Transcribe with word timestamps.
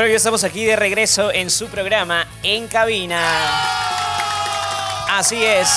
Bueno, 0.00 0.16
estamos 0.16 0.44
aquí 0.44 0.64
de 0.64 0.76
regreso 0.76 1.30
en 1.30 1.50
su 1.50 1.68
programa 1.68 2.26
En 2.42 2.68
Cabina. 2.68 3.22
Así 5.10 5.44
es. 5.44 5.68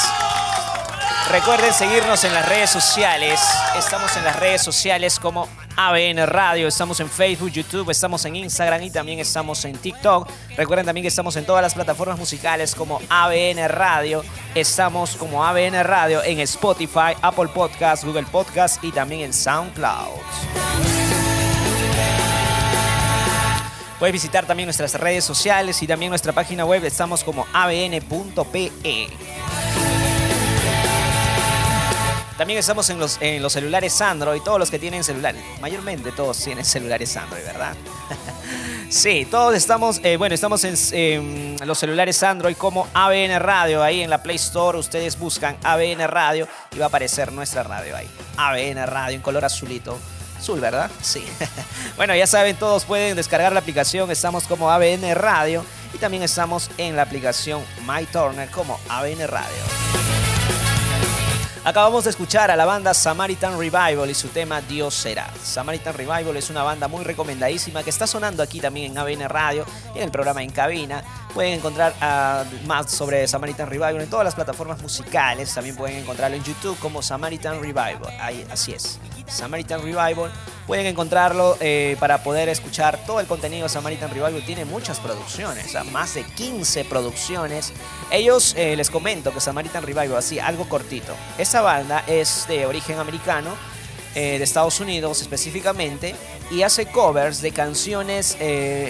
Recuerden 1.30 1.74
seguirnos 1.74 2.24
en 2.24 2.34
las 2.34 2.48
redes 2.48 2.70
sociales. 2.70 3.42
Estamos 3.78 4.16
en 4.16 4.24
las 4.24 4.40
redes 4.40 4.62
sociales 4.62 5.20
como 5.20 5.50
ABN 5.76 6.26
Radio. 6.26 6.70
Estamos 6.70 7.02
en 7.02 7.10
Facebook, 7.10 7.52
YouTube, 7.52 7.90
estamos 7.90 8.24
en 8.24 8.38
Instagram 8.38 8.84
y 8.84 8.92
también 8.92 9.20
estamos 9.20 9.66
en 9.66 9.76
TikTok. 9.76 10.30
Recuerden 10.56 10.86
también 10.86 11.04
que 11.04 11.10
estamos 11.10 11.36
en 11.36 11.46
todas 11.46 11.62
las 11.62 11.74
plataformas 11.74 12.18
musicales 12.18 12.76
como 12.76 13.02
ABN 13.10 13.68
Radio. 13.68 14.24
Estamos 14.56 15.18
como 15.18 15.44
ABN 15.44 15.84
Radio 15.84 16.24
en 16.24 16.40
Spotify, 16.40 17.12
Apple 17.22 17.50
Podcast, 17.54 18.06
Google 18.06 18.28
Podcast 18.32 18.82
y 18.86 18.94
también 18.94 19.20
en 19.20 19.34
SoundCloud. 19.34 21.03
Puedes 24.04 24.12
visitar 24.16 24.46
también 24.46 24.68
nuestras 24.68 24.96
redes 24.96 25.24
sociales 25.24 25.82
y 25.82 25.88
también 25.88 26.10
nuestra 26.10 26.34
página 26.34 26.66
web. 26.66 26.84
Estamos 26.84 27.24
como 27.24 27.48
abn.pe. 27.54 28.70
También 32.38 32.60
estamos 32.60 32.90
en 32.90 33.00
los, 33.00 33.54
celulares 33.54 34.02
Android, 34.02 34.42
todos 34.42 34.60
los 34.60 34.70
que 34.70 34.78
tienen 34.78 35.06
celulares. 35.06 35.42
Mayormente 35.62 36.12
todos 36.12 36.38
tienen 36.38 36.66
celulares 36.66 37.16
Android, 37.16 37.46
¿verdad? 37.46 37.78
sí, 38.90 39.26
todos 39.32 39.56
estamos, 39.56 40.02
eh, 40.04 40.18
bueno, 40.18 40.36
estamos 40.36 40.66
en, 40.66 41.56
los 41.66 41.80
celulares 41.80 42.22
Android 42.24 42.58
como 42.58 42.90
ABN 42.94 43.40
Radio. 43.40 43.82
Ahí 43.82 44.02
en 44.02 44.10
la 44.10 44.22
Play 44.22 44.36
Store 44.36 44.78
ustedes 44.78 45.18
buscan 45.18 45.56
ABN 45.64 46.06
Radio 46.10 46.46
y 46.76 46.78
va 46.78 46.88
a 46.88 46.90
aparecer 46.90 47.32
nuestra 47.32 47.64
radio 47.64 47.96
ahí. 47.96 48.10
ABN 48.36 48.86
Radio 48.86 49.16
en 49.16 49.22
color 49.22 49.46
azulito. 49.46 49.98
Azul, 50.44 50.60
¿verdad? 50.60 50.92
Sí. 51.02 51.26
bueno, 51.96 52.14
ya 52.14 52.28
saben, 52.28 52.58
todos 52.58 52.84
pueden 52.84 53.16
descargar 53.16 53.54
la 53.54 53.62
aplicación. 53.62 54.12
Estamos 54.12 54.44
como 54.44 54.70
ABN 54.70 55.16
Radio 55.16 55.64
y 55.94 55.98
también 55.98 56.22
estamos 56.22 56.70
en 56.78 56.98
la 56.98 57.04
aplicación 57.04 57.64
My 57.88 58.06
Turner 58.08 58.50
como 58.50 58.78
ABN 58.90 59.26
Radio. 59.26 59.64
Acabamos 61.64 62.04
de 62.04 62.10
escuchar 62.10 62.52
a 62.52 62.58
la 62.58 62.66
banda 62.66 62.94
Samaritan 62.94 63.58
Revival 63.58 64.10
y 64.10 64.14
su 64.14 64.28
tema 64.28 64.60
Dios 64.60 64.94
será. 64.94 65.32
Samaritan 65.42 65.94
Revival 65.94 66.36
es 66.36 66.50
una 66.50 66.62
banda 66.62 66.90
muy 66.90 67.06
recomendadísima 67.06 67.84
que 67.84 67.90
está 67.90 68.06
sonando 68.06 68.44
aquí 68.44 68.60
también 68.60 68.92
en 68.92 68.98
ABN 68.98 69.30
Radio 69.30 69.66
en 69.96 70.04
el 70.04 70.12
programa 70.12 70.44
En 70.44 70.52
Cabina. 70.52 71.23
Pueden 71.34 71.54
encontrar 71.54 71.96
ah, 72.00 72.46
más 72.66 72.92
sobre 72.92 73.28
Samaritan 73.28 73.68
Revival 73.68 74.02
en 74.02 74.10
todas 74.10 74.24
las 74.24 74.36
plataformas 74.36 74.82
musicales. 74.82 75.54
También 75.54 75.76
pueden 75.76 75.98
encontrarlo 75.98 76.38
en 76.38 76.44
YouTube 76.44 76.78
como 76.80 77.02
Samaritan 77.02 77.60
Revival. 77.60 78.02
Ahí, 78.20 78.46
así 78.52 78.74
es. 78.74 79.00
Samaritan 79.28 79.82
Revival. 79.82 80.32
Pueden 80.68 80.86
encontrarlo 80.86 81.58
eh, 81.60 81.98
para 82.00 82.24
poder 82.24 82.50
escuchar 82.50 83.00
todo 83.06 83.20
el 83.20 83.26
contenido. 83.26 83.68
Samaritan 83.68 84.10
Revival 84.10 84.44
tiene 84.46 84.64
muchas 84.66 85.00
producciones, 85.00 85.76
más 85.92 86.14
de 86.14 86.24
15 86.24 86.86
producciones. 86.86 87.74
Ellos, 88.12 88.54
eh, 88.56 88.76
les 88.76 88.90
comento 88.90 89.34
que 89.34 89.42
Samaritan 89.42 89.84
Revival, 89.84 90.16
así, 90.16 90.40
algo 90.40 90.70
cortito. 90.70 91.14
Esa 91.38 91.62
banda 91.62 92.04
es 92.08 92.46
de 92.48 92.66
origen 92.66 93.00
americano, 93.00 93.50
eh, 94.16 94.38
de 94.38 94.44
Estados 94.44 94.80
Unidos 94.80 95.22
específicamente, 95.22 96.16
y 96.52 96.62
hace 96.62 96.86
covers 96.86 97.42
de 97.42 97.52
canciones 97.52 98.38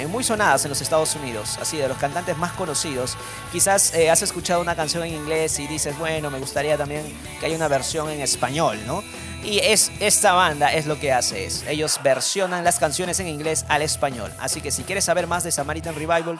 muy 0.09 0.23
sonadas 0.23 0.65
en 0.65 0.69
los 0.69 0.81
Estados 0.81 1.15
Unidos, 1.15 1.57
así 1.61 1.77
de 1.77 1.87
los 1.87 1.97
cantantes 1.97 2.37
más 2.37 2.51
conocidos. 2.53 3.17
Quizás 3.51 3.93
has 3.93 4.21
escuchado 4.21 4.61
una 4.61 4.75
canción 4.75 5.03
en 5.03 5.13
inglés 5.13 5.59
y 5.59 5.67
dices, 5.67 5.97
bueno, 5.97 6.29
me 6.29 6.39
gustaría 6.39 6.77
también 6.77 7.03
que 7.39 7.45
haya 7.45 7.55
una 7.55 7.67
versión 7.67 8.09
en 8.09 8.21
español, 8.21 8.79
¿no? 8.85 9.03
Y 9.43 9.59
es, 9.59 9.91
esta 9.99 10.31
banda 10.31 10.71
es 10.71 10.85
lo 10.85 10.97
que 10.97 11.11
hace 11.11 11.43
es, 11.43 11.65
ellos 11.67 11.99
versionan 12.01 12.63
las 12.63 12.79
canciones 12.79 13.19
en 13.19 13.27
inglés 13.27 13.65
al 13.67 13.81
español. 13.81 14.31
Así 14.39 14.61
que 14.61 14.71
si 14.71 14.83
quieres 14.83 15.03
saber 15.03 15.27
más 15.27 15.43
de 15.43 15.51
Samaritan 15.51 15.95
Revival, 15.95 16.39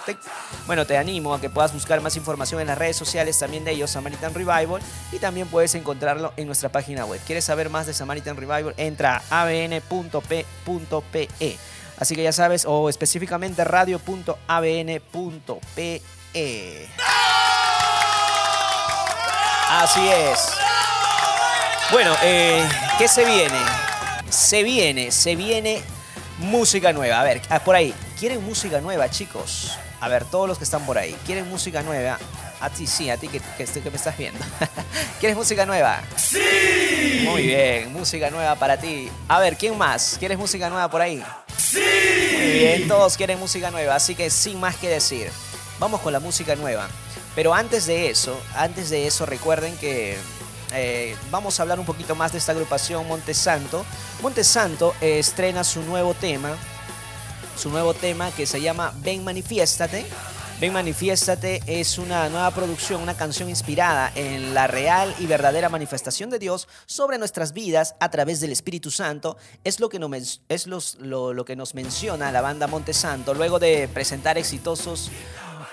bueno, 0.68 0.86
te 0.86 0.98
animo 0.98 1.34
a 1.34 1.42
que 1.42 1.50
puedas 1.50 1.74
buscar 1.74 2.00
más 2.00 2.16
información 2.16 2.62
en 2.62 2.68
las 2.68 2.78
redes 2.78 2.96
sociales 2.96 3.38
también 3.38 3.66
de 3.66 3.72
ellos, 3.72 3.92
Samaritan 3.92 4.34
Revival, 4.34 4.82
y 5.12 5.20
también 5.20 5.50
puedes 5.50 5.76
encontrarlo 5.76 6.32
en 6.38 6.46
nuestra 6.46 6.70
página 6.70 7.04
web. 7.04 7.20
¿Quieres 7.26 7.44
saber 7.44 7.70
más 7.70 7.88
de 7.88 7.94
Samaritan 7.94 8.38
Revival? 8.38 8.74
Entra 8.78 9.22
a 9.30 9.46
abn.p.pe. 11.12 11.58
Así 11.98 12.16
que 12.16 12.24
ya 12.24 12.32
sabes, 12.32 12.66
o 12.66 12.90
específicamente 12.90 13.64
radio.abn.pe. 13.64 16.02
Así 19.70 20.08
es. 20.08 20.40
Bueno, 21.92 22.16
eh, 22.24 22.68
¿qué 22.98 23.08
se 23.08 23.26
viene? 23.26 23.60
Se 24.30 24.64
viene, 24.64 25.12
se 25.12 25.36
viene 25.36 25.84
música 26.40 26.94
nueva. 26.94 27.22
A 27.22 27.24
ver, 27.24 27.42
ah, 27.50 27.60
por 27.60 27.76
ahí, 27.76 27.94
¿quieren 28.20 28.44
música 28.44 28.82
nueva, 28.82 29.10
chicos? 29.10 29.78
A 30.00 30.10
ver, 30.10 30.26
todos 30.26 30.48
los 30.48 30.58
que 30.58 30.64
están 30.64 30.86
por 30.86 30.98
ahí, 30.98 31.16
¿quieren 31.26 31.48
música 31.50 31.84
nueva? 31.84 32.18
A 32.64 32.70
ti 32.70 32.88
sí, 32.88 33.10
a 33.10 33.18
ti 33.18 33.28
que, 33.28 33.42
que, 33.42 33.90
me 33.90 33.98
estás 33.98 34.18
viendo. 34.18 34.40
¿Quieres 35.20 35.36
música 35.36 35.66
nueva? 35.66 36.02
¡Sí! 36.16 37.26
Muy 37.26 37.48
bien, 37.48 37.92
música 37.92 38.30
nueva 38.30 38.56
para 38.56 38.80
ti. 38.80 39.10
A 39.28 39.42
ver, 39.42 39.58
¿quién 39.58 39.78
más? 39.78 40.16
¿Quieres 40.18 40.38
música 40.38 40.70
nueva 40.70 40.90
por 40.90 41.02
ahí? 41.02 41.22
¡Sí! 41.58 41.82
Muy 42.38 42.52
bien, 42.54 42.88
todos 42.88 43.18
quieren 43.18 43.38
música 43.38 43.70
nueva, 43.70 43.96
así 43.96 44.16
que 44.16 44.30
sin 44.30 44.62
más 44.62 44.78
que 44.78 44.88
decir, 44.88 45.30
vamos 45.78 46.00
con 46.00 46.14
la 46.14 46.22
música 46.22 46.56
nueva. 46.56 46.88
Pero 47.36 47.54
antes 47.54 47.86
de 47.86 48.10
eso, 48.10 48.42
antes 48.56 48.90
de 48.90 49.08
eso, 49.08 49.26
recuerden 49.26 49.76
que 49.76 50.16
eh, 50.72 51.18
vamos 51.32 51.60
a 51.60 51.64
hablar 51.64 51.82
un 51.82 51.86
poquito 51.86 52.16
más 52.16 52.32
de 52.32 52.38
esta 52.38 52.54
agrupación 52.54 53.06
Montesanto. 53.10 53.86
Montesanto 54.22 54.96
eh, 55.02 55.20
estrena 55.20 55.66
su 55.66 55.82
nuevo 55.82 56.14
tema, 56.14 56.56
su 57.58 57.70
nuevo 57.70 57.94
tema 57.94 58.32
que 58.32 58.46
se 58.46 58.62
llama 58.62 58.94
Ven 59.02 59.22
Manifiéstate. 59.26 60.06
Ven 60.64 60.72
Manifiéstate 60.72 61.62
es 61.68 61.98
una 61.98 62.30
nueva 62.30 62.50
producción, 62.52 63.02
una 63.02 63.18
canción 63.18 63.50
inspirada 63.50 64.14
en 64.16 64.54
la 64.54 64.66
real 64.66 65.14
y 65.20 65.26
verdadera 65.26 65.68
manifestación 65.68 66.30
de 66.30 66.40
Dios 66.40 66.70
sobre 66.86 67.18
nuestras 67.18 67.52
vidas 67.52 67.96
a 68.00 68.10
través 68.10 68.40
del 68.40 68.54
Espíritu 68.54 68.90
Santo. 68.90 69.36
Es 69.66 69.82
lo 69.82 69.90
que, 69.90 70.00
es 70.48 70.68
lo 70.68 71.44
que 71.44 71.56
nos 71.58 71.76
menciona 71.76 72.32
la 72.32 72.40
banda 72.40 72.68
Montesanto 72.68 73.34
luego 73.34 73.60
de 73.60 73.90
presentar 73.90 74.38
exitosos 74.38 75.12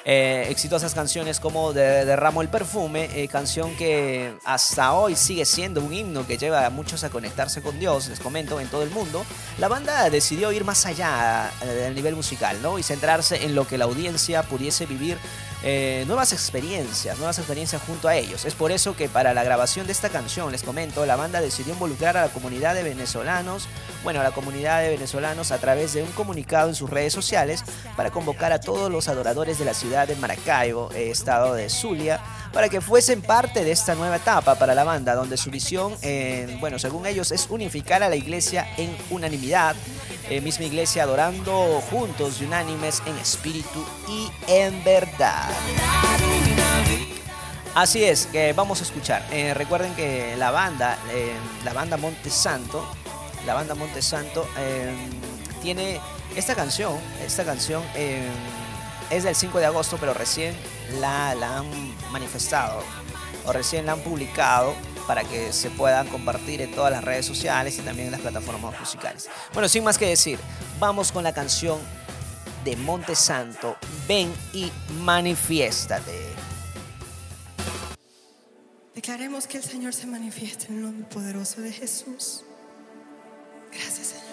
eh, 0.04 0.46
exitosas 0.48 0.94
canciones 0.94 1.40
como 1.40 1.72
Derramo 1.72 2.40
el 2.40 2.48
perfume, 2.48 3.10
eh, 3.12 3.28
canción 3.28 3.76
que 3.76 4.34
hasta 4.44 4.94
hoy 4.94 5.14
sigue 5.14 5.44
siendo 5.44 5.82
un 5.82 5.92
himno 5.92 6.26
que 6.26 6.38
lleva 6.38 6.64
a 6.64 6.70
muchos 6.70 7.04
a 7.04 7.10
conectarse 7.10 7.60
con 7.60 7.78
Dios, 7.78 8.08
les 8.08 8.18
comento, 8.18 8.60
en 8.60 8.68
todo 8.68 8.82
el 8.82 8.90
mundo. 8.90 9.24
La 9.58 9.68
banda 9.68 10.08
decidió 10.08 10.52
ir 10.52 10.64
más 10.64 10.86
allá 10.86 11.50
eh, 11.62 11.66
del 11.66 11.94
nivel 11.94 12.16
musical, 12.16 12.62
¿no? 12.62 12.78
Y 12.78 12.82
centrarse 12.82 13.44
en 13.44 13.54
lo 13.54 13.66
que 13.66 13.76
la 13.76 13.84
audiencia 13.84 14.42
pudiese 14.42 14.86
vivir 14.86 15.18
eh, 15.62 16.04
nuevas 16.06 16.32
experiencias, 16.32 17.18
nuevas 17.18 17.38
experiencias 17.38 17.82
junto 17.82 18.08
a 18.08 18.16
ellos. 18.16 18.44
Es 18.44 18.54
por 18.54 18.72
eso 18.72 18.96
que 18.96 19.08
para 19.08 19.34
la 19.34 19.44
grabación 19.44 19.86
de 19.86 19.92
esta 19.92 20.08
canción, 20.08 20.52
les 20.52 20.62
comento, 20.62 21.04
la 21.06 21.16
banda 21.16 21.40
decidió 21.40 21.74
involucrar 21.74 22.16
a 22.16 22.22
la 22.22 22.32
comunidad 22.32 22.74
de 22.74 22.82
venezolanos, 22.82 23.68
bueno, 24.02 24.20
a 24.20 24.22
la 24.22 24.30
comunidad 24.30 24.80
de 24.80 24.90
venezolanos 24.90 25.50
a 25.50 25.58
través 25.58 25.92
de 25.92 26.02
un 26.02 26.10
comunicado 26.12 26.68
en 26.68 26.74
sus 26.74 26.88
redes 26.88 27.12
sociales 27.12 27.62
para 27.96 28.10
convocar 28.10 28.52
a 28.52 28.60
todos 28.60 28.90
los 28.90 29.08
adoradores 29.08 29.58
de 29.58 29.64
la 29.64 29.74
ciudad 29.74 30.08
de 30.08 30.16
Maracaibo, 30.16 30.90
eh, 30.94 31.10
estado 31.10 31.54
de 31.54 31.68
Zulia, 31.68 32.20
para 32.52 32.68
que 32.68 32.80
fuesen 32.80 33.22
parte 33.22 33.62
de 33.62 33.72
esta 33.72 33.94
nueva 33.94 34.16
etapa 34.16 34.56
para 34.56 34.74
la 34.74 34.84
banda, 34.84 35.14
donde 35.14 35.36
su 35.36 35.50
visión, 35.50 35.96
bueno, 36.58 36.78
según 36.80 37.06
ellos, 37.06 37.30
es 37.30 37.46
unificar 37.48 38.02
a 38.02 38.08
la 38.08 38.16
iglesia 38.16 38.66
en 38.76 38.96
unanimidad, 39.10 39.76
eh, 40.30 40.40
misma 40.40 40.66
iglesia 40.66 41.02
adorando 41.02 41.82
juntos 41.90 42.40
y 42.40 42.44
unánimes 42.44 43.02
en 43.04 43.16
espíritu 43.18 43.84
y 44.08 44.30
en 44.46 44.84
verdad. 44.84 45.49
Así 47.74 48.04
es, 48.04 48.26
que 48.26 48.52
vamos 48.52 48.80
a 48.80 48.84
escuchar. 48.84 49.24
Eh, 49.30 49.54
recuerden 49.54 49.94
que 49.94 50.36
la 50.36 50.50
banda, 50.50 50.98
eh, 51.12 51.32
la 51.64 51.72
banda 51.72 51.96
Montesanto, 51.96 52.84
la 53.46 53.54
banda 53.54 53.74
Montesanto 53.74 54.46
eh, 54.58 54.92
tiene 55.62 56.00
esta 56.34 56.54
canción, 56.54 56.92
esta 57.24 57.44
canción 57.44 57.82
es 59.08 59.24
del 59.24 59.34
5 59.34 59.58
de 59.58 59.66
agosto, 59.66 59.98
pero 59.98 60.14
recién 60.14 60.54
la, 61.00 61.34
la 61.34 61.58
han 61.58 61.66
manifestado 62.12 62.82
o 63.46 63.52
recién 63.52 63.86
la 63.86 63.92
han 63.92 64.00
publicado 64.00 64.74
para 65.06 65.24
que 65.24 65.52
se 65.52 65.70
puedan 65.70 66.06
compartir 66.08 66.60
en 66.62 66.72
todas 66.72 66.92
las 66.92 67.02
redes 67.02 67.26
sociales 67.26 67.78
y 67.78 67.82
también 67.82 68.06
en 68.06 68.12
las 68.12 68.20
plataformas 68.20 68.78
musicales. 68.78 69.28
Bueno, 69.52 69.68
sin 69.68 69.84
más 69.84 69.96
que 69.96 70.06
decir, 70.06 70.38
vamos 70.78 71.12
con 71.12 71.24
la 71.24 71.32
canción 71.32 71.78
de 72.64 72.76
Monte 72.76 73.14
Santo, 73.14 73.76
ven 74.08 74.32
y 74.52 74.70
manifiéstate. 75.02 76.34
Declaremos 78.94 79.46
que 79.46 79.58
el 79.58 79.64
Señor 79.64 79.94
se 79.94 80.06
manifieste 80.06 80.66
en 80.66 80.76
el 80.76 80.82
nombre 80.82 81.08
poderoso 81.08 81.60
de 81.60 81.72
Jesús. 81.72 82.44
Gracias, 83.72 84.08
Señor. 84.08 84.29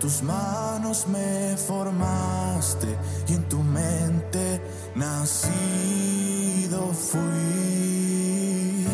tus 0.00 0.22
manos 0.22 1.06
me 1.06 1.56
formaste 1.58 2.88
y 3.28 3.34
en 3.34 3.48
tu 3.48 3.58
mente 3.62 4.60
nacido 4.94 6.92
fui. 6.92 8.88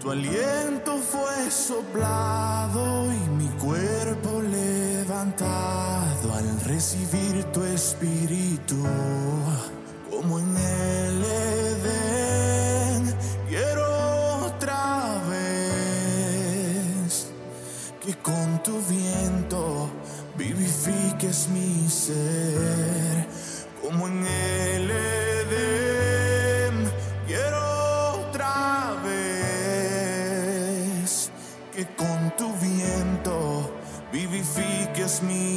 Tu 0.00 0.10
aliento 0.10 0.98
fue 0.98 1.50
soplado 1.50 3.06
y 3.12 3.30
mi 3.38 3.48
cuerpo 3.58 4.42
levantado 4.42 6.34
al 6.34 6.60
recibir 6.62 7.44
tu 7.52 7.62
espíritu 7.62 8.84
como 10.10 10.40
en 10.40 10.56
el 10.56 11.24
Edén. 11.24 12.19
purifiques 20.90 21.48
mi 21.48 21.88
ser 21.88 23.26
como 23.82 24.06
en 24.08 24.26
el 24.26 24.90
Edén. 24.90 26.74
Quiero 27.26 28.20
otra 28.26 28.96
vez 29.04 30.30
que 31.74 31.86
con 31.96 32.34
tu 32.36 32.52
viento 32.56 33.70
vivifiques 34.12 35.22
mi 35.22 35.49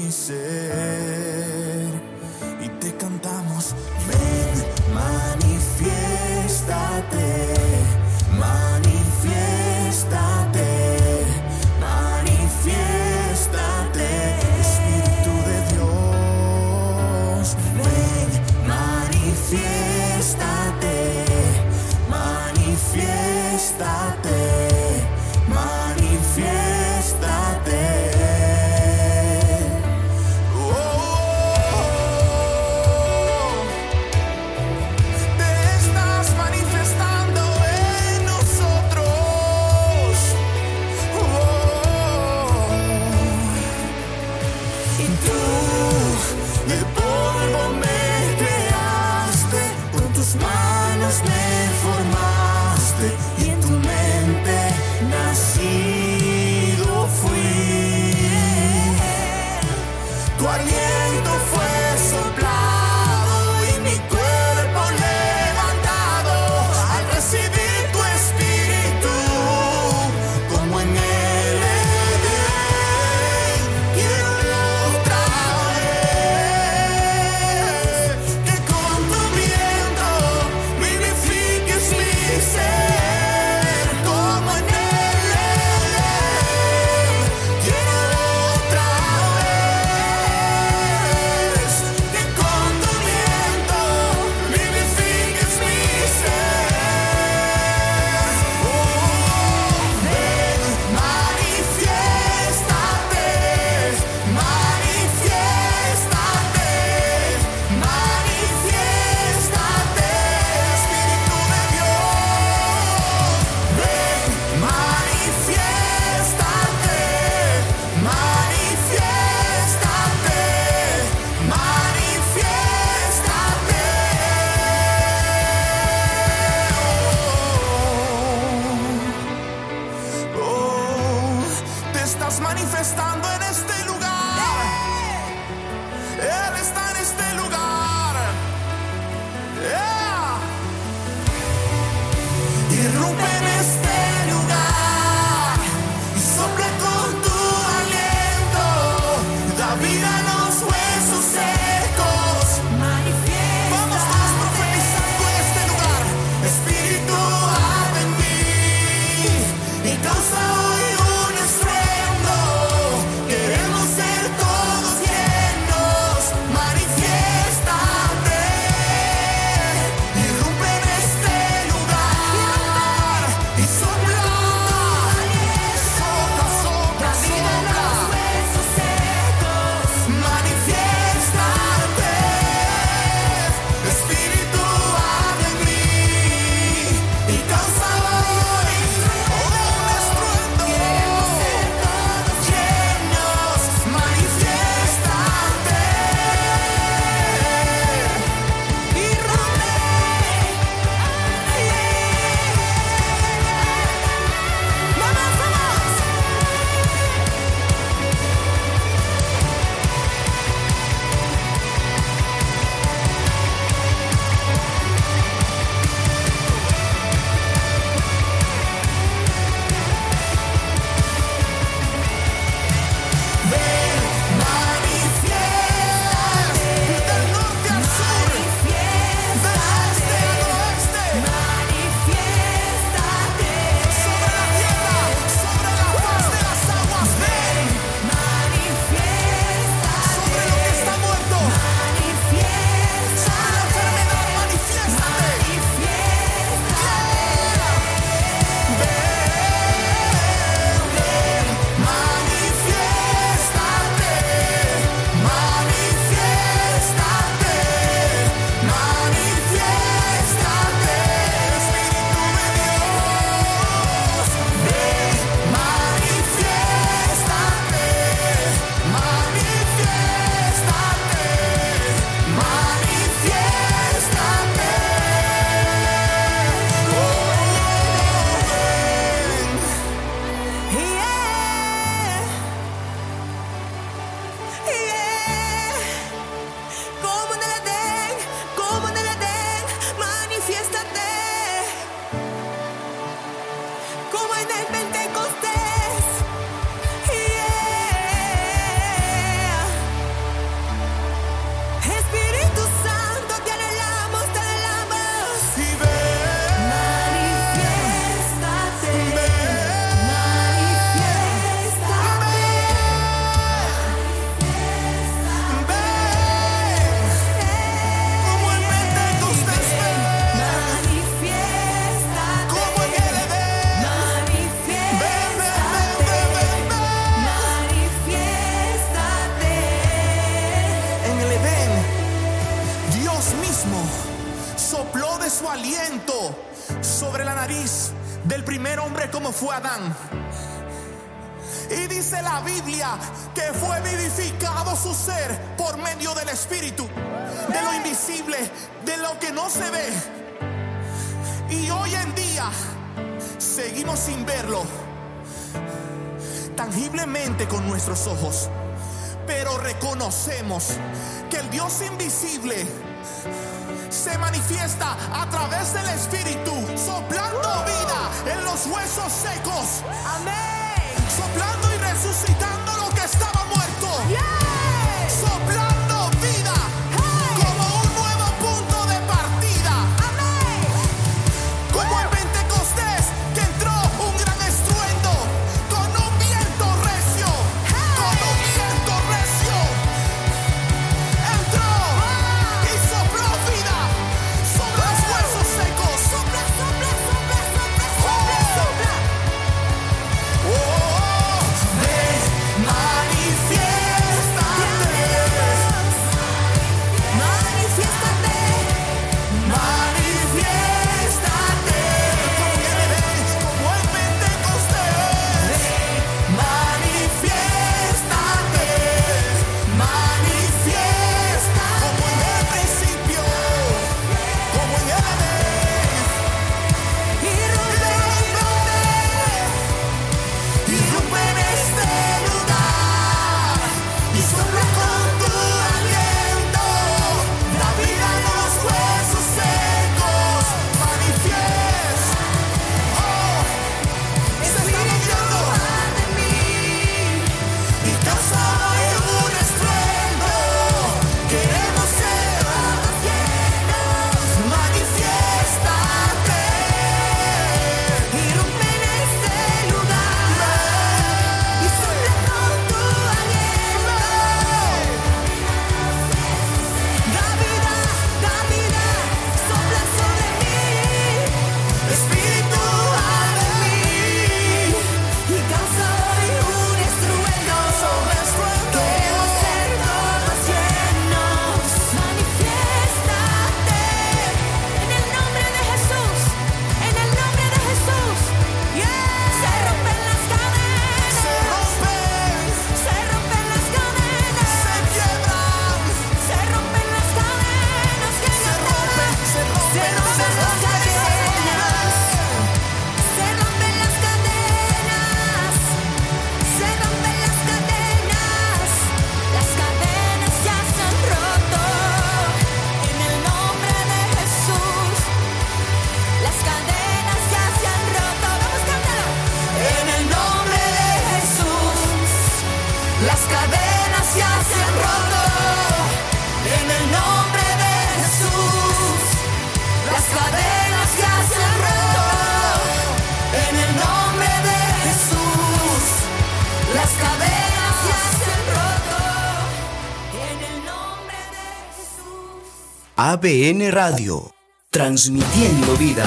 ABN 543.14 543.72
Radio, 543.72 544.34
transmitiendo 544.72 545.78
vida. 545.78 546.04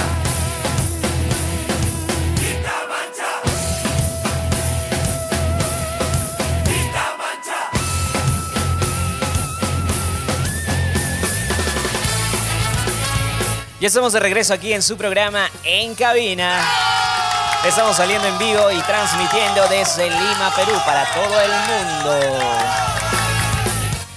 Ya 13.79 13.87
estamos 13.87 14.13
de 14.13 14.19
regreso 14.19 14.53
aquí 14.53 14.73
en 14.73 14.83
su 14.83 14.97
programa 14.97 15.49
En 15.63 15.95
Cabina. 15.95 16.61
Estamos 17.65 17.97
saliendo 17.97 18.27
en 18.27 18.37
vivo 18.39 18.73
y 18.73 18.81
transmitiendo 18.81 19.69
desde 19.69 20.11
Lima, 20.11 20.53
Perú, 20.57 20.73
para 20.85 21.05
todo 21.15 21.41
el 21.41 21.51
mundo. 21.53 22.86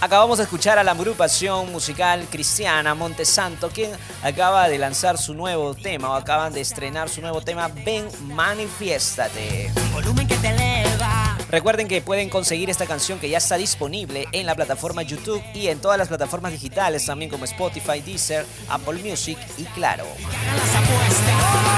Acabamos 0.10 0.40
de 0.40 0.46
escuchar 0.46 0.80
a 0.80 0.84
la 0.84 0.94
agrupación 0.94 1.72
musical 1.72 2.26
cristiana 2.32 2.96
Montesanto, 2.96 3.70
quien 3.70 3.92
acaba 4.24 4.68
de 4.68 4.80
lanzar 4.80 5.20
su 5.20 5.36
nuevo 5.36 5.76
tema 5.76 6.10
o 6.10 6.14
acaban 6.16 6.52
de 6.52 6.62
estrenar 6.62 7.10
su 7.10 7.22
nuevo 7.22 7.42
tema 7.42 7.70
Ven, 7.86 8.08
manifiéstate. 8.24 9.72
Volumen 9.94 10.28
que 10.28 10.34
te 10.38 10.48
eleva. 10.48 11.38
Recuerden 11.52 11.88
que 11.88 12.02
pueden 12.02 12.28
conseguir 12.28 12.72
esta 12.72 12.88
canción 12.88 13.20
que 13.20 13.30
ya 13.30 13.38
está 13.38 13.56
disponible 13.58 14.26
en 14.32 14.48
la 14.48 14.56
plataforma 14.56 15.04
YouTube 15.04 15.44
y 15.54 15.68
en 15.68 15.80
todas 15.80 16.00
las 16.00 16.08
plataformas 16.08 16.54
digitales 16.54 17.06
también 17.06 17.30
como 17.30 17.46
Spotify, 17.46 18.02
Deezer, 18.04 18.48
Apple 18.68 19.04
Music 19.04 19.38
y 19.60 19.66
Claro. 19.66 20.08
Las 20.26 20.76
apuestas. 20.76 21.70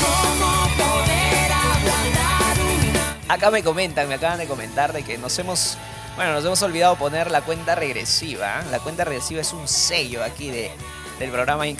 ¿Cómo 0.00 0.62
poder 0.78 1.52
ablandar 1.52 2.58
un 2.58 3.30
Acá 3.30 3.50
me 3.50 3.62
comentan, 3.62 4.08
me 4.08 4.14
acaban 4.14 4.38
de 4.38 4.46
comentar 4.46 4.94
de 4.94 5.02
que 5.02 5.18
nos 5.18 5.38
hemos, 5.38 5.76
bueno, 6.20 6.34
nos 6.34 6.44
hemos 6.44 6.60
olvidado 6.60 6.96
poner 6.96 7.30
la 7.30 7.40
cuenta 7.40 7.74
regresiva. 7.74 8.62
La 8.70 8.78
cuenta 8.78 9.04
regresiva 9.04 9.40
es 9.40 9.54
un 9.54 9.66
sello 9.66 10.22
aquí 10.22 10.50
de, 10.50 10.70
del 11.18 11.30
programa 11.30 11.66
En. 11.66 11.78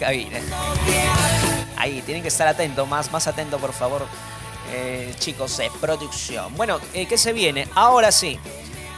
Ahí, 1.76 2.02
tienen 2.06 2.22
que 2.22 2.28
estar 2.28 2.48
atentos, 2.48 2.88
más, 2.88 3.12
más 3.12 3.26
atento 3.26 3.58
por 3.58 3.74
favor, 3.74 4.06
eh, 4.72 5.12
chicos 5.18 5.58
de 5.58 5.70
producción. 5.78 6.56
Bueno, 6.56 6.80
eh, 6.94 7.04
¿qué 7.04 7.18
se 7.18 7.34
viene? 7.34 7.68
Ahora 7.74 8.10
sí. 8.10 8.38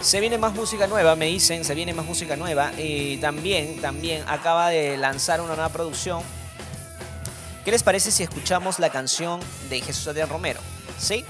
Se 0.00 0.20
viene 0.20 0.38
más 0.38 0.54
música 0.54 0.86
nueva, 0.86 1.16
me 1.16 1.26
dicen, 1.26 1.64
se 1.64 1.74
viene 1.74 1.92
más 1.92 2.06
música 2.06 2.36
nueva. 2.36 2.70
Y 2.78 3.16
también, 3.16 3.80
también 3.80 4.22
acaba 4.28 4.68
de 4.68 4.96
lanzar 4.96 5.40
una 5.40 5.56
nueva 5.56 5.70
producción. 5.70 6.22
¿Qué 7.64 7.72
les 7.72 7.82
parece 7.82 8.12
si 8.12 8.22
escuchamos 8.22 8.78
la 8.78 8.90
canción 8.90 9.40
de 9.68 9.80
Jesús 9.80 10.06
Adrián 10.06 10.28
Romero? 10.28 10.60
¿Sí? 11.00 11.24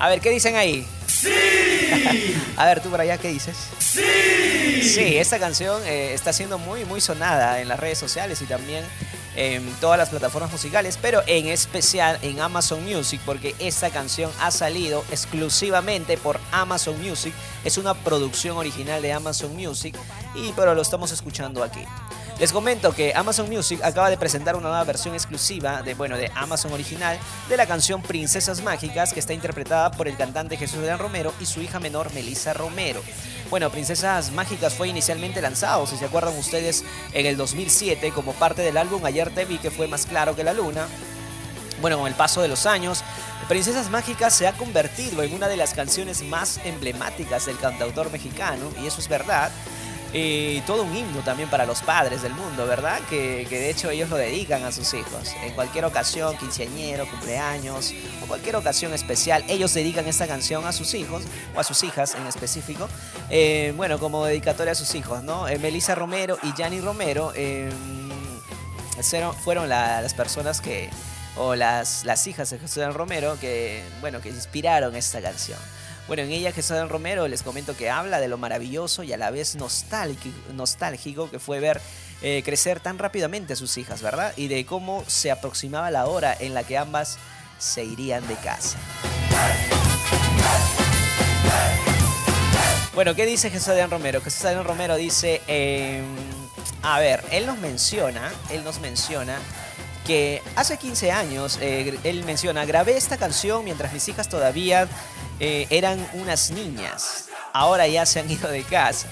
A 0.00 0.08
ver, 0.08 0.20
¿qué 0.20 0.30
dicen 0.30 0.56
ahí? 0.56 0.84
¡Sí! 1.06 1.73
A 2.56 2.66
ver, 2.66 2.80
tú 2.80 2.90
por 2.90 3.00
allá, 3.00 3.18
¿qué 3.18 3.28
dices? 3.28 3.56
¡Sí! 3.78 4.82
Sí, 4.82 5.16
esta 5.16 5.38
canción 5.38 5.82
eh, 5.86 6.14
está 6.14 6.32
siendo 6.32 6.58
muy, 6.58 6.84
muy 6.84 7.00
sonada 7.00 7.60
en 7.60 7.68
las 7.68 7.80
redes 7.80 7.98
sociales 7.98 8.40
y 8.42 8.46
también 8.46 8.84
en 9.36 9.68
todas 9.80 9.98
las 9.98 10.10
plataformas 10.10 10.52
musicales, 10.52 10.98
pero 11.00 11.22
en 11.26 11.46
especial 11.46 12.18
en 12.22 12.40
Amazon 12.40 12.84
Music, 12.84 13.20
porque 13.24 13.54
esta 13.58 13.90
canción 13.90 14.30
ha 14.40 14.50
salido 14.50 15.04
exclusivamente 15.10 16.16
por 16.16 16.40
Amazon 16.52 17.00
Music. 17.02 17.34
Es 17.64 17.78
una 17.78 17.94
producción 17.94 18.56
original 18.56 19.02
de 19.02 19.12
Amazon 19.12 19.54
Music, 19.56 19.96
y 20.34 20.52
pero 20.52 20.74
lo 20.74 20.82
estamos 20.82 21.10
escuchando 21.10 21.62
aquí. 21.62 21.84
Les 22.40 22.52
comento 22.52 22.92
que 22.92 23.14
Amazon 23.14 23.48
Music 23.48 23.80
acaba 23.84 24.10
de 24.10 24.16
presentar 24.16 24.56
una 24.56 24.68
nueva 24.68 24.82
versión 24.82 25.14
exclusiva 25.14 25.82
de, 25.82 25.94
bueno, 25.94 26.16
de 26.16 26.32
Amazon 26.34 26.72
original 26.72 27.16
de 27.48 27.56
la 27.56 27.64
canción 27.64 28.02
Princesas 28.02 28.60
Mágicas 28.60 29.12
que 29.12 29.20
está 29.20 29.32
interpretada 29.32 29.92
por 29.92 30.08
el 30.08 30.16
cantante 30.16 30.56
Jesús 30.56 30.80
Adrián 30.80 30.98
Romero 30.98 31.32
y 31.40 31.46
su 31.46 31.62
hija 31.62 31.78
menor 31.78 32.12
Melissa 32.12 32.52
Romero. 32.52 33.02
Bueno, 33.50 33.70
Princesas 33.70 34.32
Mágicas 34.32 34.74
fue 34.74 34.88
inicialmente 34.88 35.40
lanzado, 35.40 35.86
si 35.86 35.96
se 35.96 36.06
acuerdan 36.06 36.36
ustedes, 36.36 36.84
en 37.12 37.24
el 37.26 37.36
2007 37.36 38.10
como 38.10 38.32
parte 38.32 38.62
del 38.62 38.78
álbum 38.78 39.04
Ayer 39.04 39.30
te 39.32 39.44
vi 39.44 39.58
que 39.58 39.70
fue 39.70 39.86
más 39.86 40.04
claro 40.04 40.34
que 40.34 40.42
la 40.42 40.52
luna. 40.52 40.88
Bueno, 41.80 41.98
con 41.98 42.08
el 42.08 42.14
paso 42.14 42.42
de 42.42 42.48
los 42.48 42.66
años, 42.66 43.04
Princesas 43.48 43.90
Mágicas 43.90 44.34
se 44.34 44.48
ha 44.48 44.54
convertido 44.54 45.22
en 45.22 45.34
una 45.34 45.46
de 45.46 45.56
las 45.56 45.72
canciones 45.72 46.22
más 46.22 46.58
emblemáticas 46.64 47.46
del 47.46 47.58
cantautor 47.58 48.10
mexicano, 48.10 48.72
y 48.82 48.86
eso 48.88 49.00
es 49.00 49.08
verdad. 49.08 49.52
Y 50.16 50.60
todo 50.60 50.84
un 50.84 50.96
himno 50.96 51.22
también 51.22 51.50
para 51.50 51.66
los 51.66 51.82
padres 51.82 52.22
del 52.22 52.32
mundo, 52.34 52.66
¿verdad? 52.68 53.00
Que, 53.10 53.44
de 53.50 53.68
hecho 53.68 53.90
ellos 53.90 54.08
lo 54.10 54.16
dedican 54.16 54.62
a 54.62 54.70
sus 54.70 54.94
hijos. 54.94 55.32
En 55.42 55.52
cualquier 55.54 55.84
ocasión, 55.86 56.36
quinceañero, 56.38 57.08
cumpleaños 57.10 57.92
o 58.22 58.26
cualquier 58.26 58.54
ocasión 58.54 58.94
especial, 58.94 59.44
ellos 59.48 59.74
dedican 59.74 60.06
esta 60.06 60.28
canción 60.28 60.66
a 60.66 60.72
sus 60.72 60.94
hijos 60.94 61.24
o 61.56 61.58
a 61.58 61.64
sus 61.64 61.82
hijas 61.82 62.14
en 62.14 62.28
específico. 62.28 62.88
Eh, 63.28 63.72
bueno, 63.76 63.98
como 63.98 64.24
dedicatoria 64.24 64.70
a 64.70 64.76
sus 64.76 64.94
hijos, 64.94 65.24
¿no? 65.24 65.48
Eh, 65.48 65.58
Melissa 65.58 65.96
Romero 65.96 66.38
y 66.44 66.52
Gianni 66.52 66.80
Romero 66.80 67.32
eh, 67.34 67.68
fueron, 69.02 69.34
fueron 69.34 69.68
la- 69.68 70.00
las 70.00 70.14
personas 70.14 70.60
que 70.60 70.90
o 71.36 71.56
las, 71.56 72.04
las 72.04 72.24
hijas 72.28 72.50
de 72.50 72.58
Adán 72.82 72.94
Romero 72.94 73.36
que, 73.40 73.82
bueno, 74.00 74.20
que 74.20 74.28
inspiraron 74.28 74.94
esta 74.94 75.20
canción. 75.20 75.58
Bueno, 76.06 76.22
en 76.22 76.32
ella 76.32 76.52
Jesús 76.52 76.76
Romero 76.90 77.26
les 77.28 77.42
comento 77.42 77.74
que 77.74 77.88
habla 77.88 78.20
de 78.20 78.28
lo 78.28 78.36
maravilloso 78.36 79.02
y 79.04 79.14
a 79.14 79.16
la 79.16 79.30
vez 79.30 79.56
nostálgico, 79.56 81.30
que 81.30 81.38
fue 81.38 81.60
ver 81.60 81.80
eh, 82.20 82.42
crecer 82.44 82.78
tan 82.78 82.98
rápidamente 82.98 83.54
a 83.54 83.56
sus 83.56 83.78
hijas, 83.78 84.02
¿verdad? 84.02 84.34
Y 84.36 84.48
de 84.48 84.66
cómo 84.66 85.02
se 85.06 85.30
aproximaba 85.30 85.90
la 85.90 86.06
hora 86.06 86.36
en 86.38 86.52
la 86.52 86.62
que 86.62 86.76
ambas 86.76 87.16
se 87.58 87.84
irían 87.84 88.26
de 88.28 88.34
casa. 88.36 88.76
Bueno, 92.94 93.14
¿qué 93.14 93.24
dice 93.24 93.50
Jesús 93.50 93.68
Adrián 93.68 93.90
Romero? 93.90 94.20
Jesús 94.20 94.44
Adrián 94.44 94.64
Romero 94.64 94.96
dice, 94.96 95.40
eh, 95.48 96.02
a 96.82 97.00
ver, 97.00 97.24
él 97.30 97.46
nos 97.46 97.58
menciona, 97.58 98.30
él 98.50 98.62
nos 98.62 98.78
menciona 98.80 99.38
que 100.06 100.42
hace 100.54 100.76
15 100.76 101.10
años, 101.12 101.58
eh, 101.62 101.98
él 102.04 102.24
menciona, 102.24 102.66
grabé 102.66 102.96
esta 102.98 103.16
canción 103.16 103.64
mientras 103.64 103.92
mis 103.92 104.06
hijas 104.08 104.28
todavía 104.28 104.86
eh, 105.40 105.66
eran 105.70 106.06
unas 106.14 106.50
niñas. 106.50 107.26
Ahora 107.52 107.86
ya 107.86 108.06
se 108.06 108.20
han 108.20 108.30
ido 108.30 108.48
de 108.48 108.62
casa. 108.62 109.08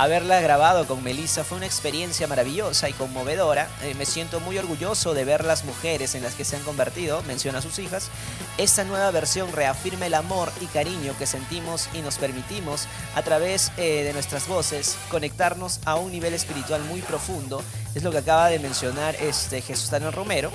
Haberla 0.00 0.40
grabado 0.40 0.86
con 0.86 1.04
Melissa 1.04 1.44
fue 1.44 1.58
una 1.58 1.66
experiencia 1.66 2.26
maravillosa 2.26 2.88
y 2.88 2.94
conmovedora. 2.94 3.68
Eh, 3.82 3.94
me 3.98 4.06
siento 4.06 4.40
muy 4.40 4.56
orgulloso 4.56 5.12
de 5.12 5.26
ver 5.26 5.44
las 5.44 5.66
mujeres 5.66 6.14
en 6.14 6.22
las 6.22 6.34
que 6.34 6.46
se 6.46 6.56
han 6.56 6.62
convertido, 6.62 7.22
menciona 7.24 7.58
a 7.58 7.62
sus 7.62 7.78
hijas. 7.78 8.08
Esta 8.56 8.84
nueva 8.84 9.10
versión 9.10 9.52
reafirma 9.52 10.06
el 10.06 10.14
amor 10.14 10.50
y 10.62 10.66
cariño 10.68 11.14
que 11.18 11.26
sentimos 11.26 11.90
y 11.92 12.00
nos 12.00 12.16
permitimos 12.16 12.86
a 13.14 13.20
través 13.20 13.72
eh, 13.76 14.02
de 14.04 14.14
nuestras 14.14 14.48
voces 14.48 14.96
conectarnos 15.10 15.80
a 15.84 15.96
un 15.96 16.12
nivel 16.12 16.32
espiritual 16.32 16.82
muy 16.84 17.02
profundo. 17.02 17.62
Es 17.94 18.02
lo 18.02 18.10
que 18.10 18.18
acaba 18.18 18.48
de 18.48 18.58
mencionar 18.58 19.16
este 19.16 19.60
Jesús 19.60 19.90
Daniel 19.90 20.14
Romero 20.14 20.50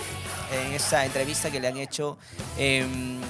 en 0.51 0.73
esta 0.73 1.05
entrevista 1.05 1.51
que 1.51 1.59
le 1.59 1.67
han 1.67 1.77
hecho. 1.77 2.17
em, 2.57 3.21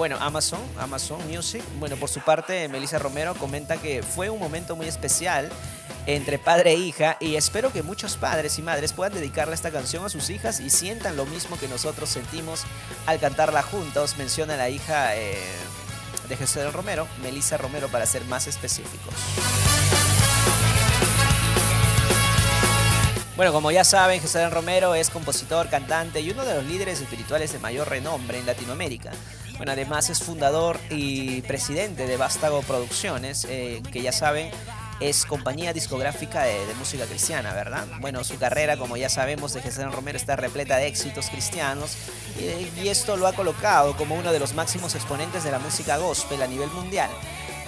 bueno, 0.00 0.16
Amazon, 0.18 0.62
Amazon 0.78 1.20
Music. 1.28 1.62
Bueno, 1.78 1.94
por 1.96 2.08
su 2.08 2.20
parte, 2.20 2.66
Melissa 2.68 2.98
Romero 2.98 3.34
comenta 3.34 3.76
que 3.76 4.02
fue 4.02 4.30
un 4.30 4.38
momento 4.38 4.74
muy 4.74 4.86
especial 4.86 5.50
entre 6.06 6.38
padre 6.38 6.70
e 6.70 6.76
hija 6.76 7.18
y 7.20 7.36
espero 7.36 7.70
que 7.70 7.82
muchos 7.82 8.16
padres 8.16 8.58
y 8.58 8.62
madres 8.62 8.94
puedan 8.94 9.12
dedicarle 9.12 9.54
esta 9.54 9.70
canción 9.70 10.02
a 10.02 10.08
sus 10.08 10.30
hijas 10.30 10.58
y 10.60 10.70
sientan 10.70 11.18
lo 11.18 11.26
mismo 11.26 11.58
que 11.58 11.68
nosotros 11.68 12.08
sentimos 12.08 12.62
al 13.04 13.20
cantarla 13.20 13.62
juntos, 13.62 14.16
menciona 14.16 14.56
la 14.56 14.70
hija 14.70 15.14
eh, 15.16 15.36
de 16.30 16.62
del 16.62 16.72
Romero, 16.72 17.06
Melissa 17.22 17.58
Romero 17.58 17.88
para 17.88 18.06
ser 18.06 18.24
más 18.24 18.46
específicos. 18.46 19.12
Bueno, 23.36 23.52
como 23.52 23.70
ya 23.70 23.84
saben, 23.84 24.20
José 24.20 24.48
Romero 24.48 24.94
es 24.94 25.10
compositor, 25.10 25.68
cantante 25.68 26.22
y 26.22 26.30
uno 26.30 26.46
de 26.46 26.54
los 26.54 26.64
líderes 26.64 27.02
espirituales 27.02 27.52
de 27.52 27.58
mayor 27.58 27.88
renombre 27.90 28.38
en 28.38 28.46
Latinoamérica. 28.46 29.12
Bueno, 29.60 29.72
además 29.72 30.08
es 30.08 30.22
fundador 30.22 30.80
y 30.88 31.42
presidente 31.42 32.06
de 32.06 32.16
Vástago 32.16 32.62
Producciones, 32.62 33.46
eh, 33.46 33.82
que 33.92 34.00
ya 34.00 34.10
saben 34.10 34.50
es 35.00 35.26
compañía 35.26 35.74
discográfica 35.74 36.44
de, 36.44 36.56
música 36.78 37.04
cristiana, 37.04 37.52
¿verdad? 37.52 37.86
Bueno, 38.00 38.24
su 38.24 38.38
carrera, 38.38 38.78
como 38.78 38.96
ya 38.96 39.10
sabemos, 39.10 39.52
de 39.52 39.60
Jesús 39.60 39.84
Romero 39.94 40.16
está 40.16 40.34
repleta 40.34 40.78
de 40.78 40.86
éxitos 40.86 41.28
cristianos 41.28 41.94
y, 42.38 42.80
y 42.80 42.88
esto 42.88 43.18
lo 43.18 43.26
ha 43.26 43.34
colocado 43.34 43.94
como 43.98 44.14
uno 44.14 44.32
de 44.32 44.38
los 44.38 44.54
máximos 44.54 44.94
exponentes 44.94 45.44
de 45.44 45.50
la 45.50 45.58
música 45.58 45.98
gospel 45.98 46.40
a 46.40 46.46
nivel 46.46 46.70
mundial. 46.70 47.10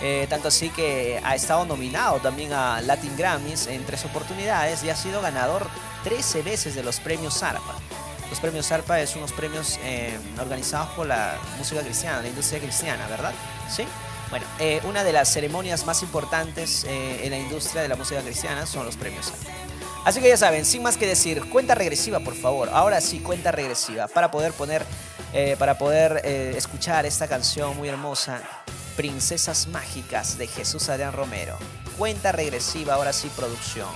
Eh, 0.00 0.26
tanto 0.30 0.48
así 0.48 0.70
que 0.70 1.20
ha 1.22 1.34
estado 1.34 1.66
nominado 1.66 2.20
también 2.20 2.54
a 2.54 2.80
Latin 2.80 3.14
Grammys 3.18 3.66
en 3.66 3.84
tres 3.84 4.06
oportunidades 4.06 4.82
y 4.82 4.88
ha 4.88 4.96
sido 4.96 5.20
ganador 5.20 5.68
13 6.04 6.40
veces 6.40 6.74
de 6.74 6.82
los 6.82 7.00
premios 7.00 7.38
Zarpa. 7.38 7.76
Los 8.32 8.40
premios 8.40 8.66
Zarpa 8.66 8.98
es 8.98 9.14
unos 9.14 9.30
premios 9.30 9.78
eh, 9.84 10.18
organizados 10.40 10.88
por 10.92 11.06
la 11.06 11.36
música 11.58 11.82
cristiana, 11.82 12.22
la 12.22 12.28
industria 12.28 12.60
cristiana, 12.60 13.06
¿verdad? 13.06 13.34
Sí. 13.70 13.84
Bueno, 14.30 14.46
eh, 14.58 14.80
una 14.84 15.04
de 15.04 15.12
las 15.12 15.30
ceremonias 15.30 15.84
más 15.84 16.02
importantes 16.02 16.84
eh, 16.84 17.26
en 17.26 17.30
la 17.32 17.36
industria 17.36 17.82
de 17.82 17.88
la 17.88 17.96
música 17.96 18.22
cristiana 18.22 18.64
son 18.64 18.86
los 18.86 18.96
premios 18.96 19.26
Zarpa. 19.26 19.50
Así 20.06 20.22
que 20.22 20.30
ya 20.30 20.38
saben, 20.38 20.64
sin 20.64 20.82
más 20.82 20.96
que 20.96 21.06
decir, 21.06 21.46
cuenta 21.50 21.74
regresiva, 21.74 22.20
por 22.20 22.34
favor. 22.34 22.70
Ahora 22.72 23.02
sí, 23.02 23.20
cuenta 23.20 23.52
regresiva 23.52 24.08
para 24.08 24.30
poder 24.30 24.54
poner, 24.54 24.82
eh, 25.34 25.56
para 25.58 25.76
poder 25.76 26.22
eh, 26.24 26.54
escuchar 26.56 27.04
esta 27.04 27.28
canción 27.28 27.76
muy 27.76 27.90
hermosa, 27.90 28.40
Princesas 28.96 29.66
Mágicas 29.66 30.38
de 30.38 30.46
Jesús 30.46 30.88
Adrián 30.88 31.12
Romero. 31.12 31.58
Cuenta 31.98 32.32
regresiva, 32.32 32.94
ahora 32.94 33.12
sí, 33.12 33.30
producción. 33.36 33.90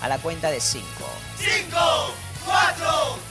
A 0.00 0.06
la 0.06 0.18
cuenta 0.18 0.48
de 0.52 0.60
cinco. 0.60 1.10
Tengo 1.40 2.14
dos 2.46 3.29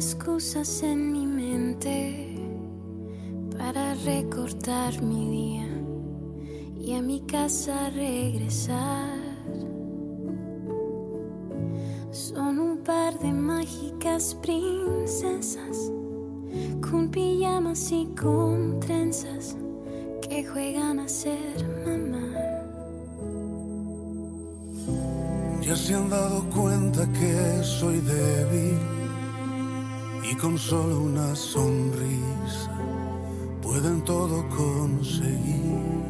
excusas 0.00 0.82
en 0.82 1.12
mi 1.12 1.26
mente 1.26 2.34
para 3.56 3.94
recortar 3.94 5.02
mi 5.02 5.28
día 5.28 5.68
y 6.80 6.94
a 6.94 7.02
mi 7.02 7.20
casa 7.20 7.90
regresar. 7.90 9.19
Son 12.12 12.58
un 12.58 12.78
par 12.78 13.16
de 13.20 13.32
mágicas 13.32 14.36
princesas 14.42 15.92
con 16.80 17.08
pijamas 17.08 17.92
y 17.92 18.06
con 18.20 18.80
trenzas 18.80 19.56
que 20.20 20.44
juegan 20.44 20.98
a 20.98 21.08
ser 21.08 21.64
mamá. 21.86 22.26
Ya 25.62 25.76
se 25.76 25.94
han 25.94 26.10
dado 26.10 26.42
cuenta 26.50 27.06
que 27.12 27.62
soy 27.62 28.00
débil 28.00 28.78
y 30.28 30.34
con 30.34 30.58
solo 30.58 31.02
una 31.02 31.36
sonrisa 31.36 32.76
pueden 33.62 34.02
todo 34.02 34.44
conseguir 34.48 36.09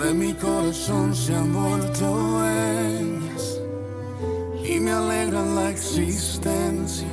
de 0.00 0.14
mi 0.14 0.32
corazón 0.32 1.14
se 1.14 1.34
han 1.34 1.52
vuelto 1.52 2.06
dueñas 2.06 3.60
y 4.64 4.80
me 4.80 4.92
alegran 4.92 5.54
la 5.54 5.70
existencia 5.70 7.08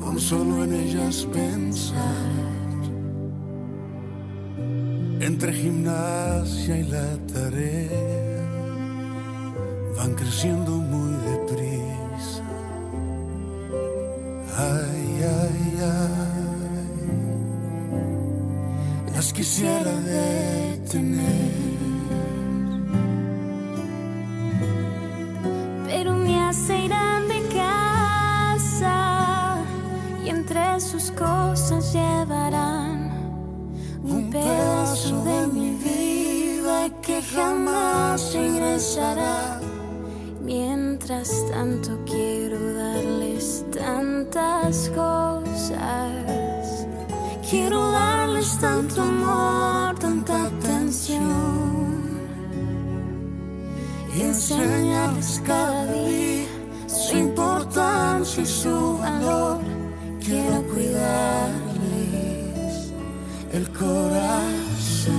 con 0.00 0.18
solo 0.18 0.64
en 0.64 0.72
ellas 0.72 1.26
pensar. 1.32 2.42
Entre 5.20 5.52
gimnasia 5.52 6.78
y 6.78 6.82
la 6.84 7.16
tarea 7.32 8.42
van 9.96 10.14
creciendo 10.14 10.72
muy 10.72 11.12
deprisa. 11.30 12.42
Ay, 14.56 15.24
ay, 15.40 15.78
ay. 15.80 16.42
Las 19.14 19.32
quisiera 19.32 19.92
detener. 20.00 21.71
Pedazo 34.32 35.22
de 35.24 35.46
mi 35.48 35.70
vida 35.72 36.88
que 37.02 37.20
jamás 37.22 38.32
regresará. 38.32 39.60
Mientras 40.42 41.28
tanto 41.50 41.98
quiero 42.06 42.58
darles 42.74 43.64
tantas 43.70 44.88
cosas, 44.90 46.86
quiero 47.48 47.90
darles 47.92 48.58
tanto 48.58 49.02
amor, 49.02 49.98
tanta 49.98 50.46
atención 50.46 52.02
y 54.16 54.22
enseñarles 54.22 55.42
cada 55.46 55.92
día 55.92 56.46
su 56.86 57.18
importancia 57.18 58.42
y 58.42 58.46
su 58.46 58.98
valor. 58.98 59.60
Quiero 60.24 60.62
cuidarles 60.72 61.71
el 63.52 63.68
corazón. 63.70 65.12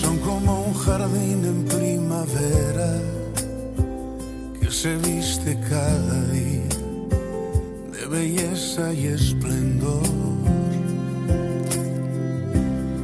Son 0.00 0.18
como 0.18 0.64
un 0.66 0.74
jardín 0.74 1.44
en 1.44 1.64
primavera 1.64 3.00
que 4.60 4.70
se 4.70 4.96
viste 4.96 5.58
cada 5.68 6.24
día 6.26 6.68
de 7.92 8.06
belleza 8.06 8.92
y 8.92 9.06
esplendor. 9.06 10.02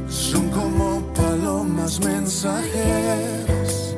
Son 0.09 0.49
como 0.49 1.01
palomas 1.13 1.99
mensajeras 1.99 3.95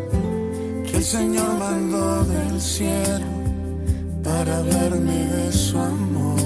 que 0.86 0.98
el 0.98 1.04
Señor 1.04 1.60
mandó 1.60 2.24
del 2.24 2.62
cielo 2.62 3.39
para 4.24 4.58
hablarme 4.58 5.26
de 5.36 5.52
su 5.52 5.78
amor. 5.78 6.40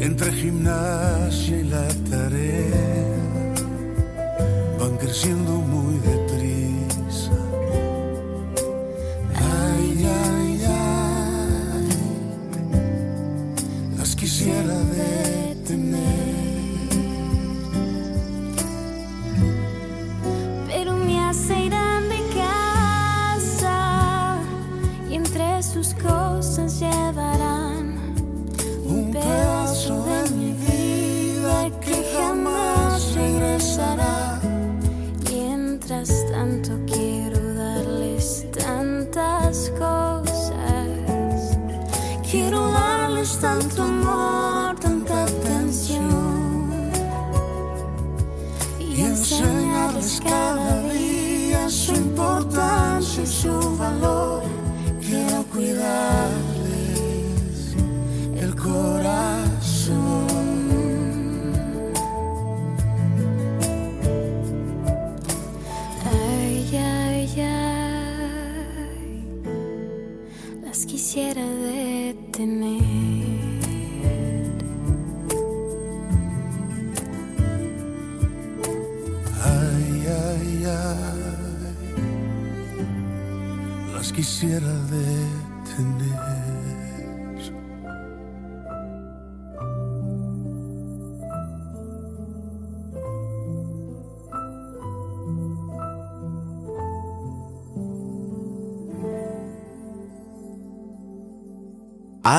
Entre 0.00 0.32
gimnasia 0.32 1.58
y 1.58 1.64
la 1.64 1.88
tarea 2.10 3.06
van 4.78 4.96
creciendo 4.96 5.52
muy 5.52 5.94
deprisa. 5.98 6.29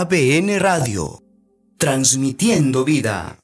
ABN 0.01 0.57
Radio, 0.57 1.21
transmitiendo 1.77 2.83
vida. 2.83 3.37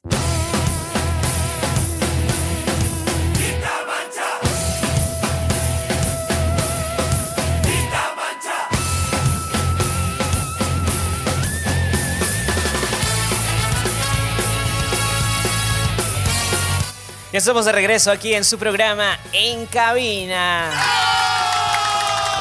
Ya 17.30 17.38
estamos 17.38 17.66
de 17.66 17.70
regreso 17.70 18.10
aquí 18.10 18.34
en 18.34 18.42
su 18.42 18.58
programa 18.58 19.16
En 19.32 19.66
Cabina. 19.66 20.72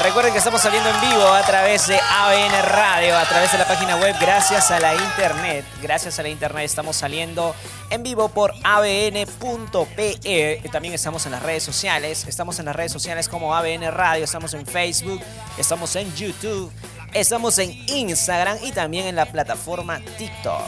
Recuerden 0.01 0.31
que 0.31 0.37
estamos 0.37 0.61
saliendo 0.61 0.89
en 0.89 1.01
vivo 1.01 1.27
a 1.27 1.41
través 1.41 1.87
de 1.87 1.99
ABN 1.99 2.61
Radio, 2.69 3.17
a 3.17 3.25
través 3.25 3.51
de 3.51 3.57
la 3.57 3.67
página 3.67 3.97
web, 3.97 4.15
gracias 4.21 4.69
a 4.69 4.79
la 4.79 4.93
internet. 4.93 5.65
Gracias 5.81 6.19
a 6.19 6.23
la 6.23 6.29
internet 6.29 6.65
estamos 6.65 6.95
saliendo 6.95 7.55
en 7.89 8.03
vivo 8.03 8.29
por 8.29 8.53
abn.pe. 8.63 10.61
También 10.71 10.93
estamos 10.93 11.25
en 11.25 11.31
las 11.31 11.41
redes 11.41 11.63
sociales. 11.63 12.25
Estamos 12.27 12.59
en 12.59 12.65
las 12.65 12.75
redes 12.75 12.91
sociales 12.91 13.27
como 13.27 13.55
ABN 13.55 13.91
Radio, 13.91 14.23
estamos 14.23 14.53
en 14.53 14.65
Facebook, 14.67 15.19
estamos 15.57 15.95
en 15.95 16.13
YouTube, 16.15 16.71
estamos 17.13 17.57
en 17.59 17.71
Instagram 17.87 18.57
y 18.63 18.71
también 18.71 19.07
en 19.07 19.15
la 19.15 19.25
plataforma 19.25 19.99
TikTok. 20.17 20.61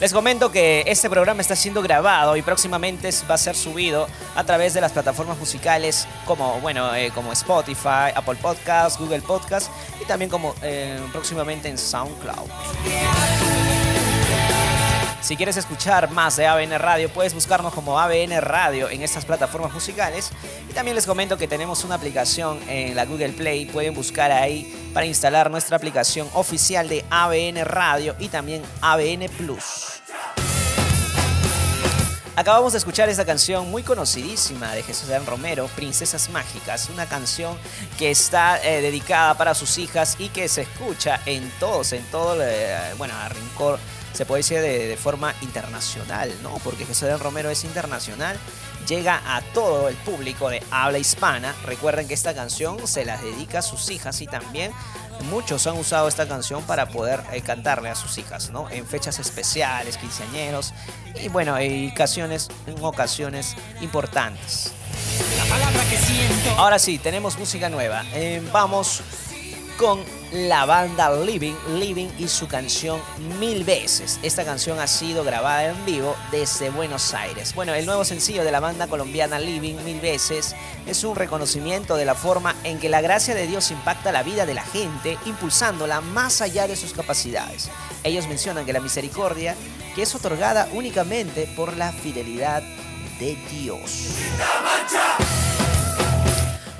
Les 0.00 0.12
comento 0.12 0.50
que 0.50 0.82
este 0.88 1.08
programa 1.08 1.42
está 1.42 1.54
siendo 1.54 1.80
grabado 1.80 2.36
y 2.36 2.42
próximamente 2.42 3.10
va 3.30 3.36
a 3.36 3.38
ser 3.38 3.54
subido 3.54 4.08
a 4.34 4.42
través 4.42 4.74
de 4.74 4.80
las 4.80 4.90
plataformas 4.90 5.38
musicales 5.38 6.08
como, 6.26 6.60
bueno, 6.60 6.92
eh, 6.94 7.12
como 7.14 7.32
Spotify, 7.32 8.10
Apple 8.12 8.34
Podcasts, 8.42 8.98
Google 8.98 9.20
Podcasts 9.20 9.70
y 10.02 10.04
también 10.04 10.28
como 10.28 10.56
eh, 10.62 10.98
próximamente 11.12 11.68
en 11.68 11.78
SoundCloud. 11.78 12.50
Si 15.22 15.36
quieres 15.36 15.56
escuchar 15.56 16.10
más 16.10 16.36
de 16.36 16.48
ABN 16.48 16.76
Radio, 16.80 17.08
puedes 17.08 17.32
buscarnos 17.32 17.72
como 17.72 18.00
ABN 18.00 18.40
Radio 18.40 18.90
en 18.90 19.02
estas 19.02 19.24
plataformas 19.24 19.72
musicales. 19.72 20.32
Y 20.68 20.72
también 20.72 20.96
les 20.96 21.06
comento 21.06 21.38
que 21.38 21.46
tenemos 21.46 21.84
una 21.84 21.94
aplicación 21.94 22.58
en 22.68 22.96
la 22.96 23.04
Google 23.04 23.28
Play. 23.28 23.66
Pueden 23.66 23.94
buscar 23.94 24.32
ahí 24.32 24.90
para 24.92 25.06
instalar 25.06 25.48
nuestra 25.48 25.76
aplicación 25.76 26.28
oficial 26.34 26.88
de 26.88 27.04
ABN 27.08 27.64
Radio 27.64 28.16
y 28.18 28.28
también 28.30 28.62
ABN 28.80 29.28
Plus. 29.38 30.02
Acabamos 32.34 32.72
de 32.72 32.78
escuchar 32.78 33.08
esta 33.08 33.24
canción 33.24 33.70
muy 33.70 33.84
conocidísima 33.84 34.74
de 34.74 34.82
Jesús 34.82 35.08
Adán 35.10 35.26
Romero, 35.26 35.68
Princesas 35.76 36.30
Mágicas, 36.30 36.88
una 36.88 37.06
canción 37.06 37.56
que 37.96 38.10
está 38.10 38.60
eh, 38.64 38.80
dedicada 38.80 39.34
para 39.34 39.54
sus 39.54 39.78
hijas 39.78 40.16
y 40.18 40.30
que 40.30 40.48
se 40.48 40.62
escucha 40.62 41.20
en 41.26 41.48
todos, 41.60 41.92
en 41.92 42.02
todo, 42.06 42.42
eh, 42.42 42.76
bueno, 42.96 43.14
a 43.14 43.28
rincón, 43.28 43.78
se 44.12 44.26
puede 44.26 44.40
decir 44.40 44.60
de, 44.60 44.88
de 44.88 44.96
forma 44.96 45.34
internacional, 45.42 46.32
¿no? 46.42 46.58
Porque 46.64 46.84
Jesús 46.84 47.04
Adán 47.04 47.20
Romero 47.20 47.50
es 47.50 47.64
internacional, 47.64 48.38
llega 48.86 49.20
a 49.24 49.40
todo 49.54 49.88
el 49.88 49.96
público 49.96 50.48
de 50.50 50.62
habla 50.70 50.98
hispana. 50.98 51.54
Recuerden 51.64 52.08
que 52.08 52.14
esta 52.14 52.34
canción 52.34 52.86
se 52.86 53.04
la 53.04 53.16
dedica 53.18 53.60
a 53.60 53.62
sus 53.62 53.90
hijas 53.90 54.20
y 54.20 54.26
también 54.26 54.72
muchos 55.30 55.66
han 55.66 55.76
usado 55.78 56.08
esta 56.08 56.26
canción 56.26 56.62
para 56.64 56.88
poder 56.88 57.22
eh, 57.32 57.42
cantarle 57.42 57.88
a 57.90 57.94
sus 57.94 58.18
hijas, 58.18 58.50
¿no? 58.50 58.68
En 58.70 58.86
fechas 58.86 59.18
especiales, 59.18 59.96
quinceañeros 59.96 60.72
y 61.22 61.28
bueno, 61.28 61.56
en 61.58 61.90
ocasiones, 61.90 62.48
en 62.66 62.82
ocasiones 62.82 63.54
importantes. 63.80 64.72
la 65.36 65.44
palabra 65.44 65.84
que 65.88 65.96
siento. 65.96 66.50
Ahora 66.56 66.78
sí, 66.78 66.98
tenemos 66.98 67.38
música 67.38 67.68
nueva. 67.68 68.04
Eh, 68.12 68.42
vamos 68.52 69.02
con 69.78 70.00
la 70.32 70.64
banda 70.64 71.14
Living, 71.14 71.54
Living 71.78 72.08
y 72.18 72.26
su 72.28 72.48
canción 72.48 73.00
Mil 73.38 73.64
veces. 73.64 74.18
Esta 74.22 74.44
canción 74.44 74.80
ha 74.80 74.86
sido 74.86 75.24
grabada 75.24 75.66
en 75.66 75.84
vivo 75.84 76.16
desde 76.30 76.70
Buenos 76.70 77.12
Aires. 77.12 77.54
Bueno, 77.54 77.74
el 77.74 77.84
nuevo 77.84 78.04
sencillo 78.04 78.44
de 78.44 78.50
la 78.50 78.60
banda 78.60 78.86
colombiana 78.86 79.38
Living 79.38 79.76
Mil 79.84 80.00
veces 80.00 80.54
es 80.86 81.04
un 81.04 81.16
reconocimiento 81.16 81.96
de 81.96 82.06
la 82.06 82.14
forma 82.14 82.56
en 82.64 82.78
que 82.78 82.88
la 82.88 83.02
gracia 83.02 83.34
de 83.34 83.46
Dios 83.46 83.70
impacta 83.70 84.12
la 84.12 84.22
vida 84.22 84.46
de 84.46 84.54
la 84.54 84.64
gente, 84.64 85.18
impulsándola 85.26 86.00
más 86.00 86.40
allá 86.40 86.66
de 86.66 86.76
sus 86.76 86.92
capacidades. 86.92 87.70
Ellos 88.02 88.26
mencionan 88.26 88.64
que 88.64 88.72
la 88.72 88.80
misericordia, 88.80 89.54
que 89.94 90.02
es 90.02 90.14
otorgada 90.14 90.68
únicamente 90.72 91.46
por 91.56 91.76
la 91.76 91.92
fidelidad 91.92 92.62
de 93.18 93.36
Dios. 93.50 94.14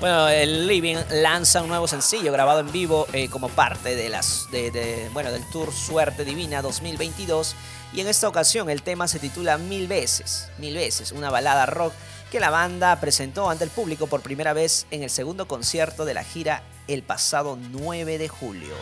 Bueno, 0.02 0.28
el 0.28 0.66
Living 0.66 0.96
lanza 1.10 1.62
un 1.62 1.68
nuevo 1.68 1.86
sencillo 1.86 2.32
grabado 2.32 2.58
en 2.58 2.72
vivo 2.72 3.06
eh, 3.12 3.28
como 3.28 3.48
parte 3.48 3.94
de 3.94 4.08
las, 4.08 4.48
de- 4.50 4.72
de- 4.72 5.08
bueno, 5.12 5.30
del 5.30 5.48
Tour 5.50 5.72
Suerte 5.72 6.24
Divina 6.24 6.60
2022 6.60 7.54
y 7.92 8.00
en 8.00 8.08
esta 8.08 8.26
ocasión 8.26 8.68
el 8.68 8.82
tema 8.82 9.06
se 9.06 9.20
titula 9.20 9.58
Mil 9.58 9.86
veces, 9.86 10.48
Mil 10.58 10.74
veces, 10.74 11.12
una 11.12 11.30
balada 11.30 11.66
rock 11.66 11.92
que 12.32 12.40
la 12.40 12.50
banda 12.50 12.98
presentó 12.98 13.48
ante 13.48 13.62
el 13.62 13.70
público 13.70 14.08
por 14.08 14.22
primera 14.22 14.52
vez 14.52 14.86
en 14.90 15.04
el 15.04 15.10
segundo 15.10 15.46
concierto 15.46 16.04
de 16.04 16.14
la 16.14 16.24
gira 16.24 16.64
el 16.88 17.04
pasado 17.04 17.56
9 17.70 18.18
de 18.18 18.28
julio. 18.28 18.74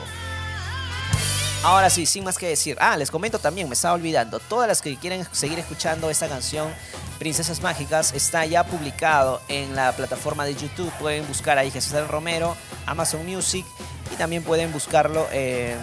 Ahora 1.63 1.91
sí, 1.91 2.07
sin 2.07 2.25
más 2.25 2.39
que 2.39 2.49
decir. 2.49 2.79
Ah, 2.81 2.97
les 2.97 3.11
comento 3.11 3.39
también, 3.39 3.69
me 3.69 3.75
estaba 3.75 3.93
olvidando. 3.93 4.39
Todas 4.39 4.67
las 4.67 4.81
que 4.81 4.97
quieren 4.97 5.27
seguir 5.33 5.59
escuchando 5.59 6.09
esta 6.09 6.27
canción, 6.29 6.73
Princesas 7.21 7.61
Mágicas, 7.61 8.15
está 8.15 8.47
ya 8.47 8.65
publicado 8.65 9.43
en 9.49 9.77
la 9.77 9.93
plataforma 9.93 10.47
de 10.47 10.55
YouTube. 10.55 10.91
Pueden 10.99 11.29
buscar 11.29 11.59
ahí 11.59 11.71
Jesús 11.71 11.93
del 11.93 12.09
Romero, 12.09 12.57
Amazon 12.87 13.27
Music 13.27 13.67
y 14.11 14.17
también 14.17 14.43
pueden 14.43 14.73
buscarlo 14.73 15.29
eh, 15.31 15.77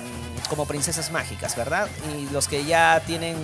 como 0.49 0.65
Princesas 0.65 1.11
Mágicas, 1.11 1.55
¿verdad? 1.55 1.87
Y 2.11 2.27
los 2.33 2.47
que 2.47 2.65
ya 2.65 3.03
tienen 3.05 3.35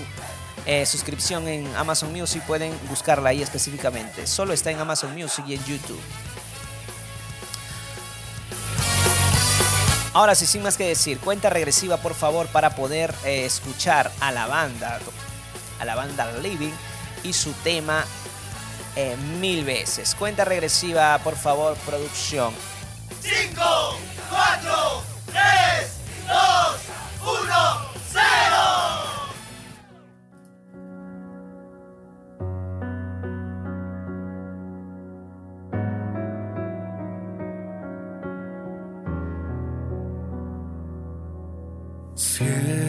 eh, 0.66 0.88
suscripción 0.88 1.48
en 1.48 1.68
Amazon 1.76 2.12
Music 2.12 2.42
pueden 2.48 2.74
buscarla 2.90 3.30
ahí 3.30 3.44
específicamente. 3.44 4.26
Solo 4.26 4.54
está 4.54 4.72
en 4.72 4.80
Amazon 4.80 5.14
Music 5.14 5.46
y 5.48 5.54
en 5.54 5.64
YouTube. 5.66 6.02
Ahora 10.16 10.34
sí, 10.34 10.48
sin 10.48 10.64
más 10.64 10.78
que 10.78 10.88
decir, 10.88 11.20
cuenta 11.20 11.52
regresiva 11.52 11.98
por 11.98 12.16
favor 12.16 12.48
para 12.48 12.76
poder 12.76 13.14
eh, 13.24 13.46
escuchar 13.46 14.12
a 14.20 14.32
la 14.32 14.48
banda, 14.48 15.00
a 15.80 15.86
la 15.86 15.94
banda 15.94 16.32
Living 16.42 16.74
y 17.24 17.34
su 17.34 17.52
tema 17.64 18.06
eh, 18.96 19.16
mil 19.40 19.66
veces. 19.66 20.16
Cuenta 20.16 20.46
regresiva 20.46 21.18
por 21.24 21.36
favor, 21.36 21.76
producción. 21.86 22.54
Siempre 42.16 42.83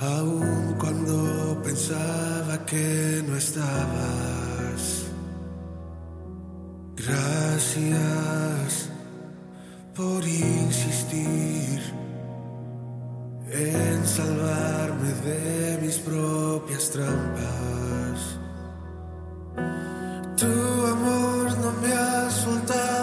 aun 0.00 0.74
cuando 0.78 1.60
pensaba 1.62 2.64
que 2.64 3.22
no 3.26 3.36
estabas. 3.36 5.06
Gracias 6.96 8.90
por 9.94 10.26
insistir 10.26 11.80
en 13.50 14.06
salvarme 14.06 15.12
de 15.24 15.78
mis 15.82 15.98
propias 15.98 16.90
trampas. 16.90 18.38
Tu 20.36 20.46
amor 20.46 21.58
no 21.58 21.72
me 21.82 21.92
ha 21.92 22.30
soltado, 22.30 22.97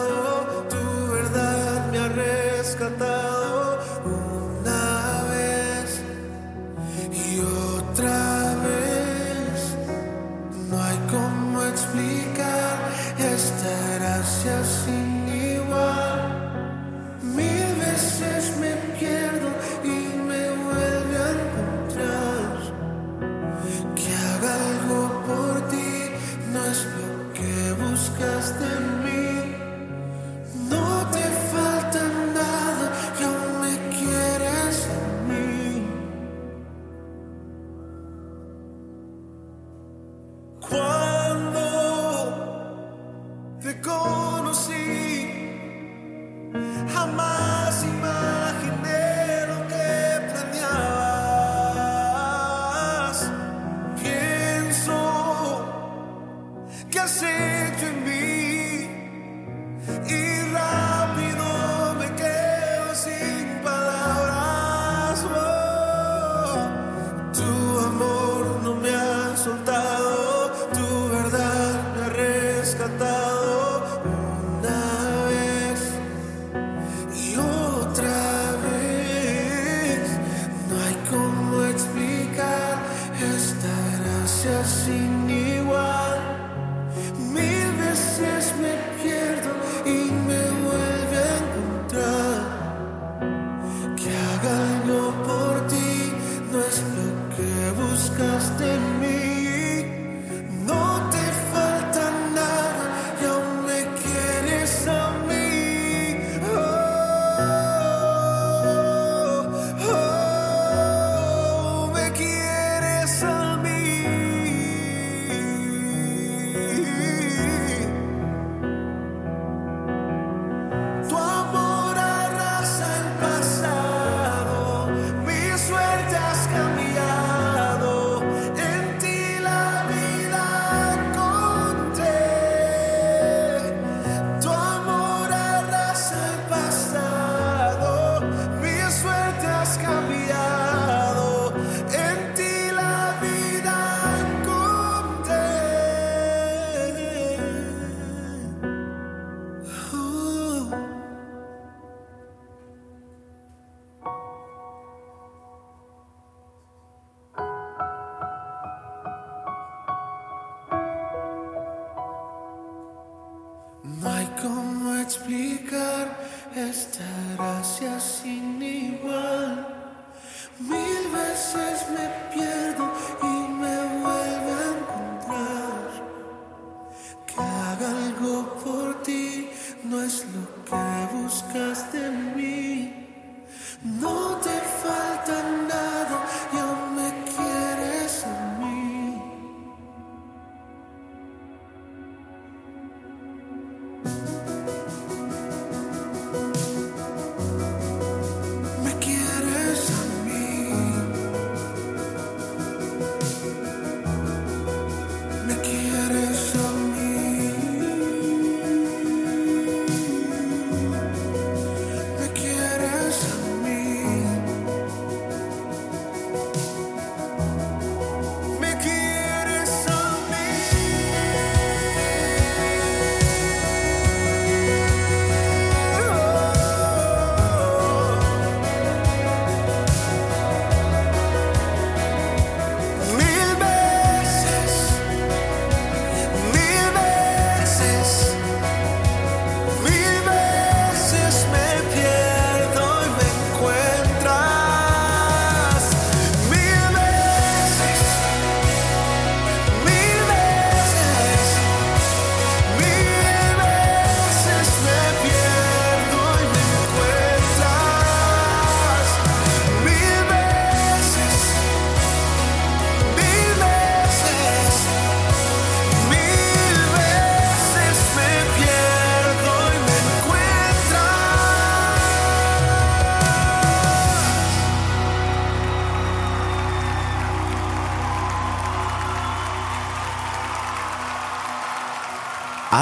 Cuando 43.65 43.81
te 43.81 44.14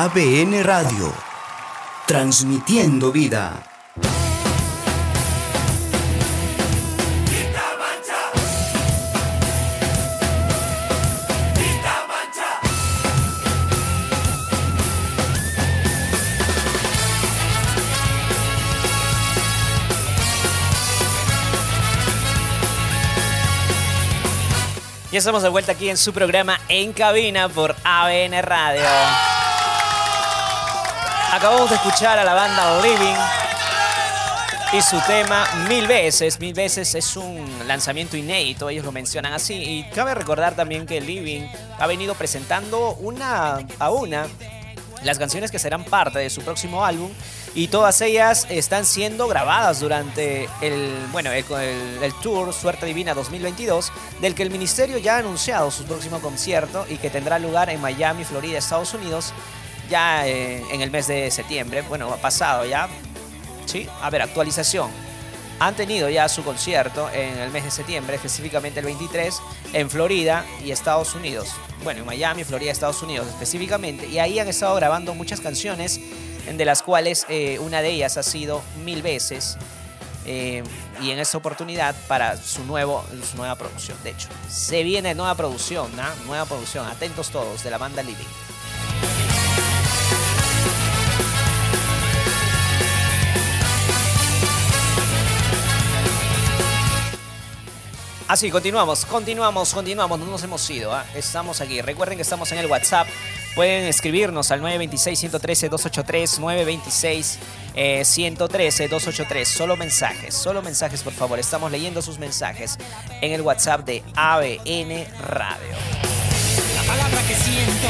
ABN 0.04 0.64
Radio. 0.64 1.14
Transmitiendo 2.06 3.10
vida. 3.14 3.64
Ya 25.14 25.20
estamos 25.20 25.44
de 25.44 25.48
vuelta 25.48 25.72
aquí 25.72 25.88
en 25.88 25.96
su 25.96 26.12
programa 26.12 26.60
En 26.68 26.92
Cabina 26.92 27.48
por 27.48 27.74
ABN 27.86 28.42
Radio. 28.42 28.84
Acabamos 31.34 31.70
de 31.70 31.76
escuchar 31.78 32.20
a 32.20 32.24
la 32.24 32.34
banda 32.34 32.80
Living 32.82 33.16
y 34.74 34.82
su 34.82 35.00
tema 35.02 35.46
Mil 35.68 35.88
veces. 35.88 36.40
Mil 36.40 36.54
veces 36.54 36.94
es 36.96 37.16
un 37.18 37.48
lanzamiento 37.68 38.16
inédito, 38.18 38.70
ellos 38.70 38.86
lo 38.86 38.92
mencionan 38.92 39.34
así. 39.34 39.54
Y 39.56 39.84
cabe 39.96 40.14
recordar 40.14 40.56
también 40.56 40.86
que 40.86 41.02
Living 41.02 41.48
ha 41.80 41.88
venido 41.88 42.14
presentando 42.16 42.92
una 43.00 43.60
a 43.80 43.90
una 43.90 44.28
las 45.04 45.20
canciones 45.20 45.52
que 45.52 45.60
serán 45.60 45.84
parte 45.84 46.20
de 46.20 46.30
su 46.30 46.42
próximo 46.44 46.86
álbum 46.86 47.12
y 47.56 47.68
todas 47.68 48.00
ellas 48.00 48.48
están 48.50 48.86
siendo 48.86 49.28
grabadas 49.28 49.82
durante 49.82 50.48
el 50.62 50.96
bueno 51.12 51.30
el, 51.32 51.44
el- 52.02 52.14
tour 52.22 52.54
Suerte 52.54 52.86
Divina 52.86 53.14
2022 53.14 53.92
del 54.22 54.34
que 54.34 54.44
el 54.44 54.50
ministerio 54.50 54.98
ya 55.00 55.16
ha 55.16 55.20
anunciado 55.20 55.72
su 55.72 55.84
próximo 55.84 56.22
concierto 56.22 56.86
y 56.90 56.96
que 56.98 57.10
tendrá 57.10 57.38
lugar 57.38 57.70
en 57.70 57.82
Miami, 57.82 58.24
Florida, 58.24 58.58
Estados 58.60 58.94
Unidos 58.94 59.34
ya 59.90 60.28
eh, 60.28 60.64
en 60.72 60.82
el 60.82 60.92
mes 60.92 61.08
de 61.08 61.30
septiembre 61.32 61.82
bueno 61.84 62.12
ha 62.12 62.18
pasado 62.18 62.66
ya 62.66 62.88
sí 63.66 63.88
a 64.02 64.10
ver 64.10 64.22
actualización 64.22 64.90
han 65.60 65.76
tenido 65.76 66.10
ya 66.10 66.28
su 66.28 66.44
concierto 66.44 67.10
en 67.14 67.38
el 67.38 67.50
mes 67.52 67.64
de 67.64 67.72
septiembre, 67.72 68.16
específicamente 68.16 68.80
el 68.80 68.86
23, 68.86 69.40
en 69.72 69.90
Florida 69.90 70.46
y 70.64 70.72
Estados 70.72 71.16
Unidos. 71.16 71.54
Bueno, 71.84 72.02
en 72.02 72.06
Miami, 72.06 72.44
Florida, 72.44 72.72
Estados 72.72 73.02
Unidos 73.02 73.28
específicamente. 73.28 74.08
Y 74.08 74.20
ahí 74.20 74.40
han 74.40 74.48
estado 74.48 74.76
grabando 74.76 75.14
muchas 75.16 75.40
canciones, 75.40 76.02
de 76.52 76.66
las 76.66 76.84
cuales 76.84 77.26
eh, 77.30 77.60
una 77.60 77.82
de 77.82 77.92
ellas 77.92 78.18
ha 78.18 78.24
sido 78.24 78.62
Mil 78.84 79.02
veces. 79.02 79.58
eh, 80.26 80.64
y 81.02 81.12
en 81.12 81.20
esta 81.20 81.38
oportunidad 81.38 81.96
para 82.08 82.38
su, 82.38 82.64
nuevo, 82.66 83.04
su 83.30 83.38
nueva 83.38 83.56
producción. 83.56 83.98
De 84.04 84.12
hecho, 84.12 84.30
se 84.50 84.84
viene 84.84 85.16
nueva 85.16 85.36
producción, 85.36 85.94
¿no? 85.96 86.04
Nueva 86.26 86.46
producción. 86.46 86.86
Atentos 86.88 87.30
todos 87.30 87.64
de 87.64 87.72
la 87.72 87.78
banda 87.78 88.04
Living. 88.04 88.43
Así, 98.28 98.50
continuamos, 98.50 99.06
continuamos, 99.06 99.72
continuamos, 99.74 100.18
no 100.18 100.26
nos 100.26 100.42
hemos 100.44 100.70
ido, 100.70 100.94
¿ah? 100.94 101.06
estamos 101.14 101.60
aquí. 101.60 101.82
Recuerden 101.82 102.18
que 102.18 102.22
estamos 102.22 102.50
en 102.54 102.60
el 102.60 102.68
WhatsApp, 102.68 103.06
pueden 103.54 103.84
escribirnos 103.86 104.50
al 104.52 104.62
926-113-283, 104.62 107.38
926-113-283, 107.76 109.46
solo 109.46 109.76
mensajes, 109.76 110.34
solo 110.34 110.62
mensajes 110.62 111.04
por 111.04 111.12
favor, 111.12 111.38
estamos 111.38 111.70
leyendo 111.70 112.02
sus 112.02 112.18
mensajes 112.18 112.78
en 113.22 113.34
el 113.34 113.42
WhatsApp 113.42 113.86
de 113.86 114.02
ABN 114.16 115.06
Radio. 115.20 115.76
La 116.76 116.84
palabra 116.84 117.22
que 117.28 117.36
siento 117.36 117.90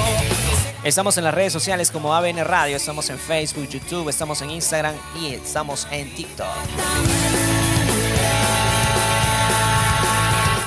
Estamos 0.84 1.18
en 1.18 1.24
las 1.24 1.34
redes 1.34 1.54
sociales 1.54 1.92
como 1.92 2.14
ABN 2.14 2.44
Radio, 2.44 2.76
estamos 2.76 3.10
en 3.10 3.18
Facebook, 3.18 3.70
YouTube, 3.70 4.10
estamos 4.10 4.42
en 4.42 4.50
Instagram 4.50 4.96
y 5.22 5.36
estamos 5.36 5.88
en 5.92 6.14
TikTok. 6.14 6.48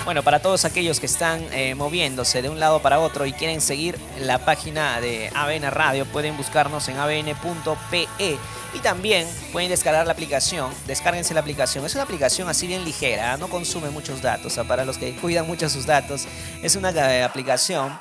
Bueno, 0.06 0.22
para 0.22 0.38
todos 0.38 0.64
aquellos 0.64 1.00
que 1.00 1.06
están 1.06 1.44
eh, 1.52 1.74
moviéndose 1.74 2.40
de 2.40 2.48
un 2.48 2.60
lado 2.60 2.80
para 2.80 3.00
otro 3.00 3.26
y 3.26 3.32
quieren 3.32 3.60
seguir 3.60 3.98
la 4.20 4.38
página 4.38 5.00
de 5.00 5.32
ABN 5.34 5.68
Radio, 5.72 6.06
pueden 6.06 6.36
buscarnos 6.36 6.88
en 6.88 6.96
abn.pe 6.96 8.06
y 8.72 8.78
también 8.78 9.26
pueden 9.50 9.68
descargar 9.68 10.06
la 10.06 10.12
aplicación. 10.12 10.72
Descárguense 10.86 11.34
la 11.34 11.40
aplicación. 11.40 11.84
Es 11.84 11.94
una 11.94 12.04
aplicación 12.04 12.48
así 12.48 12.68
bien 12.68 12.84
ligera, 12.84 13.36
no 13.36 13.48
consume 13.48 13.90
muchos 13.90 14.22
datos. 14.22 14.52
O 14.52 14.54
sea, 14.54 14.62
para 14.62 14.84
los 14.84 14.96
que 14.96 15.16
cuidan 15.16 15.44
mucho 15.44 15.68
sus 15.68 15.86
datos, 15.86 16.28
es 16.62 16.76
una 16.76 16.90
eh, 16.90 17.24
aplicación 17.24 17.98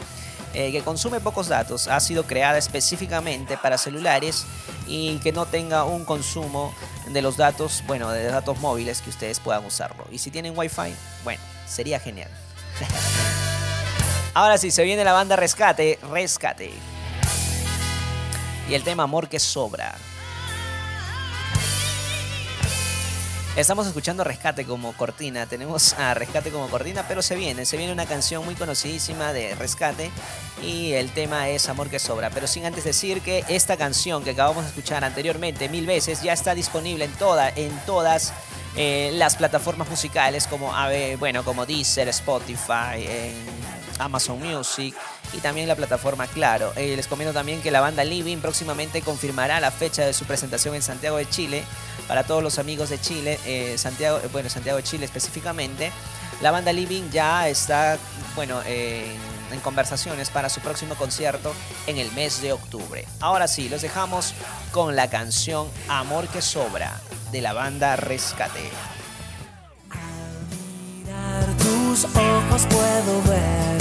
eh, 0.56 0.72
que 0.72 0.82
consume 0.82 1.20
pocos 1.20 1.49
datos, 1.49 1.89
ha 1.89 1.99
sido 1.99 2.24
creada 2.24 2.58
específicamente 2.58 3.58
para 3.58 3.78
celulares 3.78 4.45
y 4.88 5.18
que 5.18 5.34
no 5.34 5.45
tenga 5.45 5.84
un 5.84 6.06
consumo 6.06 6.74
de 7.10 7.22
los 7.22 7.36
datos, 7.36 7.84
bueno, 7.88 8.10
de 8.10 8.24
datos 8.24 8.58
móviles 8.60 9.01
que 9.01 9.10
ustedes 9.10 9.41
puedan 9.41 9.66
usarlo. 9.66 10.06
Y 10.12 10.18
si 10.18 10.32
tienen 10.32 10.58
wifi, 10.58 10.95
bueno, 11.26 11.41
sería 11.68 11.99
genial. 11.99 12.30
Ahora 14.34 14.58
sí, 14.58 14.72
se 14.72 14.84
viene 14.84 15.03
la 15.03 15.12
banda 15.12 15.36
Rescate, 15.36 15.99
Rescate. 16.10 16.72
Y 18.70 18.74
el 18.74 18.84
tema 18.84 19.03
Amor 19.03 19.28
que 19.28 19.39
sobra. 19.39 19.95
Estamos 23.56 23.88
escuchando 23.88 24.26
Rescate 24.26 24.66
como 24.66 24.91
cortina. 24.91 25.45
Tenemos 25.45 25.93
a 25.93 26.14
Rescate 26.14 26.51
como 26.51 26.68
cortina, 26.68 27.06
pero 27.08 27.22
se 27.22 27.38
viene, 27.38 27.66
se 27.66 27.78
viene 27.78 27.93
una 27.93 28.06
canción 28.06 28.43
muy 28.43 28.53
conocidísima 28.53 29.32
de 29.32 29.56
Rescate 29.56 30.12
y 30.62 30.91
el 30.91 31.10
tema 31.12 31.47
es 31.47 31.70
Amor 31.70 31.89
que 31.89 31.97
sobra. 31.97 32.30
Pero 32.32 32.47
sin 32.47 32.66
antes 32.66 32.84
decir 32.84 33.22
que 33.22 33.45
esta 33.47 33.78
canción 33.78 34.26
que 34.26 34.32
acabamos 34.32 34.66
de 34.66 34.72
escuchar 34.72 35.06
anteriormente 35.06 35.70
mil 35.70 35.86
veces 35.86 36.22
ya 36.22 36.34
está 36.34 36.53
disponible 36.53 37.06
en 37.06 37.14
toda, 37.14 37.49
en 37.49 37.72
todas 37.86 38.34
eh, 38.76 39.12
las 39.14 39.38
plataformas 39.38 39.89
musicales 39.89 40.47
como 40.47 40.74
bueno, 41.18 41.45
como 41.45 41.66
Deezer, 41.66 42.10
Spotify, 42.10 43.06
en 43.08 43.36
Amazon 44.00 44.39
Music 44.39 44.96
y 45.34 45.38
también 45.38 45.68
la 45.68 45.76
plataforma 45.76 46.28
Claro. 46.28 46.74
Eh, 46.76 46.96
les 46.96 47.08
comento 47.08 47.34
también 47.34 47.62
que 47.62 47.72
la 47.72 47.82
banda 47.82 48.04
Living 48.04 48.38
próximamente 48.38 49.02
confirmará 49.02 49.60
la 49.60 49.72
fecha 49.72 50.06
de 50.06 50.14
su 50.14 50.26
presentación 50.26 50.76
en 50.76 50.82
Santiago 50.82 51.18
de 51.18 51.30
Chile. 51.30 51.64
Para 52.08 52.24
todos 52.24 52.43
los 52.43 52.60
amigos 52.60 52.89
de 52.89 53.00
Chile, 53.00 53.39
eh, 53.46 53.78
Santiago, 53.78 54.20
eh, 54.24 54.30
bueno, 54.32 54.50
Santiago 54.50 54.78
de 54.78 54.84
Chile 54.84 55.06
específicamente, 55.06 55.91
la 56.41 56.52
banda 56.52 56.72
Living 56.72 57.10
ya 57.10 57.48
está, 57.48 57.98
bueno, 58.36 58.62
en, 58.64 59.18
en 59.52 59.60
conversaciones 59.62 60.30
para 60.30 60.50
su 60.50 60.62
próximo 60.62 60.96
concierto 60.96 61.54
en 61.88 61.98
el 61.98 62.12
mes 62.12 62.41
de 62.41 62.54
octubre. 62.54 63.08
Ahora 63.22 63.48
sí, 63.48 63.70
los 63.70 63.82
dejamos 63.82 64.34
con 64.72 64.96
la 64.96 65.10
canción 65.10 65.68
Amor 65.88 66.28
que 66.28 66.41
sobra 66.41 67.00
de 67.32 67.41
la 67.41 67.54
banda 67.54 67.96
Rescate. 67.96 68.95
Tus 71.96 72.04
ojos 72.04 72.68
puedo 72.70 73.22
ver 73.24 73.78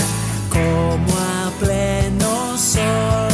como 0.48 1.18
a 1.18 1.50
pleno 1.58 2.56
sol. 2.56 3.28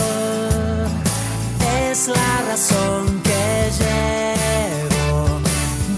Es 1.86 2.08
la 2.08 2.42
razón 2.48 3.20
que 3.22 3.70
llevo 3.80 5.40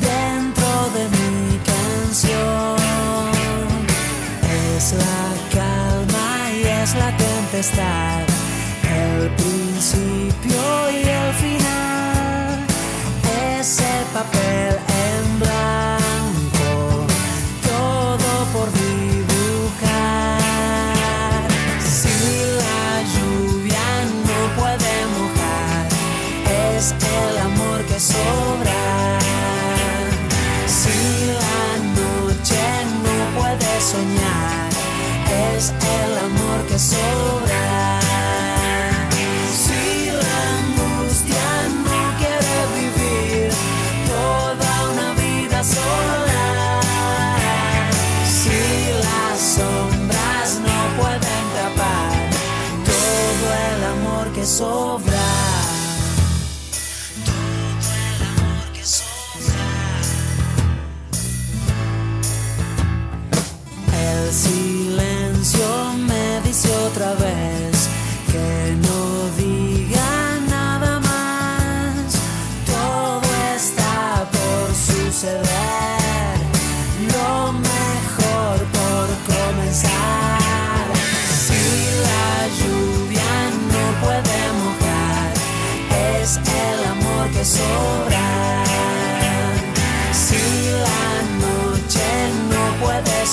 dentro 0.01 0.71
de 0.97 1.05
mi 1.17 1.59
canción. 1.73 2.77
Es 4.75 4.95
la 4.95 5.27
calma 5.55 6.51
y 6.51 6.67
es 6.67 6.95
la 6.97 7.17
tempestad 7.17 8.23
el 8.83 9.31
principio 9.37 10.91
y 10.91 11.09
el 11.09 11.33
final. 11.35 12.67
Ese 13.61 13.93
papel 14.13 14.75
en 15.07 15.39
blanco, 15.39 15.92
el 35.71 36.19
amor 36.19 36.67
que 36.67 36.79
sobra. 36.79 37.42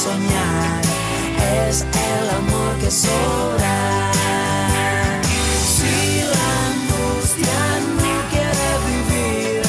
Soñar, 0.04 0.82
es 1.68 1.82
el 1.82 2.30
amor 2.42 2.74
que 2.80 2.90
sobra. 2.90 4.12
Si 5.76 6.22
la 6.34 6.50
angustia 6.72 7.60
no 8.00 8.14
quiere 8.32 8.70
vivir 8.90 9.62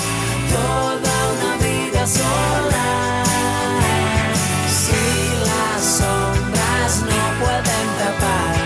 toda 0.57 1.15
una 1.35 1.53
vida 1.67 2.03
sola, 2.07 2.91
si 4.81 5.03
las 5.51 5.79
sombras 5.99 6.93
no 7.11 7.23
pueden 7.43 7.87
tapar 8.01 8.59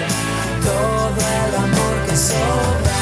todo 0.68 1.22
el 1.44 1.52
amor 1.66 1.96
que 2.06 2.16
sobra. 2.30 3.00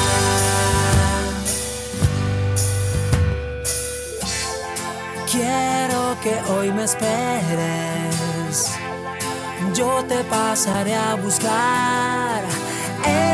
Quiero 5.33 6.01
que 6.23 6.35
hoy 6.53 6.71
me 6.71 6.85
esperes. 6.85 7.92
Yo 9.83 10.05
te 10.05 10.23
pasaré 10.31 10.95
a 10.95 11.17
buscar. 11.17 12.45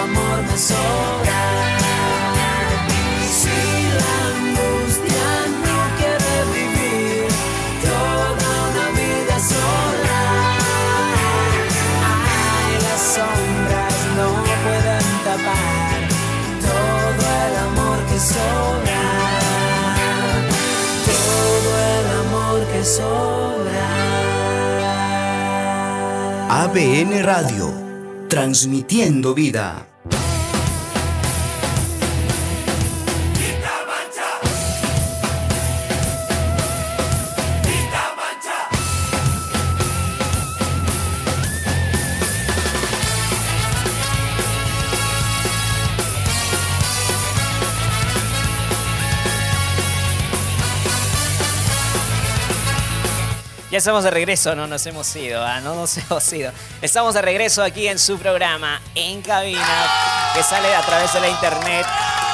amor 0.00 0.42
me 0.48 0.56
sobra. 0.56 1.40
Si 3.40 3.58
la 4.00 4.14
angustia 4.34 5.28
no 5.64 5.76
quiere 5.98 6.34
vivir 6.56 7.28
toda 7.84 8.50
una 8.68 8.86
vida 9.00 9.36
sola, 9.54 10.22
ay, 12.12 12.72
las 12.86 13.02
sombras 13.16 13.96
no 14.18 14.28
pueden 14.64 15.06
tapar 15.26 16.00
todo 16.68 17.24
el 17.46 17.54
amor 17.68 17.98
que 18.10 18.18
sobra. 18.34 19.02
Todo 21.10 21.70
el 21.94 22.06
amor 22.24 22.58
que 22.72 22.82
sobra. 22.84 23.88
ABN 26.62 27.22
Radio, 27.22 27.72
transmitiendo 28.28 29.34
vida. 29.34 29.89
Ya 53.70 53.78
estamos 53.78 54.02
de 54.02 54.10
regreso, 54.10 54.56
no 54.56 54.66
nos 54.66 54.84
hemos 54.86 55.14
ido, 55.14 55.44
ah, 55.44 55.60
no 55.60 55.76
nos 55.76 55.96
hemos 56.10 56.32
ido. 56.32 56.50
Estamos 56.82 57.14
de 57.14 57.22
regreso 57.22 57.62
aquí 57.62 57.86
en 57.86 58.00
su 58.00 58.18
programa 58.18 58.82
En 58.96 59.22
Cabina, 59.22 59.86
que 60.34 60.42
sale 60.42 60.74
a 60.74 60.80
través 60.82 61.12
de 61.12 61.20
la 61.20 61.28
internet. 61.28 61.86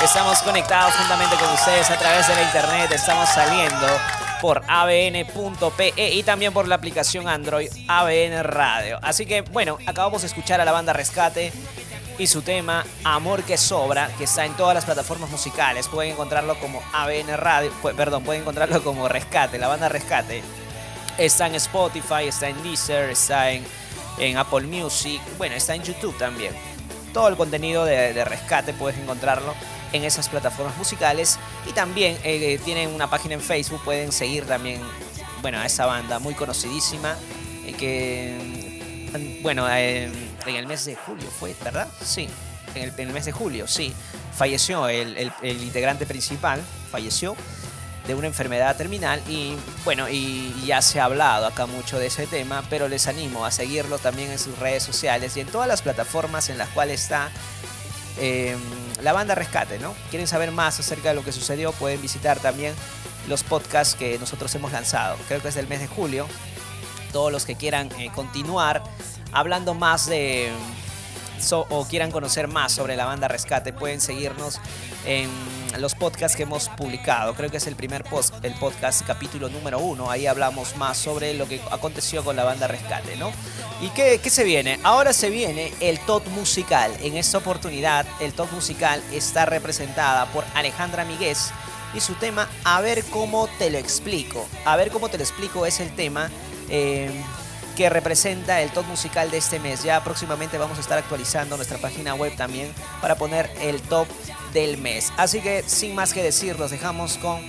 Estamos 0.03 0.39
conectados 0.39 0.95
juntamente 0.95 1.37
con 1.37 1.53
ustedes 1.53 1.91
a 1.91 1.99
través 1.99 2.27
de 2.27 2.35
la 2.37 2.43
internet. 2.43 2.91
Estamos 2.91 3.29
saliendo 3.29 3.87
por 4.41 4.63
abn.pe 4.67 5.93
y 5.97 6.23
también 6.23 6.55
por 6.55 6.69
la 6.69 6.77
aplicación 6.77 7.29
Android 7.29 7.69
ABN 7.87 8.43
Radio. 8.43 8.99
Así 9.03 9.27
que, 9.27 9.43
bueno, 9.43 9.77
acabamos 9.87 10.23
de 10.23 10.29
escuchar 10.29 10.63
a 10.63 10.65
la 10.65 10.73
banda 10.73 10.95
Rescate 10.95 11.53
y 12.19 12.29
su 12.29 12.41
tema 12.41 12.83
Amor 13.05 13.43
que 13.43 13.59
Sobra, 13.59 14.09
que 14.17 14.25
está 14.25 14.47
en 14.47 14.55
todas 14.55 14.75
las 14.75 14.87
plataformas 14.87 15.29
musicales. 15.29 15.87
Pueden 15.89 16.13
encontrarlo 16.13 16.59
como 16.59 16.83
ABN 16.95 17.37
Radio, 17.37 17.71
perdón, 17.95 18.25
pueden 18.25 18.41
encontrarlo 18.41 18.83
como 18.83 19.07
Rescate, 19.07 19.59
la 19.59 19.69
banda 19.69 19.91
Rescate. 19.91 20.43
Está 21.19 21.47
en 21.47 21.55
Spotify, 21.57 22.25
está 22.29 22.49
en 22.49 22.63
Deezer, 22.63 23.11
está 23.11 23.51
en 23.51 23.65
en 24.19 24.37
Apple 24.39 24.63
Music, 24.67 25.21
bueno, 25.39 25.55
está 25.55 25.75
en 25.75 25.83
YouTube 25.83 26.17
también. 26.17 26.55
Todo 27.13 27.29
el 27.29 27.37
contenido 27.37 27.85
de, 27.85 28.25
rescate 28.25 28.73
puedes 28.73 28.99
encontrarlo 28.99 29.55
en 29.93 30.05
esas 30.05 30.29
plataformas 30.29 30.77
musicales 30.77 31.39
y 31.69 31.73
también 31.73 32.19
eh, 32.25 32.61
tienen 32.65 32.91
una 32.95 33.09
página 33.09 33.35
en 33.35 33.41
Facebook, 33.41 33.81
pueden 33.85 34.13
seguir 34.13 34.47
también, 34.47 34.81
bueno, 35.43 35.59
a 35.59 35.67
esa 35.67 35.87
banda 35.87 36.19
muy 36.19 36.35
conocidísima 36.35 37.17
eh, 37.65 37.75
que, 37.79 39.39
mm, 39.39 39.43
bueno, 39.43 39.67
eh, 39.71 40.11
en 40.47 40.55
el 40.57 40.67
mes 40.67 40.85
de 40.85 40.97
julio 40.97 41.29
fue, 41.31 41.55
¿verdad? 41.63 41.89
Sí, 42.05 42.29
en 42.75 42.93
el, 42.99 43.13
mes 43.13 43.25
de 43.25 43.33
julio, 43.33 43.67
sí, 43.67 43.93
falleció 44.35 44.89
el- 44.89 45.33
el 45.43 45.63
integrante 45.63 46.05
principal, 46.05 46.61
falleció 46.91 47.37
de 48.07 48.15
una 48.15 48.27
enfermedad 48.27 48.77
terminal 48.77 49.21
y 49.29 49.55
bueno, 49.85 50.09
y 50.09 50.55
ya 50.65 50.81
se 50.83 51.01
ha 51.01 51.05
hablado 51.05 51.47
acá 51.47 51.67
mucho 51.67 51.99
de 51.99 52.07
ese 52.07 52.27
tema, 52.27 52.63
pero 52.71 52.89
les 52.89 53.07
animo 53.07 53.45
a 53.45 53.51
seguirlo 53.51 53.99
también 53.99 54.31
en 54.31 54.39
sus 54.39 54.59
redes 54.59 54.83
sociales 54.83 55.37
y 55.37 55.41
en 55.41 55.49
todas 55.49 55.69
las 55.69 55.83
plataformas 55.83 56.49
en 56.49 56.59
las 56.59 56.69
cuales 56.71 57.03
está 57.03 57.31
eh, 58.19 58.57
la 59.03 59.13
banda 59.13 59.35
Rescate, 59.35 59.79
¿no? 59.79 59.95
Quieren 60.11 60.27
saber 60.27 60.53
más 60.53 60.79
acerca 60.81 61.11
de 61.11 61.17
lo 61.17 61.25
que 61.25 61.33
sucedió, 61.33 61.73
pueden 61.73 62.01
visitar 62.01 62.39
también 62.39 62.75
los 63.29 63.43
podcasts 63.43 63.95
que 63.95 64.19
nosotros 64.19 64.55
hemos 64.55 64.73
lanzado. 64.73 65.17
Creo 65.29 65.43
que 65.43 65.49
es 65.49 65.55
del 65.55 65.67
mes 65.67 65.81
de 65.81 65.89
julio. 65.89 66.27
Todos 67.13 67.33
los 67.33 67.45
que 67.45 67.57
quieran 67.57 67.91
eh, 67.99 68.11
continuar 68.15 68.83
hablando 69.33 69.75
más 69.75 70.07
de 70.07 70.51
o 71.51 71.87
quieran 71.87 72.11
conocer 72.11 72.49
más 72.49 72.73
sobre 72.73 72.97
la 72.97 73.05
banda 73.05 73.29
Rescate, 73.29 73.73
pueden 73.73 74.01
seguirnos 74.01 74.59
en 75.05 75.29
los 75.79 75.95
podcasts 75.95 76.37
que 76.37 76.45
hemos 76.45 76.69
publicado. 76.71 77.35
Creo 77.35 77.51
que 77.51 77.57
es 77.59 77.67
el 77.67 77.77
primer 77.77 78.05
post, 78.05 78.35
el 78.45 78.55
podcast 78.55 79.07
capítulo 79.07 79.49
número 79.49 79.79
uno. 79.79 80.11
Ahí 80.11 80.27
hablamos 80.27 80.77
más 80.77 80.97
sobre 80.97 81.35
lo 81.35 81.47
que 81.47 81.61
aconteció 81.71 82.25
con 82.25 82.37
la 82.37 82.45
banda 82.45 82.67
Rescate, 82.67 83.17
¿no? 83.17 83.33
¿Y 83.81 83.89
qué, 83.91 84.21
qué 84.23 84.31
se 84.31 84.45
viene? 84.45 84.79
Ahora 84.83 85.13
se 85.13 85.31
viene 85.31 85.73
el 85.81 85.99
top 86.01 86.27
musical. 86.29 86.93
En 87.03 87.17
esta 87.17 87.39
oportunidad, 87.39 88.07
el 88.21 88.33
top 88.33 88.51
musical 88.53 89.03
está 89.13 89.47
representada 89.47 90.27
por 90.27 90.45
Alejandra 90.55 91.05
Miguez 91.05 91.51
y 91.95 92.01
su 92.01 92.15
tema 92.15 92.49
A 92.65 92.81
ver 92.81 93.05
cómo 93.05 93.49
te 93.59 93.71
lo 93.71 93.79
explico. 93.79 94.47
A 94.65 94.77
ver 94.77 94.91
cómo 94.91 95.09
te 95.09 95.19
lo 95.19 95.25
explico 95.25 95.67
es 95.67 95.81
el 95.81 95.95
tema 95.95 96.31
eh, 96.69 97.11
que 97.77 97.91
representa 97.91 98.63
el 98.63 98.71
top 98.71 98.87
musical 98.87 99.31
de 99.31 99.37
este 99.39 99.61
mes. 99.61 99.85
Ya 99.85 100.03
próximamente 100.03 100.59
vamos 100.59 100.79
a 100.79 100.81
estar 100.81 100.99
actualizando 100.99 101.57
nuestra 101.57 101.79
página 101.79 102.15
web 102.15 102.35
también 102.35 102.73
para 103.01 103.17
poner 103.17 103.51
el 103.61 103.81
top 103.83 104.09
del 104.53 104.79
mes. 104.79 105.13
Así 105.17 105.41
que 105.41 105.63
sin 105.63 105.95
más 105.95 106.13
que 106.13 106.23
decir, 106.23 106.59
los 106.59 106.71
dejamos 106.71 107.19
con 107.19 107.41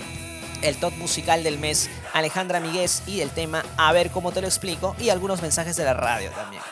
el 0.62 0.76
top 0.76 0.92
musical 0.94 1.42
del 1.42 1.58
mes, 1.58 1.88
Alejandra 2.12 2.60
Miguez 2.60 3.02
y 3.06 3.20
el 3.20 3.30
tema 3.30 3.64
A 3.76 3.92
ver 3.92 4.10
cómo 4.10 4.32
te 4.32 4.40
lo 4.40 4.46
explico 4.46 4.94
y 4.98 5.08
algunos 5.08 5.40
mensajes 5.40 5.76
de 5.76 5.84
la 5.84 5.94
radio 5.94 6.30
también. 6.30 6.62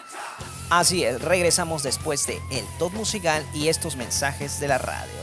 Así 0.69 1.05
es, 1.05 1.23
regresamos 1.23 1.83
después 1.83 2.27
de 2.27 2.41
el 2.51 2.65
top 2.79 2.93
musical 2.93 3.45
y 3.55 3.69
estos 3.69 3.97
mensajes 3.97 4.61
de 4.61 4.69
la 4.69 4.79
radio. 4.79 5.16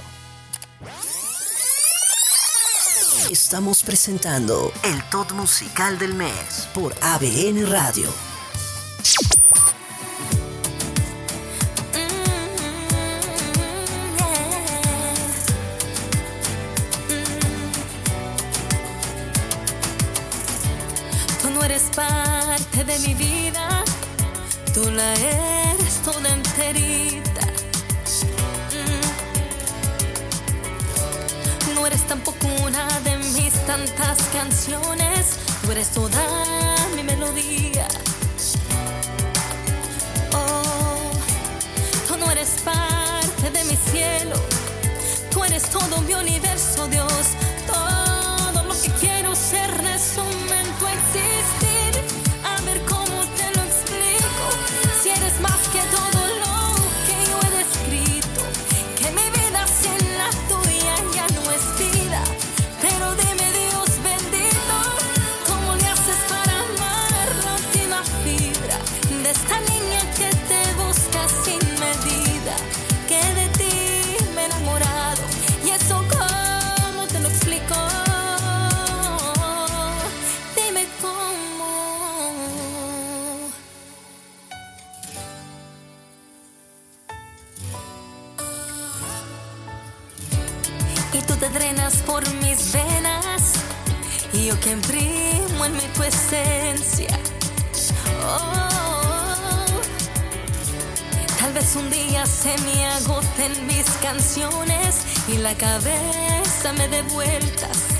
Estamos 3.32 3.84
presentando 3.84 4.71
el 4.84 5.01
top 5.09 5.32
musical 5.32 5.97
del 5.97 6.13
mes 6.13 6.67
por 6.74 6.93
ABN 7.01 7.65
Radio. 7.69 8.09
Tú 21.41 21.49
no 21.49 21.63
eres 21.63 21.84
parte 21.95 22.84
de 22.84 22.99
mi 22.99 23.13
vida, 23.15 23.84
tú 24.74 24.91
la 24.91 25.13
eres 25.15 26.01
toda 26.03 26.30
enterita. 26.30 26.92
Tampoco 32.14 32.45
una 32.64 32.88
de 32.99 33.18
mis 33.18 33.53
tantas 33.66 34.20
canciones, 34.32 35.39
tú 35.64 35.72
eres 35.72 35.89
toda 35.89 36.24
mi 36.95 37.01
melodía. 37.01 37.88
Oh, 40.32 41.09
tú 42.07 42.16
no 42.18 42.30
eres 42.30 42.49
parte 42.64 43.49
de 43.49 43.64
mi 43.64 43.76
cielo, 43.89 44.36
tú 45.32 45.43
eres 45.43 45.64
todo 45.72 46.01
mi 46.01 46.14
universo, 46.14 46.88
Dios. 46.88 47.24
Todo 47.66 48.61
lo 48.61 48.80
que 48.80 48.91
quiero 48.99 49.36
ser 49.36 49.72
en 49.80 49.88
yo 94.45 94.59
que 94.59 94.71
imprimo 94.71 95.65
en 95.65 95.73
mí 95.73 95.83
tu 95.93 96.03
esencia. 96.03 97.17
Oh, 98.25 99.67
tal 101.39 101.53
vez 101.53 101.75
un 101.75 101.89
día 101.89 102.25
se 102.25 102.55
me 102.63 102.85
agoten 102.87 103.67
mis 103.67 103.85
canciones 104.01 105.05
y 105.29 105.37
la 105.37 105.53
cabeza 105.55 106.73
me 106.77 106.87
dé 106.89 107.03
vueltas. 107.03 107.92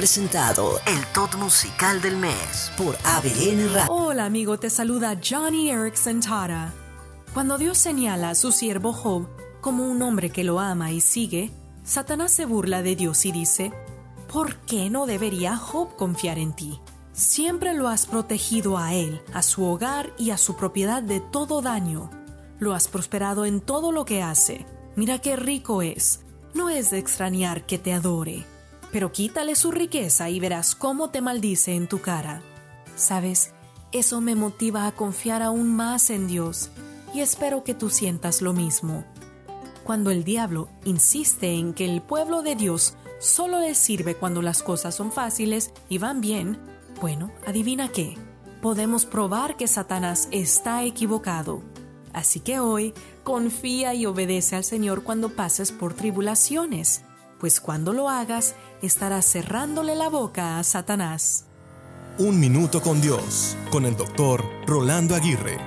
Presentado 0.00 0.80
el 0.86 1.04
Top 1.12 1.36
Musical 1.36 2.00
del 2.00 2.16
Mes 2.16 2.72
por 2.78 2.96
ABN 3.04 3.74
Radio. 3.74 3.92
Hola 3.92 4.24
amigo, 4.24 4.58
te 4.58 4.70
saluda 4.70 5.20
Johnny 5.22 5.68
Erickson 5.68 6.20
Tara. 6.20 6.72
Cuando 7.34 7.58
Dios 7.58 7.76
señala 7.76 8.30
a 8.30 8.34
su 8.34 8.50
siervo 8.50 8.94
Job 8.94 9.28
como 9.60 9.86
un 9.86 10.00
hombre 10.00 10.30
que 10.30 10.42
lo 10.42 10.58
ama 10.58 10.90
y 10.90 11.02
sigue, 11.02 11.50
Satanás 11.84 12.32
se 12.32 12.46
burla 12.46 12.80
de 12.80 12.96
Dios 12.96 13.26
y 13.26 13.32
dice, 13.32 13.74
¿por 14.32 14.56
qué 14.60 14.88
no 14.88 15.04
debería 15.04 15.58
Job 15.58 15.94
confiar 15.96 16.38
en 16.38 16.56
ti? 16.56 16.80
Siempre 17.12 17.74
lo 17.74 17.86
has 17.86 18.06
protegido 18.06 18.78
a 18.78 18.94
él, 18.94 19.20
a 19.34 19.42
su 19.42 19.66
hogar 19.66 20.14
y 20.16 20.30
a 20.30 20.38
su 20.38 20.56
propiedad 20.56 21.02
de 21.02 21.20
todo 21.20 21.60
daño. 21.60 22.10
Lo 22.58 22.72
has 22.72 22.88
prosperado 22.88 23.44
en 23.44 23.60
todo 23.60 23.92
lo 23.92 24.06
que 24.06 24.22
hace. 24.22 24.64
Mira 24.96 25.18
qué 25.18 25.36
rico 25.36 25.82
es. 25.82 26.20
No 26.54 26.70
es 26.70 26.90
de 26.90 26.96
extrañar 26.96 27.66
que 27.66 27.78
te 27.78 27.92
adore. 27.92 28.46
Pero 28.92 29.12
quítale 29.12 29.54
su 29.54 29.70
riqueza 29.70 30.30
y 30.30 30.40
verás 30.40 30.74
cómo 30.74 31.10
te 31.10 31.20
maldice 31.20 31.74
en 31.74 31.88
tu 31.88 32.00
cara. 32.00 32.42
Sabes, 32.96 33.52
eso 33.92 34.20
me 34.20 34.34
motiva 34.34 34.86
a 34.86 34.92
confiar 34.92 35.42
aún 35.42 35.74
más 35.74 36.10
en 36.10 36.26
Dios 36.26 36.70
y 37.14 37.20
espero 37.20 37.64
que 37.64 37.74
tú 37.74 37.90
sientas 37.90 38.42
lo 38.42 38.52
mismo. 38.52 39.04
Cuando 39.84 40.10
el 40.10 40.24
diablo 40.24 40.68
insiste 40.84 41.54
en 41.54 41.74
que 41.74 41.84
el 41.84 42.00
pueblo 42.00 42.42
de 42.42 42.54
Dios 42.54 42.94
solo 43.18 43.58
le 43.58 43.74
sirve 43.74 44.14
cuando 44.14 44.42
las 44.42 44.62
cosas 44.62 44.94
son 44.94 45.10
fáciles 45.10 45.72
y 45.88 45.98
van 45.98 46.20
bien, 46.20 46.58
bueno, 47.00 47.32
adivina 47.46 47.88
qué, 47.88 48.16
podemos 48.62 49.06
probar 49.06 49.56
que 49.56 49.66
Satanás 49.66 50.28
está 50.30 50.84
equivocado. 50.84 51.62
Así 52.12 52.40
que 52.40 52.60
hoy 52.60 52.92
confía 53.24 53.94
y 53.94 54.06
obedece 54.06 54.56
al 54.56 54.64
Señor 54.64 55.02
cuando 55.02 55.30
pases 55.30 55.72
por 55.72 55.94
tribulaciones, 55.94 57.02
pues 57.38 57.60
cuando 57.60 57.92
lo 57.92 58.08
hagas 58.08 58.54
estarás 58.86 59.30
cerrándole 59.30 59.94
la 59.94 60.08
boca 60.08 60.58
a 60.58 60.64
Satanás. 60.64 61.46
Un 62.18 62.38
minuto 62.38 62.82
con 62.82 63.00
Dios, 63.00 63.56
con 63.70 63.86
el 63.86 63.96
doctor 63.96 64.44
Rolando 64.66 65.14
Aguirre. 65.14 65.58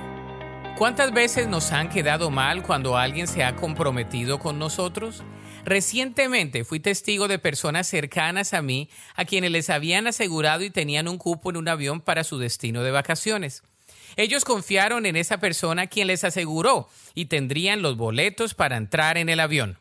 ¿Cuántas 0.76 1.12
veces 1.12 1.46
nos 1.46 1.72
han 1.72 1.88
quedado 1.88 2.30
mal 2.30 2.62
cuando 2.62 2.96
alguien 2.96 3.26
se 3.26 3.44
ha 3.44 3.54
comprometido 3.56 4.38
con 4.38 4.58
nosotros? 4.58 5.22
Recientemente 5.64 6.64
fui 6.64 6.80
testigo 6.80 7.28
de 7.28 7.38
personas 7.38 7.86
cercanas 7.86 8.52
a 8.54 8.60
mí 8.60 8.90
a 9.14 9.24
quienes 9.24 9.50
les 9.50 9.70
habían 9.70 10.06
asegurado 10.06 10.64
y 10.64 10.70
tenían 10.70 11.08
un 11.08 11.16
cupo 11.16 11.50
en 11.50 11.56
un 11.56 11.68
avión 11.68 12.00
para 12.00 12.24
su 12.24 12.38
destino 12.38 12.82
de 12.82 12.90
vacaciones. 12.90 13.62
Ellos 14.16 14.44
confiaron 14.44 15.06
en 15.06 15.16
esa 15.16 15.38
persona 15.38 15.86
quien 15.86 16.08
les 16.08 16.24
aseguró 16.24 16.88
y 17.14 17.26
tendrían 17.26 17.82
los 17.82 17.96
boletos 17.96 18.54
para 18.54 18.76
entrar 18.76 19.16
en 19.16 19.28
el 19.28 19.40
avión. 19.40 19.78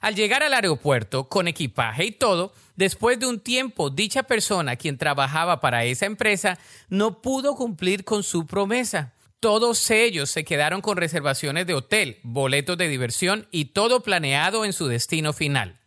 Al 0.00 0.14
llegar 0.14 0.42
al 0.42 0.54
aeropuerto 0.54 1.28
con 1.28 1.46
equipaje 1.46 2.04
y 2.04 2.10
todo, 2.12 2.54
después 2.76 3.20
de 3.20 3.26
un 3.26 3.38
tiempo 3.38 3.90
dicha 3.90 4.22
persona 4.22 4.76
quien 4.76 4.96
trabajaba 4.96 5.60
para 5.60 5.84
esa 5.84 6.06
empresa 6.06 6.58
no 6.88 7.20
pudo 7.20 7.54
cumplir 7.54 8.04
con 8.04 8.22
su 8.22 8.46
promesa. 8.46 9.12
Todos 9.40 9.90
ellos 9.90 10.30
se 10.30 10.44
quedaron 10.44 10.80
con 10.80 10.96
reservaciones 10.96 11.66
de 11.66 11.74
hotel, 11.74 12.18
boletos 12.22 12.78
de 12.78 12.88
diversión 12.88 13.46
y 13.50 13.66
todo 13.66 14.02
planeado 14.02 14.64
en 14.64 14.72
su 14.72 14.86
destino 14.86 15.32
final. 15.34 15.78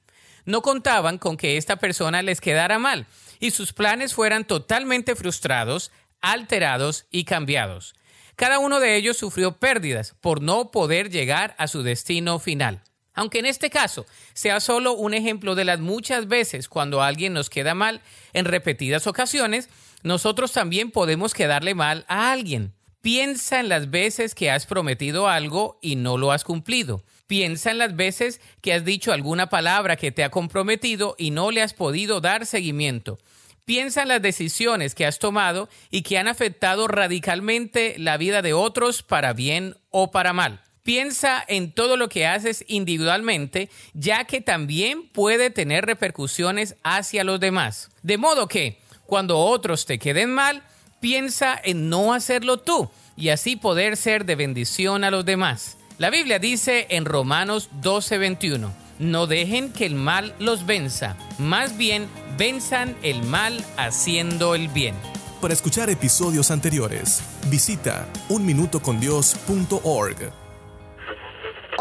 No 0.46 0.62
contaban 0.62 1.18
con 1.18 1.38
que 1.38 1.58
esta 1.58 1.78
persona 1.78 2.22
les 2.22 2.42
quedara 2.42 2.78
mal 2.78 3.08
y 3.40 3.52
sus 3.52 3.74
planes 3.74 4.14
fueran 4.14 4.46
totalmente 4.46 5.16
frustrados, 5.16 5.92
alterados 6.22 7.06
y 7.10 7.24
cambiados. 7.24 7.96
Cada 8.36 8.60
uno 8.60 8.80
de 8.80 8.96
ellos 8.96 9.18
sufrió 9.18 9.58
pérdidas 9.58 10.16
por 10.20 10.42
no 10.42 10.72
poder 10.72 11.10
llegar 11.10 11.56
a 11.58 11.68
su 11.68 11.84
destino 11.84 12.40
final. 12.40 12.82
Aunque 13.14 13.40
en 13.40 13.46
este 13.46 13.70
caso 13.70 14.06
sea 14.34 14.60
solo 14.60 14.94
un 14.94 15.14
ejemplo 15.14 15.56
de 15.56 15.66
las 15.66 15.80
muchas 15.80 16.28
veces 16.28 16.68
cuando 16.68 17.02
alguien 17.02 17.34
nos 17.34 17.50
queda 17.50 17.76
mal 17.76 18.02
en 18.34 18.46
repetidas 18.46 19.08
ocasiones, 19.08 19.70
nosotros 20.02 20.52
también 20.52 20.92
podemos 20.92 21.34
quedarle 21.34 21.76
mal 21.76 22.06
a 22.08 22.32
alguien. 22.32 22.74
Piensa 23.02 23.60
en 23.60 23.68
las 23.68 23.90
veces 23.90 24.34
que 24.34 24.50
has 24.50 24.66
prometido 24.66 25.28
algo 25.28 25.78
y 25.82 25.98
no 25.98 26.18
lo 26.18 26.32
has 26.32 26.44
cumplido. 26.44 27.04
Piensa 27.28 27.72
en 27.72 27.78
las 27.78 27.96
veces 27.96 28.40
que 28.62 28.74
has 28.74 28.86
dicho 28.86 29.12
alguna 29.12 29.50
palabra 29.50 29.98
que 29.98 30.12
te 30.12 30.24
ha 30.24 30.32
comprometido 30.32 31.16
y 31.18 31.32
no 31.32 31.52
le 31.52 31.62
has 31.62 31.74
podido 31.74 32.22
dar 32.22 32.46
seguimiento. 32.46 33.20
Piensa 33.66 34.02
en 34.02 34.10
las 34.10 34.22
decisiones 34.22 34.96
que 34.96 35.06
has 35.06 35.20
tomado 35.20 35.70
y 35.90 36.02
que 36.02 36.18
han 36.18 36.28
afectado 36.28 36.88
radicalmente 36.88 37.96
la 37.98 38.18
vida 38.18 38.42
de 38.42 38.54
otros 38.54 39.04
para 39.04 39.34
bien 39.34 39.78
o 39.90 40.12
para 40.12 40.34
mal. 40.34 40.62
Piensa 40.84 41.44
en 41.48 41.72
todo 41.72 41.96
lo 41.96 42.10
que 42.10 42.28
haces 42.28 42.66
individualmente, 42.68 43.70
ya 43.94 44.26
que 44.26 44.42
también 44.42 45.08
puede 45.08 45.50
tener 45.50 45.86
repercusiones 45.86 46.76
hacia 46.84 47.24
los 47.24 47.40
demás. 47.40 47.90
De 48.02 48.18
modo 48.18 48.50
que, 48.50 48.80
cuando 49.06 49.40
otros 49.40 49.86
te 49.86 49.98
queden 49.98 50.34
mal, 50.34 50.64
piensa 51.00 51.60
en 51.64 51.90
no 51.90 52.14
hacerlo 52.14 52.58
tú 52.58 52.90
y 53.16 53.30
así 53.30 53.56
poder 53.56 53.96
ser 53.96 54.26
de 54.26 54.36
bendición 54.36 55.04
a 55.04 55.12
los 55.12 55.24
demás. 55.24 55.78
La 55.98 56.10
Biblia 56.10 56.40
dice 56.40 56.88
en 56.90 57.06
Romanos 57.06 57.70
12:21, 57.82 58.74
no 59.00 59.28
dejen 59.28 59.72
que 59.72 59.86
el 59.86 59.96
mal 59.96 60.36
los 60.40 60.66
venza, 60.66 61.16
más 61.38 61.78
bien 61.78 62.10
venzan 62.38 62.98
el 63.04 63.24
mal 63.24 63.64
haciendo 63.78 64.56
el 64.56 64.68
bien. 64.68 64.96
Para 65.42 65.54
escuchar 65.54 65.90
episodios 65.90 66.52
anteriores, 66.52 67.22
visita 67.50 68.08
unminutocondios.org. 68.30 70.43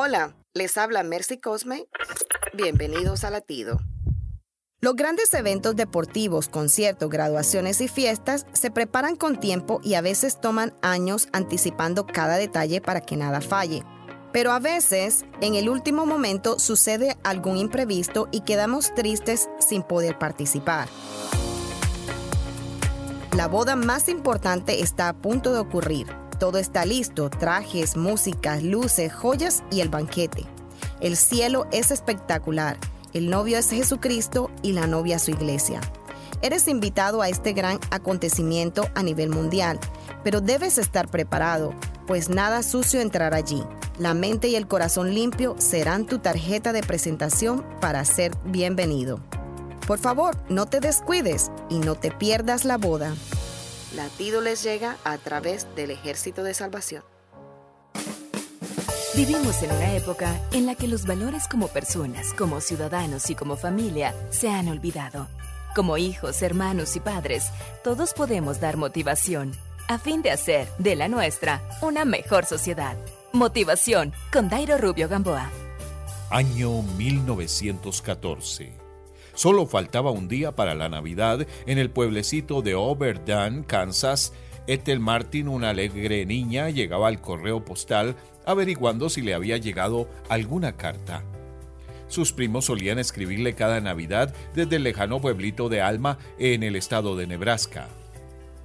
Hola, 0.05 0.35
les 0.53 0.79
habla 0.79 1.05
Mercy 1.05 1.39
Cosme. 1.39 1.87
Bienvenidos 2.55 3.23
a 3.23 3.31
Latido. 3.31 3.79
Los 4.81 4.97
grandes 4.97 5.33
eventos 5.33 5.77
deportivos, 5.77 6.49
conciertos, 6.49 7.09
graduaciones 7.09 7.81
y 7.81 7.87
fiestas 7.87 8.45
se 8.53 8.73
preparan 8.73 9.15
con 9.15 9.39
tiempo 9.39 9.81
y 9.85 9.95
a 9.95 10.01
veces 10.01 10.41
toman 10.41 10.75
años 10.83 11.29
anticipando 11.33 12.05
cada 12.05 12.35
detalle 12.35 12.81
para 12.81 13.01
que 13.01 13.17
nada 13.17 13.41
falle. 13.41 13.85
Pero 14.33 14.51
a 14.51 14.59
veces, 14.59 15.25
en 15.41 15.55
el 15.55 15.69
último 15.69 16.05
momento, 16.05 16.59
sucede 16.59 17.17
algún 17.23 17.57
imprevisto 17.57 18.27
y 18.33 18.41
quedamos 18.41 18.93
tristes 18.97 19.49
sin 19.61 19.85
poder 19.85 20.19
participar. 20.19 20.89
La 23.37 23.47
boda 23.47 23.77
más 23.77 24.09
importante 24.09 24.81
está 24.81 25.09
a 25.09 25.13
punto 25.13 25.53
de 25.53 25.61
ocurrir. 25.61 26.09
Todo 26.39 26.59
está 26.59 26.85
listo, 26.85 27.31
trajes, 27.31 27.97
música, 27.97 28.59
luces, 28.61 29.13
joyas 29.13 29.63
y 29.71 29.81
el 29.81 29.89
banquete. 29.89 30.45
El 31.01 31.17
cielo 31.17 31.67
es 31.73 31.91
espectacular. 31.91 32.77
El 33.13 33.31
novio 33.31 33.59
es 33.59 33.71
Jesucristo 33.71 34.51
y 34.63 34.73
la 34.73 34.87
novia 34.87 35.19
su 35.19 35.31
iglesia. 35.31 35.81
Eres 36.41 36.67
invitado 36.67 37.23
a 37.23 37.29
este 37.29 37.53
gran 37.53 37.79
acontecimiento 37.91 38.89
a 38.95 39.03
nivel 39.03 39.31
mundial, 39.31 39.79
pero 40.25 40.41
debes 40.41 40.79
estar 40.79 41.09
preparado, 41.09 41.75
pues 42.07 42.29
nada 42.29 42.63
sucio 42.63 43.01
entrará 43.01 43.37
allí. 43.37 43.63
La 43.99 44.15
mente 44.15 44.49
y 44.49 44.57
el 44.57 44.67
corazón 44.67 45.15
limpio 45.15 45.55
serán 45.59 46.07
tu 46.07 46.19
tarjeta 46.19 46.73
de 46.73 46.83
presentación 46.83 47.65
para 47.81 48.05
ser 48.05 48.33
bienvenido. 48.47 49.21
Por 49.87 49.99
favor, 49.99 50.37
no 50.49 50.67
te 50.67 50.81
descuides 50.81 51.51
y 51.69 51.79
no 51.79 51.95
te 51.95 52.11
pierdas 52.11 52.65
la 52.65 52.79
boda. 52.79 53.15
Latido 53.95 54.41
les 54.41 54.63
llega 54.63 54.97
a 55.05 55.19
través 55.19 55.67
del 55.75 55.91
Ejército 55.91 56.43
de 56.43 56.55
Salvación. 56.55 57.05
Vivimos 59.15 59.63
en 59.63 59.71
una 59.73 59.95
época 59.95 60.41
en 60.53 60.65
la 60.65 60.75
que 60.75 60.89
los 60.89 61.05
valores 61.07 61.47
como 61.47 61.69
personas, 61.69 62.33
como 62.33 62.63
ciudadanos 62.63 63.29
y 63.29 63.35
como 63.35 63.57
familia 63.57 64.15
se 64.31 64.49
han 64.49 64.69
olvidado. 64.69 65.29
Como 65.75 65.99
hijos, 65.99 66.41
hermanos 66.41 66.97
y 66.97 67.01
padres, 67.01 67.51
todos 67.85 68.15
podemos 68.15 68.61
dar 68.61 68.79
motivación 68.79 69.53
a 69.89 69.99
fin 69.99 70.23
de 70.23 70.31
hacer 70.31 70.69
de 70.79 70.97
la 70.97 71.09
nuestra 71.09 71.63
una 71.83 72.07
mejor 72.07 72.47
sociedad. 72.47 72.97
Motivación 73.33 74.15
con 74.33 74.49
Dairo 74.49 74.79
Rubio 74.79 75.09
Gamboa. 75.09 75.51
Año 76.31 76.81
1914. 76.97 78.82
Solo 79.35 79.67
faltaba 79.67 80.11
un 80.11 80.29
día 80.29 80.53
para 80.53 80.75
la 80.75 80.89
Navidad 80.89 81.47
en 81.67 81.79
el 81.79 81.91
pueblecito 81.91 82.63
de 82.63 82.75
Oberdam, 82.75 83.63
Kansas. 83.65 84.33
Ethel 84.67 85.01
Martin, 85.01 85.49
una 85.49 85.71
alegre 85.71 86.25
niña, 86.25 86.71
llegaba 86.71 87.09
al 87.09 87.21
correo 87.21 87.65
postal 87.65 88.15
averiguando 88.47 89.09
si 89.09 89.23
le 89.23 89.35
había 89.35 89.57
llegado 89.57 90.09
alguna 90.29 90.77
carta. 90.77 91.23
Sus 92.09 92.33
primos 92.33 92.67
solían 92.67 92.99
escribirle 92.99 93.55
cada 93.55 93.81
Navidad 93.81 94.35
desde 94.55 94.77
el 94.77 94.83
lejano 94.83 95.21
pueblito 95.21 95.69
de 95.69 95.81
Alma 95.81 96.19
en 96.39 96.63
el 96.63 96.77
estado 96.77 97.17
de 97.17 97.27
Nebraska. 97.27 97.89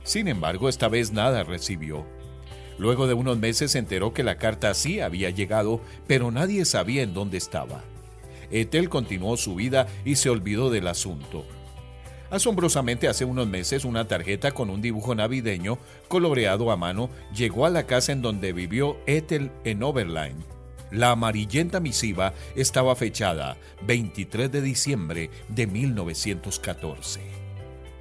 Sin 0.03 0.27
embargo, 0.27 0.69
esta 0.69 0.89
vez 0.89 1.11
nada 1.11 1.43
recibió. 1.43 2.05
Luego 2.77 3.07
de 3.07 3.13
unos 3.13 3.37
meses 3.37 3.71
se 3.71 3.79
enteró 3.79 4.13
que 4.13 4.23
la 4.23 4.37
carta 4.37 4.73
sí 4.73 4.99
había 4.99 5.29
llegado, 5.29 5.81
pero 6.07 6.29
nadie 6.29 6.65
sabía 6.65 7.01
en 7.03 7.13
dónde 7.13 7.37
estaba. 7.37 7.83
Ethel 8.51 8.89
continuó 8.89 9.37
su 9.37 9.55
vida 9.55 9.87
y 10.05 10.15
se 10.15 10.29
olvidó 10.29 10.69
del 10.69 10.87
asunto. 10.87 11.45
Asombrosamente, 12.29 13.07
hace 13.07 13.23
unos 13.23 13.47
meses 13.47 13.85
una 13.85 14.07
tarjeta 14.07 14.51
con 14.51 14.69
un 14.69 14.81
dibujo 14.81 15.15
navideño 15.15 15.77
coloreado 16.07 16.71
a 16.71 16.77
mano 16.77 17.09
llegó 17.33 17.65
a 17.65 17.69
la 17.69 17.85
casa 17.85 18.11
en 18.11 18.21
donde 18.21 18.51
vivió 18.51 18.97
Ethel 19.05 19.51
en 19.63 19.83
Oberline. 19.83 20.43
La 20.91 21.11
amarillenta 21.11 21.79
misiva 21.79 22.33
estaba 22.55 22.95
fechada 22.95 23.57
23 23.85 24.51
de 24.51 24.61
diciembre 24.61 25.29
de 25.49 25.67
1914. 25.67 27.21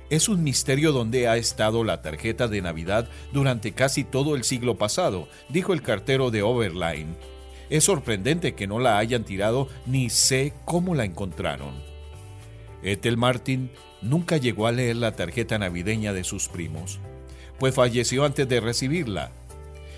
Es 0.09 0.29
un 0.29 0.45
misterio 0.45 0.93
dónde 0.93 1.27
ha 1.27 1.37
estado 1.37 1.83
la 1.83 2.01
tarjeta 2.01 2.47
de 2.47 2.63
Navidad 2.63 3.09
durante 3.33 3.73
casi 3.73 4.05
todo 4.05 4.37
el 4.37 4.45
siglo 4.45 4.77
pasado, 4.77 5.29
dijo 5.49 5.73
el 5.73 5.83
cartero 5.83 6.31
de 6.31 6.43
Overline. 6.43 7.17
Es 7.69 7.85
sorprendente 7.85 8.55
que 8.55 8.67
no 8.67 8.79
la 8.79 8.99
hayan 8.99 9.25
tirado 9.25 9.69
ni 9.87 10.11
sé 10.11 10.53
cómo 10.65 10.95
la 10.95 11.05
encontraron. 11.05 11.75
Ethel 12.83 13.17
Martin 13.17 13.71
nunca 14.03 14.37
llegó 14.37 14.67
a 14.67 14.73
leer 14.73 14.97
la 14.97 15.17
tarjeta 15.17 15.59
navideña 15.59 16.13
de 16.13 16.25
sus 16.25 16.49
primos, 16.49 17.01
pues 17.59 17.75
falleció 17.75 18.25
antes 18.25 18.49
de 18.49 18.61
recibirla. 18.61 19.33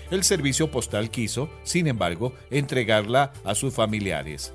El 0.09 0.23
servicio 0.23 0.71
postal 0.71 1.11
quiso, 1.11 1.49
sin 1.63 1.85
embargo, 1.85 2.33
entregarla 2.49 3.31
a 3.43 3.53
sus 3.53 3.73
familiares. 3.73 4.53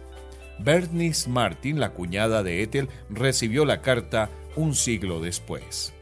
Bernice 0.59 1.29
Martin, 1.29 1.79
la 1.79 1.93
cuñada 1.93 2.43
de 2.43 2.63
Ethel, 2.63 2.89
recibió 3.09 3.65
la 3.65 3.81
carta 3.81 4.31
un 4.57 4.75
siglo 4.75 5.21
después. 5.21 5.94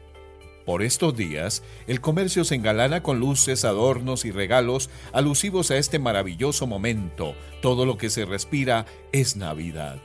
Por 0.65 0.81
estos 0.81 1.15
días, 1.15 1.61
el 1.87 1.99
comercio 1.99 2.45
se 2.45 2.55
engalana 2.55 3.03
con 3.03 3.19
luces, 3.19 3.65
adornos 3.65 4.23
y 4.23 4.31
regalos 4.31 4.89
alusivos 5.11 5.71
a 5.71 5.77
este 5.77 5.99
maravilloso 5.99 6.67
momento. 6.67 7.35
Todo 7.61 7.85
lo 7.85 7.97
que 7.97 8.09
se 8.09 8.25
respira 8.25 8.85
es 9.11 9.35
Navidad. 9.35 9.99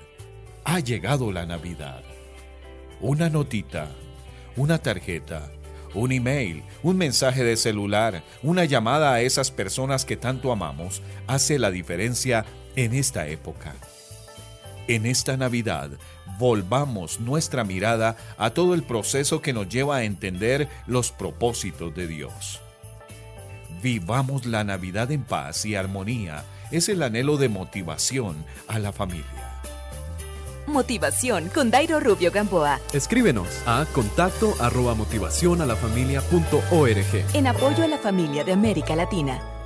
Ha 0.64 0.80
llegado 0.80 1.30
la 1.30 1.46
Navidad. 1.46 2.02
Una 3.00 3.30
notita, 3.30 3.88
una 4.56 4.78
tarjeta, 4.78 5.52
un 5.94 6.10
email, 6.10 6.64
un 6.82 6.96
mensaje 6.96 7.44
de 7.44 7.56
celular, 7.56 8.24
una 8.42 8.64
llamada 8.64 9.12
a 9.14 9.20
esas 9.20 9.52
personas 9.52 10.04
que 10.04 10.16
tanto 10.16 10.50
amamos 10.50 11.02
hace 11.28 11.60
la 11.60 11.70
diferencia 11.70 12.44
en 12.74 12.94
esta 12.94 13.28
época. 13.28 13.74
En 14.88 15.04
esta 15.04 15.36
Navidad, 15.36 15.90
volvamos 16.38 17.20
nuestra 17.20 17.62
mirada 17.62 18.16
a 18.38 18.50
todo 18.50 18.72
el 18.72 18.82
proceso 18.82 19.42
que 19.42 19.52
nos 19.52 19.68
lleva 19.68 19.96
a 19.96 20.04
entender 20.04 20.66
los 20.86 21.12
propósitos 21.12 21.94
de 21.94 22.06
Dios. 22.06 22.62
Vivamos 23.82 24.46
la 24.46 24.64
Navidad 24.64 25.12
en 25.12 25.24
paz 25.24 25.66
y 25.66 25.74
armonía. 25.74 26.42
Es 26.70 26.88
el 26.88 27.02
anhelo 27.02 27.36
de 27.36 27.50
motivación 27.50 28.46
a 28.66 28.78
la 28.78 28.92
familia. 28.92 29.60
Motivación 30.66 31.50
con 31.50 31.70
Dairo 31.70 32.00
Rubio 32.00 32.30
Gamboa. 32.30 32.80
Escríbenos 32.94 33.48
a 33.66 33.84
contacto 33.92 34.54
arroba 34.58 34.94
motivación 34.94 35.60
a 35.60 35.66
la 35.66 35.76
familia 35.76 36.22
punto 36.22 36.62
org. 36.70 37.24
En 37.34 37.46
apoyo 37.46 37.84
a 37.84 37.88
la 37.88 37.98
familia 37.98 38.42
de 38.42 38.52
América 38.54 38.96
Latina. 38.96 39.57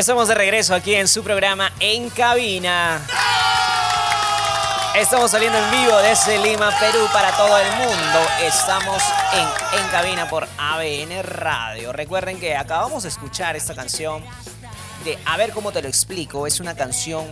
Estamos 0.00 0.28
de 0.28 0.34
regreso 0.34 0.74
aquí 0.74 0.94
en 0.94 1.06
su 1.06 1.22
programa 1.22 1.70
En 1.78 2.08
Cabina. 2.08 3.06
Estamos 4.96 5.30
saliendo 5.30 5.58
en 5.58 5.70
vivo 5.70 5.94
desde 5.98 6.38
Lima, 6.38 6.70
Perú, 6.80 7.06
para 7.12 7.30
todo 7.32 7.58
el 7.58 7.70
mundo. 7.72 8.18
Estamos 8.40 9.02
en 9.34 9.78
En 9.78 9.86
Cabina 9.88 10.26
por 10.26 10.48
ABN 10.56 11.22
Radio. 11.22 11.92
Recuerden 11.92 12.40
que 12.40 12.56
acabamos 12.56 13.02
de 13.02 13.10
escuchar 13.10 13.56
esta 13.56 13.74
canción 13.74 14.24
de 15.04 15.18
A 15.26 15.36
ver 15.36 15.52
cómo 15.52 15.70
te 15.70 15.82
lo 15.82 15.88
explico. 15.88 16.46
Es 16.46 16.60
una 16.60 16.74
canción 16.74 17.26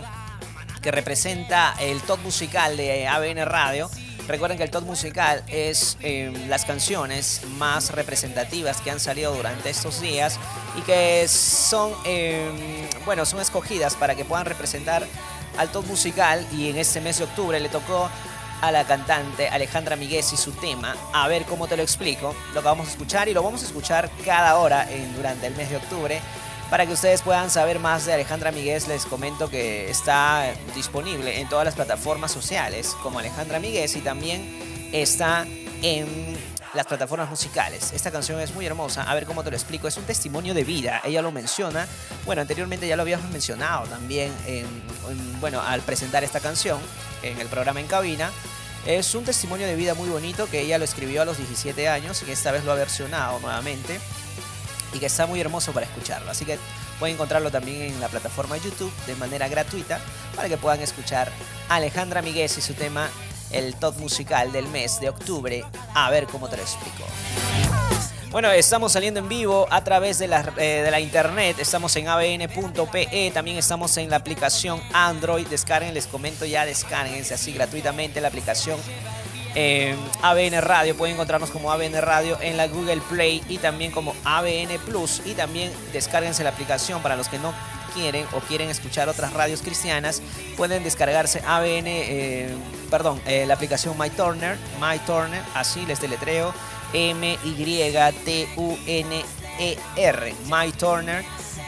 que 0.83 0.91
representa 0.91 1.73
el 1.79 1.99
top 2.03 2.19
musical 2.19 2.77
de 2.77 3.07
ABN 3.07 3.45
Radio. 3.45 3.89
Recuerden 4.29 4.59
que 4.59 4.63
el 4.63 4.69
top 4.69 4.83
musical 4.83 5.43
es 5.47 5.97
eh, 6.01 6.31
las 6.47 6.63
canciones 6.63 7.41
más 7.57 7.89
representativas 7.89 8.79
que 8.79 8.91
han 8.91 8.99
salido 8.99 9.33
durante 9.33 9.71
estos 9.71 10.01
días 10.01 10.39
y 10.77 10.81
que 10.81 11.27
son, 11.27 11.93
eh, 12.05 12.87
bueno, 13.05 13.25
son 13.25 13.39
escogidas 13.39 13.95
para 13.95 14.13
que 14.13 14.25
puedan 14.25 14.45
representar 14.45 15.03
al 15.57 15.71
top 15.71 15.87
musical 15.87 16.45
y 16.55 16.69
en 16.69 16.77
este 16.77 17.01
mes 17.01 17.17
de 17.17 17.23
octubre 17.23 17.59
le 17.59 17.69
tocó 17.69 18.07
a 18.61 18.71
la 18.71 18.85
cantante 18.85 19.47
Alejandra 19.49 19.95
Miguez 19.95 20.31
y 20.31 20.37
su 20.37 20.51
tema, 20.51 20.95
a 21.11 21.27
ver 21.27 21.45
cómo 21.45 21.67
te 21.67 21.75
lo 21.75 21.81
explico, 21.81 22.35
lo 22.53 22.61
que 22.61 22.67
vamos 22.67 22.87
a 22.87 22.91
escuchar 22.91 23.29
y 23.29 23.33
lo 23.33 23.41
vamos 23.41 23.63
a 23.63 23.65
escuchar 23.65 24.11
cada 24.23 24.57
hora 24.57 24.87
durante 25.15 25.47
el 25.47 25.55
mes 25.55 25.71
de 25.71 25.77
octubre. 25.77 26.21
Para 26.69 26.85
que 26.85 26.93
ustedes 26.93 27.23
puedan 27.23 27.49
saber 27.49 27.79
más 27.79 28.05
de 28.05 28.13
Alejandra 28.13 28.51
Miguez, 28.51 28.87
les 28.87 29.05
comento 29.05 29.49
que 29.49 29.89
está 29.89 30.53
disponible 30.75 31.39
en 31.39 31.49
todas 31.49 31.65
las 31.65 31.73
plataformas 31.73 32.31
sociales 32.31 32.95
como 33.01 33.17
Alejandra 33.17 33.59
Miguez 33.59 33.95
y 33.95 34.01
también 34.01 34.89
está 34.91 35.47
en 35.81 36.37
las 36.75 36.85
plataformas 36.85 37.27
musicales. 37.27 37.91
Esta 37.93 38.11
canción 38.11 38.39
es 38.39 38.53
muy 38.53 38.67
hermosa, 38.67 39.01
a 39.01 39.15
ver 39.15 39.25
cómo 39.25 39.43
te 39.43 39.49
lo 39.49 39.55
explico, 39.57 39.87
es 39.87 39.97
un 39.97 40.03
testimonio 40.03 40.53
de 40.53 40.63
vida, 40.63 41.01
ella 41.03 41.23
lo 41.23 41.31
menciona, 41.31 41.87
bueno, 42.27 42.41
anteriormente 42.43 42.87
ya 42.87 42.95
lo 42.95 43.01
habíamos 43.01 43.31
mencionado 43.31 43.87
también, 43.87 44.31
en- 44.45 44.67
en- 45.09 45.39
bueno, 45.41 45.61
al 45.61 45.81
presentar 45.81 46.23
esta 46.23 46.39
canción 46.39 46.79
en 47.23 47.39
el 47.39 47.47
programa 47.47 47.79
En 47.79 47.87
Cabina, 47.87 48.31
es 48.85 49.15
un 49.15 49.23
testimonio 49.25 49.65
de 49.65 49.75
vida 49.75 49.95
muy 49.95 50.09
bonito 50.09 50.47
que 50.47 50.61
ella 50.61 50.77
lo 50.77 50.85
escribió 50.85 51.23
a 51.23 51.25
los 51.25 51.37
17 51.37 51.89
años 51.89 52.23
y 52.27 52.29
esta 52.31 52.51
vez 52.51 52.63
lo 52.63 52.71
ha 52.71 52.75
versionado 52.75 53.39
nuevamente 53.39 53.99
y 54.93 54.99
que 54.99 55.05
está 55.05 55.25
muy 55.25 55.39
hermoso 55.39 55.71
para 55.71 55.85
escucharlo. 55.85 56.31
Así 56.31 56.45
que 56.45 56.57
pueden 56.99 57.15
encontrarlo 57.15 57.51
también 57.51 57.81
en 57.81 57.99
la 57.99 58.07
plataforma 58.07 58.57
YouTube 58.57 58.91
de 59.05 59.15
manera 59.15 59.47
gratuita 59.47 59.99
para 60.35 60.49
que 60.49 60.57
puedan 60.57 60.81
escuchar 60.81 61.31
a 61.69 61.75
Alejandra 61.75 62.21
Miguez 62.21 62.57
y 62.57 62.61
su 62.61 62.73
tema 62.73 63.09
El 63.51 63.75
top 63.75 63.97
musical 63.97 64.51
del 64.51 64.67
mes 64.67 64.99
de 64.99 65.09
octubre. 65.09 65.63
A 65.95 66.09
ver 66.09 66.27
cómo 66.27 66.49
te 66.49 66.57
lo 66.57 66.63
explico. 66.63 67.03
Bueno, 68.31 68.51
estamos 68.51 68.91
saliendo 68.91 69.19
en 69.21 69.27
vivo 69.27 69.67
a 69.71 69.83
través 69.83 70.19
de 70.19 70.27
la, 70.27 70.53
eh, 70.57 70.83
de 70.83 70.91
la 70.91 70.99
internet. 70.99 71.57
Estamos 71.57 71.95
en 71.95 72.07
abn.pe. 72.07 73.31
También 73.33 73.57
estamos 73.57 73.97
en 73.97 74.11
la 74.11 74.17
aplicación 74.17 74.79
Android. 74.93 75.47
Descarguen, 75.47 75.95
les 75.95 76.05
comento 76.05 76.45
ya, 76.45 76.63
descárguense 76.63 77.33
así 77.33 77.53
gratuitamente 77.53 78.21
la 78.21 78.27
aplicación 78.27 78.79
eh, 79.55 79.95
ABN 80.21 80.61
Radio. 80.61 80.95
Pueden 80.95 81.15
encontrarnos 81.15 81.51
como 81.51 81.71
ABN 81.71 82.01
Radio 82.01 82.37
en 82.41 82.57
la 82.57 82.67
Google 82.67 83.01
Play 83.09 83.43
y 83.49 83.57
también 83.57 83.91
como 83.91 84.13
ABN 84.23 84.79
Plus. 84.85 85.21
Y 85.25 85.33
también 85.33 85.71
descárguense 85.93 86.43
la 86.43 86.49
aplicación 86.51 87.01
para 87.01 87.15
los 87.15 87.27
que 87.29 87.39
no 87.39 87.53
quieren 87.93 88.25
o 88.33 88.39
quieren 88.41 88.69
escuchar 88.69 89.09
otras 89.09 89.33
radios 89.33 89.61
cristianas. 89.61 90.21
Pueden 90.57 90.83
descargarse 90.83 91.41
ABN, 91.45 91.87
eh, 91.87 92.55
perdón, 92.89 93.21
eh, 93.25 93.45
la 93.45 93.55
aplicación 93.55 93.97
My 93.97 94.09
Turner, 94.09 94.57
así 95.53 95.85
les 95.85 95.99
deletreo. 96.01 96.53
M-Y-T-U-N-E-R, 96.93 97.45
My 100.45 100.71
Turner. 100.71 101.23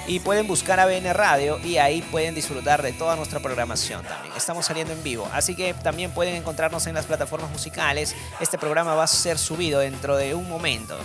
Y 0.07 0.19
pueden 0.19 0.47
buscar 0.47 0.79
ABN 0.79 1.13
Radio 1.13 1.59
y 1.59 1.77
ahí 1.77 2.01
pueden 2.01 2.35
disfrutar 2.35 2.81
de 2.81 2.91
toda 2.91 3.15
nuestra 3.15 3.39
programación 3.39 4.03
también. 4.03 4.35
Estamos 4.35 4.65
saliendo 4.65 4.93
en 4.93 5.03
vivo, 5.03 5.29
así 5.31 5.55
que 5.55 5.73
también 5.73 6.11
pueden 6.11 6.35
encontrarnos 6.35 6.87
en 6.87 6.95
las 6.95 7.05
plataformas 7.05 7.51
musicales. 7.51 8.15
Este 8.39 8.57
programa 8.57 8.95
va 8.95 9.03
a 9.03 9.07
ser 9.07 9.37
subido 9.37 9.79
dentro 9.79 10.17
de 10.17 10.33
un 10.33 10.49
momento. 10.49 10.97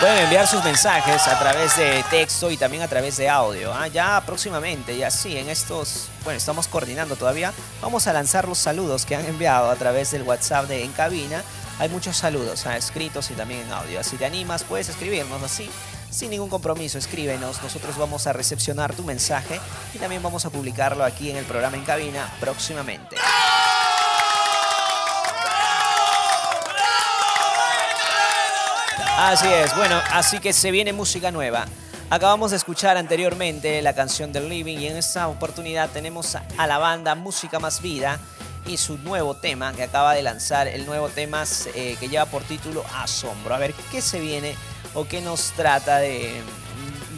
Pueden 0.00 0.18
enviar 0.18 0.46
sus 0.46 0.62
mensajes 0.62 1.26
a 1.26 1.36
través 1.40 1.76
de 1.76 2.04
texto 2.08 2.52
y 2.52 2.56
también 2.56 2.84
a 2.84 2.88
través 2.88 3.16
de 3.16 3.28
audio. 3.28 3.74
¿ah? 3.74 3.88
Ya 3.88 4.22
próximamente, 4.24 4.96
ya 4.96 5.10
sí, 5.10 5.36
en 5.36 5.48
estos, 5.48 6.08
bueno, 6.22 6.38
estamos 6.38 6.68
coordinando 6.68 7.16
todavía. 7.16 7.52
Vamos 7.82 8.06
a 8.06 8.12
lanzar 8.12 8.46
los 8.46 8.58
saludos 8.58 9.04
que 9.04 9.16
han 9.16 9.24
enviado 9.24 9.68
a 9.68 9.74
través 9.74 10.12
del 10.12 10.22
WhatsApp 10.22 10.66
de 10.66 10.84
En 10.84 10.92
Cabina. 10.92 11.42
Hay 11.80 11.88
muchos 11.88 12.16
saludos 12.16 12.64
¿ah? 12.66 12.76
escritos 12.76 13.28
y 13.32 13.34
también 13.34 13.62
en 13.62 13.72
audio. 13.72 14.04
Si 14.04 14.16
te 14.16 14.24
animas, 14.24 14.62
puedes 14.62 14.88
escribirnos 14.88 15.42
así. 15.42 15.68
sin 16.10 16.30
ningún 16.30 16.48
compromiso, 16.48 16.96
escríbenos. 16.96 17.60
Nosotros 17.60 17.96
vamos 17.96 18.28
a 18.28 18.32
recepcionar 18.32 18.94
tu 18.94 19.02
mensaje 19.02 19.60
y 19.94 19.98
también 19.98 20.22
vamos 20.22 20.44
a 20.44 20.50
publicarlo 20.50 21.02
aquí 21.02 21.32
en 21.32 21.38
el 21.38 21.44
programa 21.44 21.76
en 21.76 21.84
cabina 21.84 22.32
próximamente. 22.38 23.16
Así 29.20 29.48
es, 29.48 29.74
bueno, 29.74 30.00
así 30.12 30.38
que 30.38 30.52
se 30.52 30.70
viene 30.70 30.92
música 30.92 31.32
nueva. 31.32 31.66
Acabamos 32.08 32.52
de 32.52 32.56
escuchar 32.56 32.96
anteriormente 32.96 33.82
la 33.82 33.92
canción 33.92 34.32
del 34.32 34.48
Living 34.48 34.78
y 34.78 34.86
en 34.86 34.96
esta 34.96 35.26
oportunidad 35.26 35.90
tenemos 35.90 36.36
a 36.36 36.66
la 36.68 36.78
banda 36.78 37.16
Música 37.16 37.58
Más 37.58 37.82
Vida 37.82 38.20
y 38.64 38.76
su 38.76 38.96
nuevo 38.98 39.34
tema 39.34 39.72
que 39.72 39.82
acaba 39.82 40.14
de 40.14 40.22
lanzar, 40.22 40.68
el 40.68 40.86
nuevo 40.86 41.08
tema 41.08 41.42
eh, 41.74 41.96
que 41.98 42.08
lleva 42.08 42.26
por 42.26 42.44
título 42.44 42.84
Asombro. 42.94 43.56
A 43.56 43.58
ver 43.58 43.74
qué 43.90 44.00
se 44.02 44.20
viene 44.20 44.54
o 44.94 45.04
qué 45.04 45.20
nos 45.20 45.50
trata 45.50 45.98
de 45.98 46.40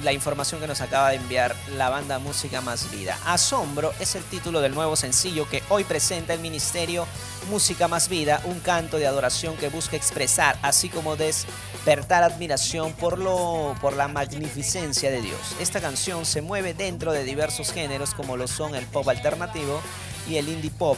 la 0.02 0.12
información 0.12 0.60
que 0.60 0.66
nos 0.66 0.80
acaba 0.80 1.10
de 1.10 1.16
enviar 1.16 1.54
la 1.76 1.88
banda 1.88 2.18
Música 2.18 2.60
Más 2.60 2.90
Vida. 2.90 3.18
Asombro 3.26 3.92
es 4.00 4.14
el 4.14 4.22
título 4.24 4.60
del 4.60 4.74
nuevo 4.74 4.96
sencillo 4.96 5.48
que 5.48 5.62
hoy 5.68 5.84
presenta 5.84 6.34
el 6.34 6.40
Ministerio 6.40 7.06
Música 7.50 7.88
Más 7.88 8.08
Vida, 8.08 8.40
un 8.44 8.60
canto 8.60 8.98
de 8.98 9.06
adoración 9.06 9.56
que 9.56 9.68
busca 9.68 9.96
expresar, 9.96 10.58
así 10.62 10.88
como 10.88 11.16
despertar 11.16 12.22
admiración 12.22 12.92
por, 12.94 13.18
lo, 13.18 13.74
por 13.80 13.94
la 13.94 14.08
magnificencia 14.08 15.10
de 15.10 15.20
Dios. 15.20 15.40
Esta 15.60 15.80
canción 15.80 16.24
se 16.24 16.42
mueve 16.42 16.74
dentro 16.74 17.12
de 17.12 17.24
diversos 17.24 17.72
géneros 17.72 18.14
como 18.14 18.36
lo 18.36 18.48
son 18.48 18.74
el 18.74 18.86
pop 18.86 19.08
alternativo 19.08 19.80
y 20.28 20.36
el 20.36 20.48
indie 20.48 20.70
pop, 20.70 20.96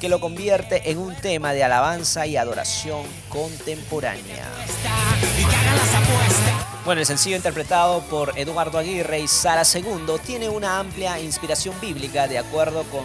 que 0.00 0.08
lo 0.08 0.20
convierte 0.20 0.90
en 0.90 0.98
un 0.98 1.14
tema 1.14 1.52
de 1.52 1.64
alabanza 1.64 2.26
y 2.26 2.36
adoración 2.36 3.02
contemporánea. 3.28 4.44
Bueno, 6.86 7.00
el 7.00 7.06
sencillo 7.08 7.34
interpretado 7.34 8.00
por 8.02 8.38
Eduardo 8.38 8.78
Aguirre 8.78 9.18
y 9.18 9.26
Sara 9.26 9.64
II 9.64 10.06
tiene 10.24 10.48
una 10.48 10.78
amplia 10.78 11.18
inspiración 11.18 11.74
bíblica 11.80 12.28
de 12.28 12.38
acuerdo 12.38 12.84
con 12.84 13.02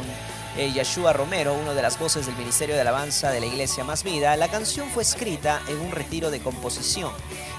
eh, 0.55 0.71
Romero, 1.11 1.55
uno 1.55 1.73
de 1.73 1.81
las 1.81 1.97
voces 1.97 2.27
del 2.27 2.35
Ministerio 2.35 2.75
de 2.75 2.81
Alabanza 2.81 3.31
de 3.31 3.39
la 3.39 3.47
Iglesia 3.47 3.83
Más 3.83 4.03
Vida. 4.03 4.37
La 4.37 4.49
canción 4.49 4.87
fue 4.91 5.01
escrita 5.01 5.63
en 5.67 5.79
un 5.79 5.91
retiro 5.91 6.29
de 6.29 6.41
composición 6.41 7.11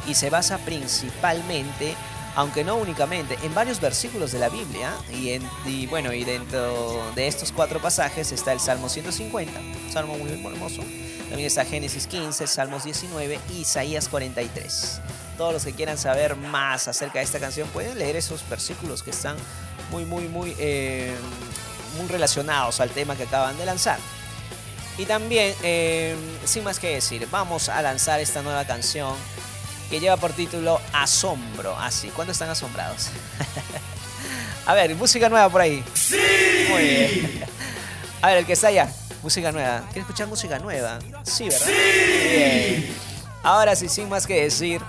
y 0.07 0.14
se 0.14 0.31
basa 0.31 0.59
principalmente 0.59 1.97
aunque 2.37 2.62
no 2.62 2.77
únicamente, 2.77 3.37
en 3.43 3.53
varios 3.53 3.81
versículos 3.81 4.31
de 4.31 4.39
la 4.39 4.49
Biblia. 4.49 4.95
Y, 5.12 5.31
en, 5.31 5.43
y, 5.66 5.87
bueno, 5.89 6.12
y 6.12 6.23
dentro 6.23 7.03
de 7.16 7.27
estos 7.27 7.51
cuatro 7.51 7.81
pasajes 7.81 8.31
está 8.31 8.53
el 8.53 8.61
Salmo 8.61 8.89
150, 8.89 9.61
Salmo 9.93 10.16
muy 10.16 10.31
hermoso. 10.31 10.83
También 11.29 11.49
está 11.49 11.64
Génesis 11.64 12.07
15, 12.07 12.47
Salmos 12.47 12.85
19 12.85 13.39
y 13.51 13.62
Isaías 13.62 14.09
43. 14.09 15.01
Todos 15.43 15.55
los 15.55 15.64
que 15.64 15.72
quieran 15.72 15.99
saber 15.99 16.36
más 16.36 16.86
acerca 16.86 17.18
de 17.18 17.24
esta 17.24 17.40
canción 17.40 17.66
pueden 17.70 17.99
leer 17.99 18.14
esos 18.14 18.49
versículos 18.49 19.03
que 19.03 19.11
están 19.11 19.34
muy, 19.90 20.05
muy, 20.05 20.28
muy, 20.28 20.55
eh, 20.57 21.16
muy 21.99 22.07
relacionados 22.07 22.78
al 22.78 22.90
tema 22.90 23.16
que 23.16 23.24
acaban 23.24 23.59
de 23.59 23.66
lanzar. 23.66 23.99
Y 24.99 25.05
también, 25.05 25.53
eh, 25.64 26.14
sin 26.45 26.62
más 26.62 26.78
que 26.78 26.95
decir, 26.95 27.26
vamos 27.28 27.68
a 27.68 27.82
lanzar 27.82 28.20
esta 28.20 28.40
nueva 28.43 28.64
canción 28.66 29.16
que 29.90 29.99
lleva 29.99 30.16
por 30.16 30.32
título 30.32 30.80
Asombro. 30.93 31.76
Así, 31.76 32.11
¿cuándo 32.11 32.30
están 32.30 32.49
asombrados? 32.49 33.09
a 34.66 34.74
ver, 34.74 34.95
música 34.95 35.28
nueva 35.28 35.49
por 35.49 35.62
ahí. 35.62 35.82
¡Sí! 35.93 36.20
Muy 36.70 36.82
bien. 36.82 37.45
A 38.20 38.28
ver, 38.28 38.38
el 38.38 38.47
que 38.47 38.53
está 38.53 38.68
allá, 38.68 38.88
música 39.24 39.51
nueva. 39.51 39.80
¿Quiere 39.86 40.03
escuchar 40.03 40.28
música 40.28 40.61
nueva? 40.61 41.01
Sí, 41.24 41.49
¿verdad? 41.49 41.66
¡Sí! 41.66 42.28
Bien. 42.28 42.97
Ahora 43.43 43.74
sí, 43.74 43.88
sin 43.88 44.09
más 44.09 44.24
que 44.24 44.45
decir, 44.45 44.80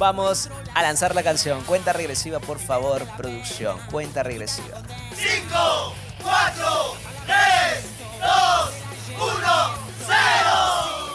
vamos 0.00 0.48
a 0.74 0.82
lanzar 0.82 1.14
la 1.14 1.22
canción. 1.22 1.62
Cuenta 1.62 1.92
regresiva, 1.92 2.40
por 2.40 2.58
favor, 2.58 3.06
producción. 3.16 3.78
Cuenta 3.90 4.24
regresiva. 4.24 4.82
5, 5.14 5.94
4, 6.22 6.66
3, 7.26 7.36
2, 8.20 8.72
1, 9.20 9.74
0. 10.06 11.09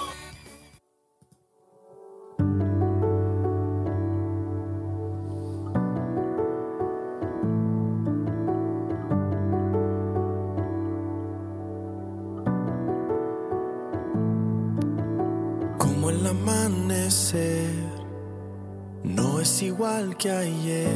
Es 19.46 19.62
igual 19.62 20.18
que 20.18 20.32
ayer, 20.32 20.90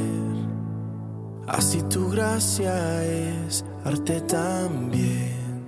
así 1.47 1.83
tu 1.83 2.09
gracia 2.09 3.03
es 3.03 3.63
arte 3.85 4.21
también. 4.21 5.67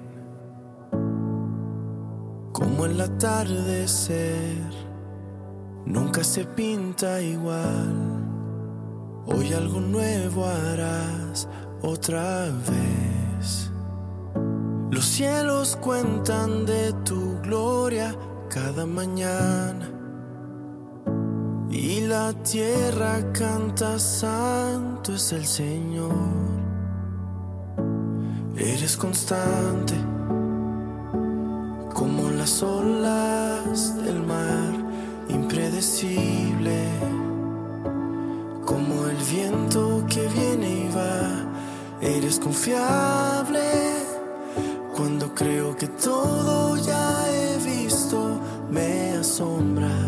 Como 2.51 2.87
el 2.87 2.99
atardecer 2.99 4.71
nunca 5.85 6.23
se 6.23 6.43
pinta 6.43 7.21
igual, 7.21 8.25
hoy 9.27 9.53
algo 9.53 9.79
nuevo 9.79 10.47
harás 10.47 11.47
otra 11.83 12.47
vez. 12.67 13.71
Los 14.89 15.05
cielos 15.05 15.77
cuentan 15.79 16.65
de 16.65 16.93
tu 17.05 17.39
gloria 17.43 18.15
cada 18.49 18.87
mañana 18.87 20.00
la 22.11 22.33
tierra 22.43 23.31
canta 23.31 23.97
santo 23.97 25.13
es 25.13 25.31
el 25.31 25.45
Señor. 25.45 26.11
Eres 28.57 28.97
constante 28.97 29.95
como 31.93 32.29
las 32.31 32.61
olas 32.63 33.95
del 34.03 34.19
mar, 34.23 34.73
impredecible 35.29 36.79
como 38.65 39.07
el 39.07 39.19
viento 39.35 40.05
que 40.13 40.27
viene 40.37 40.69
y 40.83 40.89
va. 40.93 41.23
Eres 42.01 42.39
confiable 42.39 43.67
cuando 44.97 45.33
creo 45.33 45.77
que 45.77 45.87
todo 45.87 46.75
ya 46.75 47.05
he 47.35 47.57
visto, 47.73 48.37
me 48.69 49.13
asombras 49.13 50.00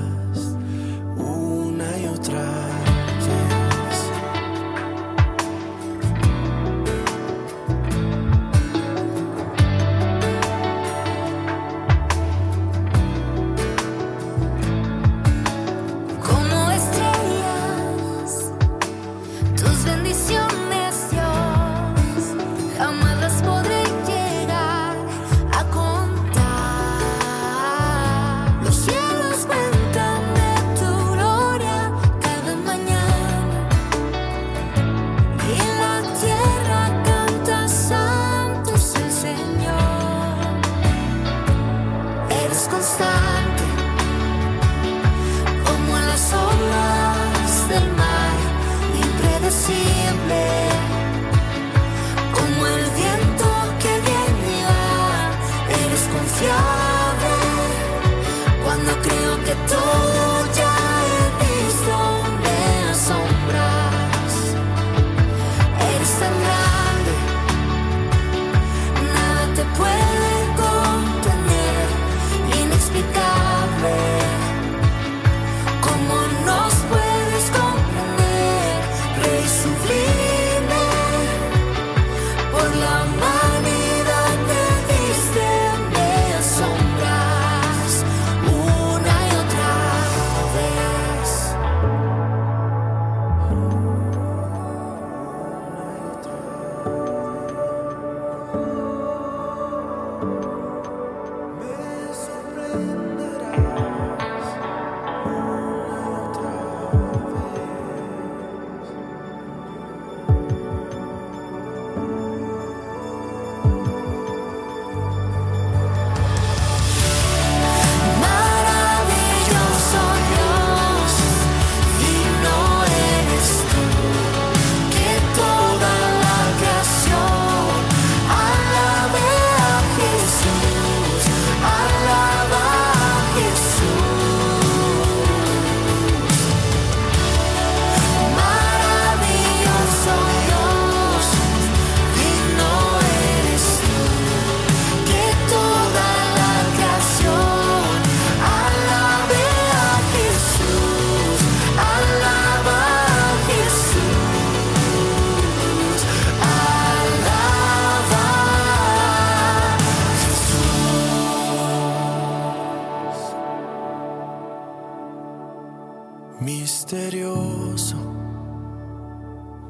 misterioso. 166.94 167.98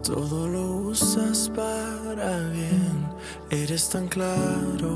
Todo 0.03 0.47
lo 0.47 0.89
usas 0.89 1.49
para 1.55 2.39
bien, 2.49 3.07
eres 3.49 3.89
tan 3.89 4.07
claro. 4.07 4.91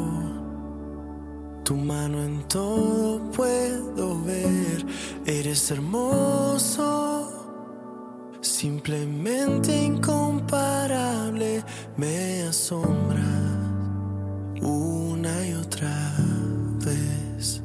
Tu 1.63 1.75
mano 1.75 2.23
en 2.23 2.43
todo 2.47 3.31
puedo 3.31 4.21
ver, 4.23 4.85
eres 5.25 5.71
hermoso. 5.71 7.31
Simplemente 8.41 9.83
incomparable, 9.83 11.63
me 11.95 12.43
asombras 12.43 13.23
una 14.61 15.47
y 15.47 15.53
otra 15.53 16.15
vez. 16.85 17.61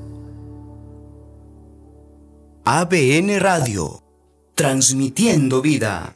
ABN 2.65 3.41
Radio 3.41 4.02
transmitiendo 4.55 5.63
vida. 5.63 6.15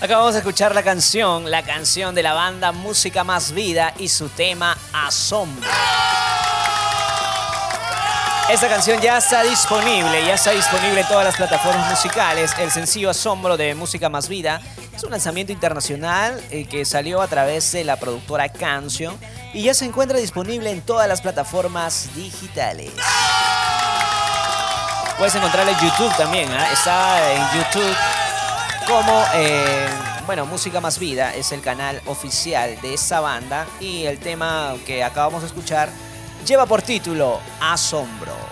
Acabamos 0.00 0.32
de 0.34 0.38
escuchar 0.38 0.74
la 0.74 0.82
canción, 0.82 1.50
la 1.50 1.64
canción 1.64 2.14
de 2.14 2.22
la 2.22 2.32
banda 2.32 2.72
Música 2.72 3.24
Más 3.24 3.52
Vida 3.52 3.92
y 3.98 4.08
su 4.08 4.28
tema 4.28 4.78
Asombro. 4.92 5.68
Esta 8.50 8.66
canción 8.66 8.98
ya 9.02 9.18
está 9.18 9.42
disponible, 9.42 10.24
ya 10.24 10.32
está 10.32 10.52
disponible 10.52 11.02
en 11.02 11.06
todas 11.06 11.22
las 11.22 11.36
plataformas 11.36 11.90
musicales. 11.90 12.50
El 12.58 12.70
sencillo 12.70 13.10
Asombro 13.10 13.58
de 13.58 13.74
Música 13.74 14.08
Más 14.08 14.26
Vida 14.26 14.62
es 14.96 15.04
un 15.04 15.10
lanzamiento 15.10 15.52
internacional 15.52 16.42
eh, 16.50 16.64
que 16.64 16.86
salió 16.86 17.20
a 17.20 17.28
través 17.28 17.70
de 17.72 17.84
la 17.84 17.96
productora 17.96 18.48
Canción 18.48 19.14
y 19.52 19.64
ya 19.64 19.74
se 19.74 19.84
encuentra 19.84 20.16
disponible 20.16 20.70
en 20.70 20.80
todas 20.80 21.06
las 21.06 21.20
plataformas 21.20 22.08
digitales. 22.14 22.90
Puedes 25.18 25.34
encontrarlo 25.34 25.70
en 25.70 25.78
YouTube 25.80 26.16
también, 26.16 26.50
¿ah? 26.50 26.72
está 26.72 27.32
en 27.34 27.42
YouTube 27.58 27.96
como, 28.86 29.24
eh, 29.34 29.86
bueno, 30.24 30.46
Música 30.46 30.80
Más 30.80 30.98
Vida 30.98 31.34
es 31.34 31.52
el 31.52 31.60
canal 31.60 32.00
oficial 32.06 32.80
de 32.80 32.94
esa 32.94 33.20
banda 33.20 33.66
y 33.78 34.06
el 34.06 34.18
tema 34.18 34.74
que 34.86 35.04
acabamos 35.04 35.42
de 35.42 35.48
escuchar 35.48 35.90
lleva 36.46 36.66
por 36.66 36.82
título 36.82 37.40
Asombro. 37.60 38.47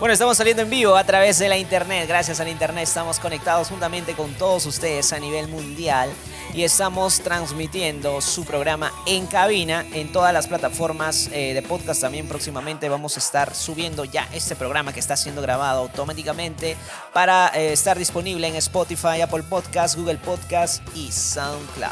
Bueno, 0.00 0.14
estamos 0.14 0.38
saliendo 0.38 0.62
en 0.62 0.70
vivo 0.70 0.96
a 0.96 1.04
través 1.04 1.38
de 1.38 1.46
la 1.46 1.58
internet. 1.58 2.08
Gracias 2.08 2.40
a 2.40 2.44
la 2.44 2.48
internet 2.48 2.84
estamos 2.84 3.20
conectados 3.20 3.68
juntamente 3.68 4.14
con 4.14 4.32
todos 4.32 4.64
ustedes 4.64 5.12
a 5.12 5.18
nivel 5.18 5.46
mundial 5.48 6.08
y 6.54 6.62
estamos 6.62 7.20
transmitiendo 7.20 8.22
su 8.22 8.46
programa 8.46 8.90
en 9.06 9.26
cabina 9.26 9.84
en 9.92 10.10
todas 10.10 10.32
las 10.32 10.46
plataformas 10.46 11.28
eh, 11.34 11.52
de 11.52 11.60
podcast. 11.60 12.00
También 12.00 12.26
próximamente 12.26 12.88
vamos 12.88 13.16
a 13.16 13.18
estar 13.20 13.54
subiendo 13.54 14.06
ya 14.06 14.26
este 14.32 14.56
programa 14.56 14.94
que 14.94 15.00
está 15.00 15.18
siendo 15.18 15.42
grabado 15.42 15.80
automáticamente 15.80 16.78
para 17.12 17.48
eh, 17.48 17.74
estar 17.74 17.98
disponible 17.98 18.48
en 18.48 18.56
Spotify, 18.56 19.20
Apple 19.20 19.42
Podcast, 19.42 19.98
Google 19.98 20.16
Podcast 20.16 20.82
y 20.96 21.12
SoundCloud. 21.12 21.90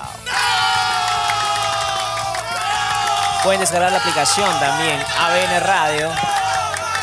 Pueden 3.45 3.61
descargar 3.61 3.93
la 3.93 3.99
aplicación 3.99 4.49
también 4.59 4.99
ABN 5.19 5.61
Radio. 5.61 6.48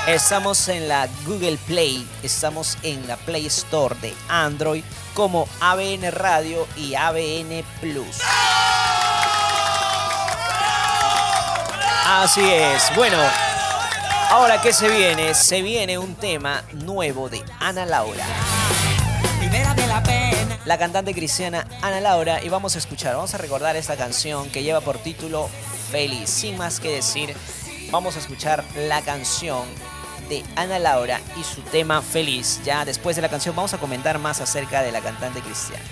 Estamos 0.07 0.67
en 0.67 0.87
la 0.87 1.09
Google 1.25 1.57
Play, 1.65 2.07
estamos 2.21 2.77
en 2.83 3.07
la 3.07 3.17
Play 3.17 3.47
Store 3.47 3.95
de 4.01 4.13
Android 4.29 4.83
como 5.15 5.47
ABN 5.59 6.11
Radio 6.11 6.67
y 6.77 6.93
ABN 6.93 7.63
Plus. 7.81 8.21
Así 12.05 12.41
es. 12.47 12.95
Bueno, 12.95 13.17
ahora 14.29 14.61
que 14.61 14.73
se 14.73 14.89
viene, 14.89 15.33
se 15.33 15.63
viene 15.63 15.97
un 15.97 16.13
tema 16.13 16.63
nuevo 16.73 17.27
de 17.27 17.43
Ana 17.59 17.87
Laura. 17.87 18.25
La 20.65 20.77
cantante 20.77 21.15
cristiana 21.15 21.65
Ana 21.81 21.99
Laura 21.99 22.43
y 22.43 22.49
vamos 22.49 22.75
a 22.75 22.77
escuchar, 22.77 23.15
vamos 23.15 23.33
a 23.33 23.39
recordar 23.39 23.75
esta 23.75 23.95
canción 23.95 24.51
que 24.51 24.61
lleva 24.61 24.81
por 24.81 24.99
título 24.99 25.49
Feliz. 25.89 26.29
Sin 26.29 26.59
más 26.59 26.79
que 26.79 26.91
decir, 26.91 27.35
vamos 27.91 28.15
a 28.17 28.19
escuchar 28.19 28.63
la 28.75 29.01
canción 29.01 29.63
de 30.29 30.43
Ana 30.55 30.79
Laura 30.79 31.19
y 31.39 31.43
su 31.43 31.61
tema 31.61 32.01
Feliz. 32.01 32.61
Ya 32.63 32.85
después 32.85 33.15
de 33.15 33.21
la 33.21 33.29
canción 33.29 33.55
vamos 33.55 33.73
a 33.73 33.77
comentar 33.77 34.19
más 34.19 34.41
acerca 34.41 34.81
de 34.81 34.91
la 34.91 35.01
cantante 35.01 35.41
cristiana. 35.41 35.83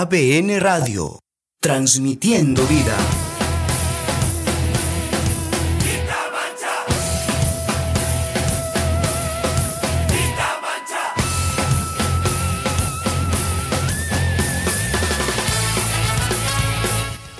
ABN 0.00 0.60
Radio, 0.60 1.18
transmitiendo 1.60 2.62
vida. 2.68 2.96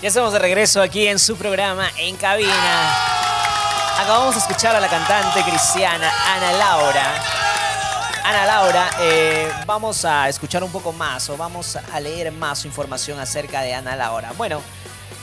Ya 0.03 0.09
estamos 0.09 0.33
de 0.33 0.41
regreso 0.41 0.83
aquí 0.83 1.07
en 1.07 1.21
su 1.21 1.37
programa 1.37 1.89
En 1.97 2.17
Cabina. 2.17 2.93
Acabamos 4.01 4.35
de 4.35 4.41
escuchar 4.41 4.75
a 4.75 4.81
la 4.81 4.89
cantante 4.89 5.45
cristiana 5.45 6.11
Ana 6.27 6.53
Laura. 6.55 7.38
Ana 8.29 8.45
Laura, 8.45 8.91
eh, 9.01 9.49
vamos 9.65 10.05
a 10.05 10.29
escuchar 10.29 10.63
un 10.63 10.71
poco 10.71 10.93
más 10.93 11.31
o 11.31 11.37
vamos 11.39 11.77
a 11.77 11.99
leer 11.99 12.31
más 12.31 12.67
información 12.67 13.19
acerca 13.19 13.63
de 13.63 13.73
Ana 13.73 13.97
Laura. 13.97 14.33
Bueno, 14.37 14.61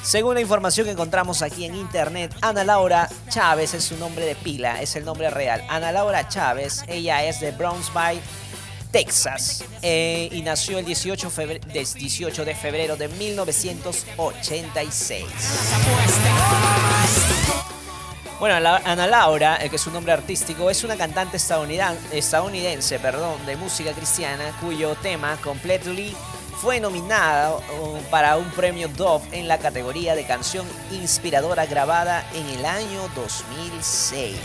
según 0.02 0.34
la 0.34 0.42
información 0.42 0.86
que 0.86 0.92
encontramos 0.94 1.44
aquí 1.44 1.66
en 1.66 1.76
internet, 1.76 2.34
Ana 2.42 2.64
Laura 2.64 3.08
Chávez 3.30 3.76
es 3.76 3.84
su 3.84 3.96
nombre 3.98 4.26
de 4.26 4.34
pila, 4.36 4.82
es 4.82 4.96
el 4.96 5.06
nombre 5.06 5.30
real. 5.30 5.64
Ana 5.70 5.92
Laura 5.92 6.28
Chávez, 6.28 6.84
ella 6.88 7.24
es 7.24 7.40
de 7.42 7.52
Brownsville, 7.52 8.22
Texas, 8.92 9.64
eh, 9.84 10.28
y 10.32 10.42
nació 10.42 10.80
el 10.80 10.86
18, 10.86 11.30
febre- 11.30 11.60
des- 11.60 11.94
18 11.94 12.44
de 12.44 12.56
febrero 12.56 12.96
de 12.98 13.08
1986. 13.10 15.26
Bueno, 18.40 18.56
Ana 18.84 19.08
Laura, 19.08 19.58
eh, 19.64 19.70
que 19.70 19.78
es 19.78 19.82
su 19.82 19.92
nombre 19.92 20.12
artístico, 20.12 20.70
es 20.70 20.84
una 20.84 20.98
cantante 20.98 21.38
estadounidan- 21.38 21.98
estadounidense 22.12 23.00
perdón, 23.00 23.46
de 23.46 23.56
música 23.56 23.94
cristiana 23.94 24.52
cuyo 24.60 24.96
tema 24.96 25.38
Completely 25.42 26.16
fue 26.62 26.80
nominada 26.82 27.54
para 28.12 28.36
un 28.38 28.50
premio 28.52 28.88
Dove 28.90 29.26
en 29.32 29.48
la 29.48 29.58
categoría 29.58 30.16
de 30.16 30.26
canción 30.26 30.66
inspiradora 30.92 31.66
grabada 31.66 32.26
en 32.34 32.46
el 32.60 32.66
año 32.66 33.02
2006. 33.16 34.36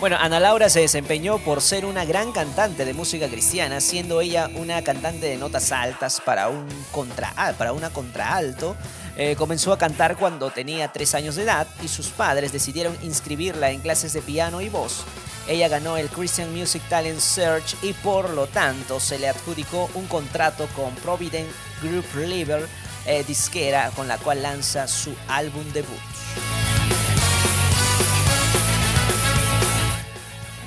Bueno, 0.00 0.16
Ana 0.20 0.38
Laura 0.38 0.70
se 0.70 0.80
desempeñó 0.80 1.38
por 1.38 1.60
ser 1.60 1.84
una 1.84 2.04
gran 2.04 2.30
cantante 2.30 2.84
de 2.84 2.94
música 2.94 3.26
cristiana, 3.28 3.80
siendo 3.80 4.20
ella 4.20 4.48
una 4.54 4.80
cantante 4.82 5.26
de 5.26 5.36
notas 5.36 5.72
altas 5.72 6.22
para, 6.24 6.48
un 6.48 6.68
contra, 6.92 7.32
ah, 7.36 7.52
para 7.58 7.72
una 7.72 7.90
contraalto. 7.90 8.76
Eh, 9.20 9.34
comenzó 9.34 9.72
a 9.72 9.78
cantar 9.78 10.16
cuando 10.16 10.52
tenía 10.52 10.92
tres 10.92 11.12
años 11.16 11.34
de 11.34 11.42
edad 11.42 11.66
y 11.82 11.88
sus 11.88 12.06
padres 12.06 12.52
decidieron 12.52 12.96
inscribirla 13.02 13.72
en 13.72 13.80
clases 13.80 14.12
de 14.12 14.22
piano 14.22 14.60
y 14.60 14.68
voz. 14.68 15.04
Ella 15.48 15.66
ganó 15.66 15.96
el 15.96 16.08
Christian 16.08 16.54
Music 16.54 16.82
Talent 16.88 17.18
Search 17.18 17.74
y 17.82 17.94
por 17.94 18.30
lo 18.30 18.46
tanto 18.46 19.00
se 19.00 19.18
le 19.18 19.28
adjudicó 19.28 19.90
un 19.94 20.06
contrato 20.06 20.68
con 20.76 20.94
Provident 20.96 21.48
Group 21.82 22.06
Label 22.14 22.64
eh, 23.06 23.24
disquera 23.26 23.90
con 23.96 24.06
la 24.06 24.18
cual 24.18 24.40
lanza 24.40 24.86
su 24.86 25.12
álbum 25.26 25.64
debut. 25.72 25.98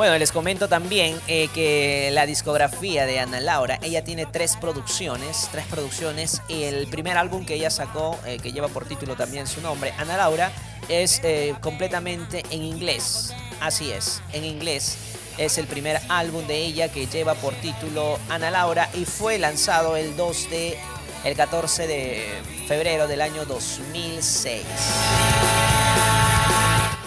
Bueno, 0.02 0.18
les 0.18 0.32
comento 0.32 0.68
también 0.68 1.16
eh, 1.28 1.48
que 1.54 2.10
la 2.12 2.26
discografía 2.26 3.06
de 3.06 3.20
Ana 3.20 3.40
Laura, 3.40 3.78
ella 3.84 4.04
tiene 4.04 4.26
tres 4.26 4.58
producciones, 4.58 5.48
tres 5.52 5.68
producciones. 5.68 6.42
Y 6.48 6.64
el 6.64 6.88
primer 6.88 7.20
álbum 7.20 7.46
que 7.46 7.54
ella 7.54 7.70
sacó, 7.70 8.18
eh, 8.26 8.40
que 8.42 8.52
lleva 8.52 8.68
por 8.68 8.86
título 8.86 9.16
también 9.16 9.46
su 9.46 9.62
nombre, 9.62 9.94
Ana 10.00 10.18
Laura, 10.18 10.52
es 10.90 11.22
eh, 11.24 11.54
completamente 11.62 12.44
en 12.50 12.64
inglés. 12.64 13.32
Así 13.60 13.92
es, 13.92 14.24
en 14.34 14.44
inglés. 14.44 14.98
Es 15.38 15.60
el 15.60 15.68
primer 15.68 16.02
álbum 16.10 16.48
de 16.48 16.58
ella 16.58 16.92
que 16.92 17.06
lleva 17.06 17.36
por 17.36 17.54
título 17.54 18.18
Ana 18.28 18.50
Laura 18.50 18.90
y 18.96 19.06
fue 19.06 19.38
lanzado 19.38 19.98
el 19.98 20.18
2 20.18 20.50
de 20.50 20.80
el 21.26 21.36
14 21.36 21.86
de 21.86 22.26
febrero 22.68 23.08
del 23.08 23.22
año 23.22 23.46
2006. 23.46 24.64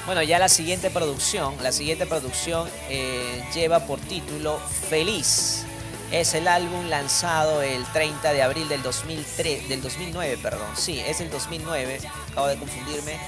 Bueno, 0.07 0.23
ya 0.23 0.39
la 0.39 0.51
siguiente 0.51 0.91
producción, 0.91 1.55
la 1.63 1.73
siguiente 1.73 2.05
producción 2.05 2.69
eh, 2.91 3.43
lleva 3.55 3.87
por 3.87 3.99
título 4.01 4.59
Feliz. 4.91 5.65
Es 6.13 6.35
el 6.35 6.47
álbum 6.47 6.89
lanzado 6.89 7.63
el 7.63 7.83
30 7.87 8.35
de 8.35 8.43
abril 8.43 8.69
del 8.69 8.83
2003, 8.83 9.67
del 9.67 9.81
2009, 9.81 10.39
perdón. 10.43 10.69
Sí, 10.77 11.01
es 11.01 11.23
el 11.23 11.31
2009, 11.31 12.01
acabo 12.31 12.49
de 12.49 12.59
confundirme. 12.59 13.19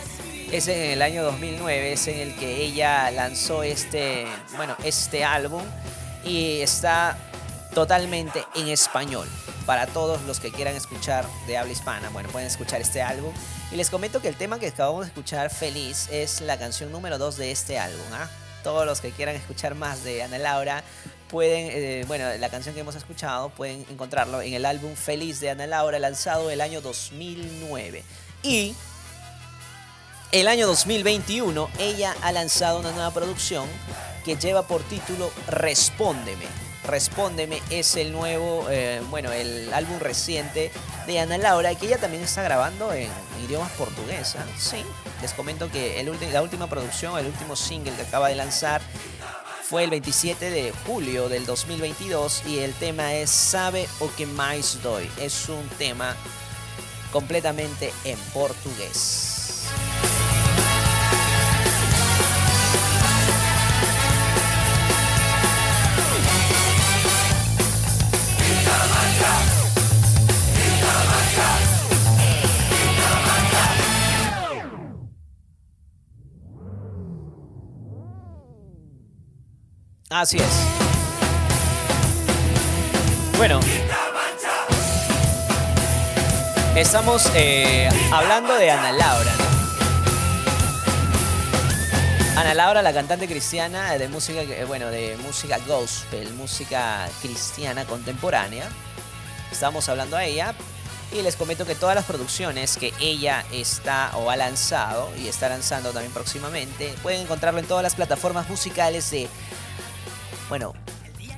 Es 0.53 0.69
en 0.69 0.91
el 0.91 1.01
año 1.01 1.25
2009, 1.25 1.95
es 1.95 2.09
en 2.09 2.19
el 2.19 2.37
que 2.37 2.63
ella 2.63 3.11
lanzó 3.11 3.63
este, 3.63 4.27
bueno, 4.57 4.77
este 4.85 5.25
álbum 5.25 5.63
y 6.25 6.61
está 6.61 7.17
totalmente 7.75 8.45
en 8.55 8.69
español. 8.69 9.27
Para 9.65 9.87
todos 9.87 10.21
los 10.23 10.41
que 10.41 10.53
quieran 10.53 10.77
escuchar 10.77 11.27
de 11.47 11.57
habla 11.57 11.73
hispana, 11.73 12.11
bueno, 12.11 12.29
pueden 12.29 12.47
escuchar 12.47 12.83
este 12.83 13.01
álbum. 13.01 13.33
Y 13.73 13.77
les 13.77 13.91
comento 13.91 14.23
que 14.23 14.29
el 14.29 14.37
tema 14.37 14.61
que 14.61 14.69
acabamos 14.69 15.03
de 15.03 15.09
escuchar, 15.09 15.51
Feliz, 15.51 16.09
es 16.13 16.41
la 16.41 16.57
canción 16.57 16.93
número 16.93 17.19
2 17.19 17.37
de 17.37 17.51
este 17.51 17.79
álbum. 17.79 18.07
¿ah? 18.13 18.29
Todos 18.63 18.87
los 18.87 19.01
que 19.01 19.11
quieran 19.11 19.35
escuchar 19.35 19.75
más 19.75 20.05
de 20.05 20.23
Ana 20.23 20.39
Laura 20.39 20.85
pueden, 21.29 21.71
eh, 21.73 22.05
bueno, 22.07 22.25
la 22.39 22.49
canción 22.49 22.75
que 22.77 22.83
hemos 22.83 22.95
escuchado 22.95 23.49
pueden 23.51 23.85
encontrarlo 23.91 24.41
en 24.41 24.55
el 24.55 24.65
álbum 24.65 24.95
Feliz 24.95 25.41
de 25.41 25.51
Ana 25.51 25.67
Laura, 25.67 25.99
lanzado 25.99 26.51
el 26.51 26.61
año 26.61 26.81
2009. 26.81 28.05
Y 28.45 28.77
el 30.31 30.47
año 30.47 30.69
2021 30.69 31.69
ella 31.81 32.15
ha 32.23 32.31
lanzado 32.31 32.79
una 32.79 32.93
nueva 32.93 33.11
producción 33.11 33.69
que 34.25 34.37
lleva 34.37 34.63
por 34.63 34.83
título 34.85 35.33
Respóndeme. 35.49 36.66
Respóndeme 36.87 37.61
es 37.71 37.97
el 37.97 38.13
nuevo, 38.13 38.67
eh, 38.71 39.03
bueno, 39.11 39.33
el 39.33 39.73
álbum 39.75 39.99
reciente 39.99 40.71
de 41.07 41.21
Ana 41.21 41.39
Laura 41.39 41.75
que 41.75 41.87
ella 41.87 41.99
también 41.99 42.23
está 42.23 42.43
grabando 42.43 42.93
en 42.93 43.09
idiomas 43.45 43.73
portuguesa. 43.73 44.45
Sí, 44.59 44.85
les 45.21 45.33
comento 45.33 45.71
que 45.71 46.01
el 46.01 46.11
la 46.33 46.43
última 46.43 46.69
producción, 46.69 47.19
el 47.19 47.27
último 47.27 47.57
single 47.57 47.93
que 47.93 48.03
acaba 48.03 48.29
de 48.29 48.37
lanzar 48.37 48.81
fue 49.69 49.83
el 49.83 49.91
27 49.91 50.51
de 50.51 50.73
julio 50.87 51.29
del 51.29 51.45
2022 51.45 52.45
y 52.47 52.61
el 52.61 52.73
tema 52.75 53.15
es 53.15 53.31
Sabe 53.31 53.89
o 53.99 54.09
que 54.17 54.27
mais 54.27 54.81
doy. 54.81 55.11
Es 55.19 55.49
un 55.49 55.69
tema 55.71 56.15
completamente 57.13 57.93
en 58.05 58.19
portugués. 58.33 59.46
Así 80.11 80.37
es. 80.37 80.45
Bueno. 83.37 83.59
Estamos 86.77 87.29
eh, 87.35 87.89
hablando 88.13 88.55
de 88.55 88.71
Ana 88.71 88.93
Laura. 88.93 89.33
Ana 92.37 92.55
Laura, 92.55 92.83
la 92.83 92.93
cantante 92.93 93.27
cristiana 93.27 93.99
de 93.99 94.09
música, 94.09 94.43
eh, 94.43 94.65
bueno, 94.65 94.91
de 94.91 95.17
música 95.17 95.59
gospel, 95.67 96.33
música 96.35 97.09
cristiana 97.21 97.85
contemporánea. 97.85 98.69
Estamos 99.51 99.89
hablando 99.89 100.17
a 100.17 100.25
ella 100.25 100.55
y 101.13 101.23
les 101.23 101.35
comento 101.35 101.67
que 101.67 101.75
todas 101.75 101.97
las 101.97 102.05
producciones 102.05 102.77
que 102.77 102.93
ella 103.01 103.45
está 103.51 104.13
o 104.17 104.31
ha 104.31 104.37
lanzado 104.37 105.11
y 105.17 105.27
está 105.27 105.49
lanzando 105.49 105.93
también 105.93 106.13
próximamente 106.13 106.95
pueden 107.03 107.23
encontrarlo 107.23 107.59
en 107.59 107.67
todas 107.67 107.83
las 107.83 107.95
plataformas 107.97 108.49
musicales 108.49 109.11
de 109.11 109.29
bueno, 110.49 110.73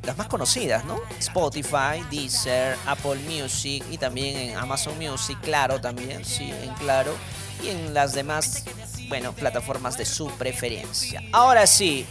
las 0.02 0.16
más 0.16 0.28
conocidas, 0.28 0.85
¿no? 0.85 1.01
Spotify, 1.18 2.02
Deezer, 2.10 2.76
Apple 2.86 3.16
Music 3.28 3.85
y 3.90 3.98
también 3.98 4.36
en 4.36 4.56
Amazon 4.56 4.97
Music, 4.98 5.39
claro 5.43 5.80
también, 5.80 6.24
sí, 6.24 6.51
en 6.51 6.72
claro, 6.74 7.14
y 7.62 7.68
en 7.68 7.94
las 7.94 8.14
demás, 8.14 8.64
bueno, 9.09 9.32
plataformas 9.32 9.98
de 9.98 10.05
su 10.05 10.28
preferencia. 10.32 11.22
Ahora 11.32 11.66
sí, 11.66 12.06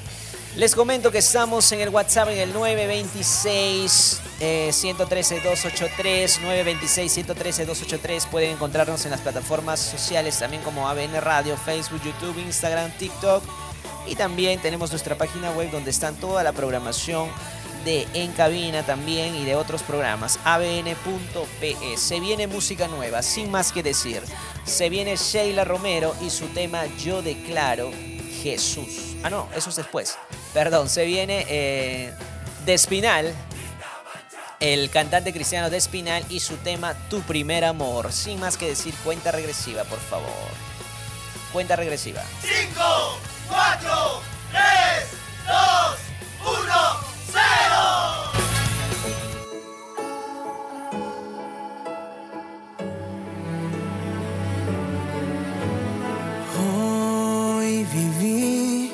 les 0.55 0.75
comento 0.75 1.11
que 1.11 1.19
estamos 1.19 1.71
en 1.71 1.81
el 1.81 1.89
WhatsApp 1.89 2.29
en 2.29 2.39
el 2.39 2.53
926 2.53 4.21
eh, 4.39 4.69
113 4.71 5.35
283 5.41 6.41
926 6.41 7.11
113 7.11 7.65
283 7.65 8.25
pueden 8.25 8.51
encontrarnos 8.51 9.05
en 9.05 9.11
las 9.11 9.21
plataformas 9.21 9.79
sociales 9.79 10.39
también 10.39 10.63
como 10.63 10.87
ABN 10.89 11.21
Radio, 11.21 11.57
Facebook, 11.57 12.01
YouTube, 12.03 12.37
Instagram, 12.39 12.91
TikTok 12.97 13.43
y 14.07 14.15
también 14.15 14.61
tenemos 14.61 14.91
nuestra 14.91 15.17
página 15.17 15.51
web 15.51 15.71
donde 15.71 15.91
están 15.91 16.15
toda 16.15 16.43
la 16.43 16.51
programación 16.51 17.29
de 17.85 18.07
En 18.13 18.31
Cabina 18.33 18.83
también 18.83 19.35
y 19.35 19.45
de 19.45 19.55
otros 19.55 19.81
programas. 19.83 20.39
abn.pe. 20.43 21.75
Se 21.97 22.19
viene 22.19 22.47
música 22.47 22.87
nueva, 22.87 23.21
sin 23.21 23.49
más 23.49 23.71
que 23.71 23.83
decir. 23.83 24.21
Se 24.65 24.89
viene 24.89 25.15
Sheila 25.15 25.63
Romero 25.63 26.13
y 26.21 26.29
su 26.29 26.47
tema 26.47 26.85
Yo 26.97 27.21
Declaro 27.21 27.91
Jesús. 28.43 29.15
Ah, 29.23 29.29
no, 29.29 29.47
eso 29.55 29.69
es 29.69 29.75
después. 29.77 30.17
Perdón, 30.53 30.89
se 30.89 31.05
viene 31.05 31.45
eh, 31.47 32.13
de 32.65 33.33
el 34.59 34.89
cantante 34.89 35.31
cristiano 35.31 35.69
de 35.69 35.81
y 36.29 36.39
su 36.39 36.57
tema 36.57 36.93
Tu 37.09 37.21
primer 37.21 37.63
amor. 37.63 38.11
Sin 38.11 38.39
más 38.39 38.57
que 38.57 38.67
decir, 38.67 38.93
cuenta 39.03 39.31
regresiva, 39.31 39.83
por 39.83 39.99
favor. 39.99 40.27
Cuenta 41.53 41.75
regresiva. 41.75 42.23
5, 42.41 42.81
4, 43.49 44.21
3, 44.51 45.07
2, 45.47 45.97
1, 46.43 46.57
0. 47.31 47.37
Hoy 56.59 57.69
viví 57.85 58.91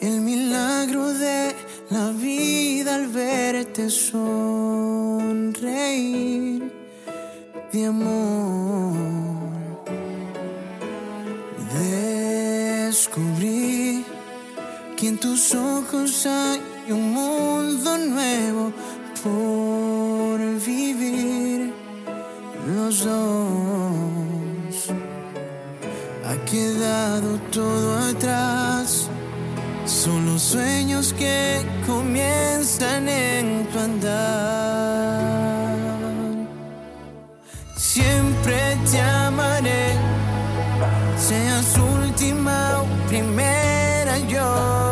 el 0.00 0.20
milagro 0.20 1.12
de 1.12 1.54
la 1.90 2.10
vida 2.12 2.94
al 2.94 3.08
verte 3.08 3.90
sonreír 3.90 5.18
de 7.72 7.86
amor. 7.86 9.07
Descubrí 12.88 14.02
que 14.96 15.08
en 15.08 15.18
tus 15.18 15.54
ojos 15.54 16.24
hay 16.24 16.58
un 16.88 17.12
mundo 17.12 17.98
nuevo 17.98 18.72
por 19.22 20.38
vivir 20.64 21.74
los 22.66 23.04
dos. 23.04 24.76
Ha 26.26 26.36
quedado 26.46 27.38
todo 27.52 27.98
atrás. 28.08 29.10
Son 29.84 30.24
los 30.24 30.40
sueños 30.40 31.12
que 31.12 31.60
comienzan 31.86 33.06
en 33.06 33.66
tu 33.66 33.78
andar. 33.80 35.28
Siempre 37.76 38.78
te 38.90 38.98
amaré, 38.98 39.92
seas 41.18 41.76
última 41.76 42.82
o 42.82 43.08
primera. 43.08 44.18
Yo 44.20 44.87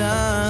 tempestad. 0.00 0.49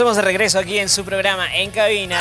Estamos 0.00 0.16
de 0.16 0.22
regreso 0.22 0.58
aquí 0.58 0.78
en 0.78 0.88
su 0.88 1.04
programa 1.04 1.54
En 1.54 1.70
Cabina. 1.70 2.18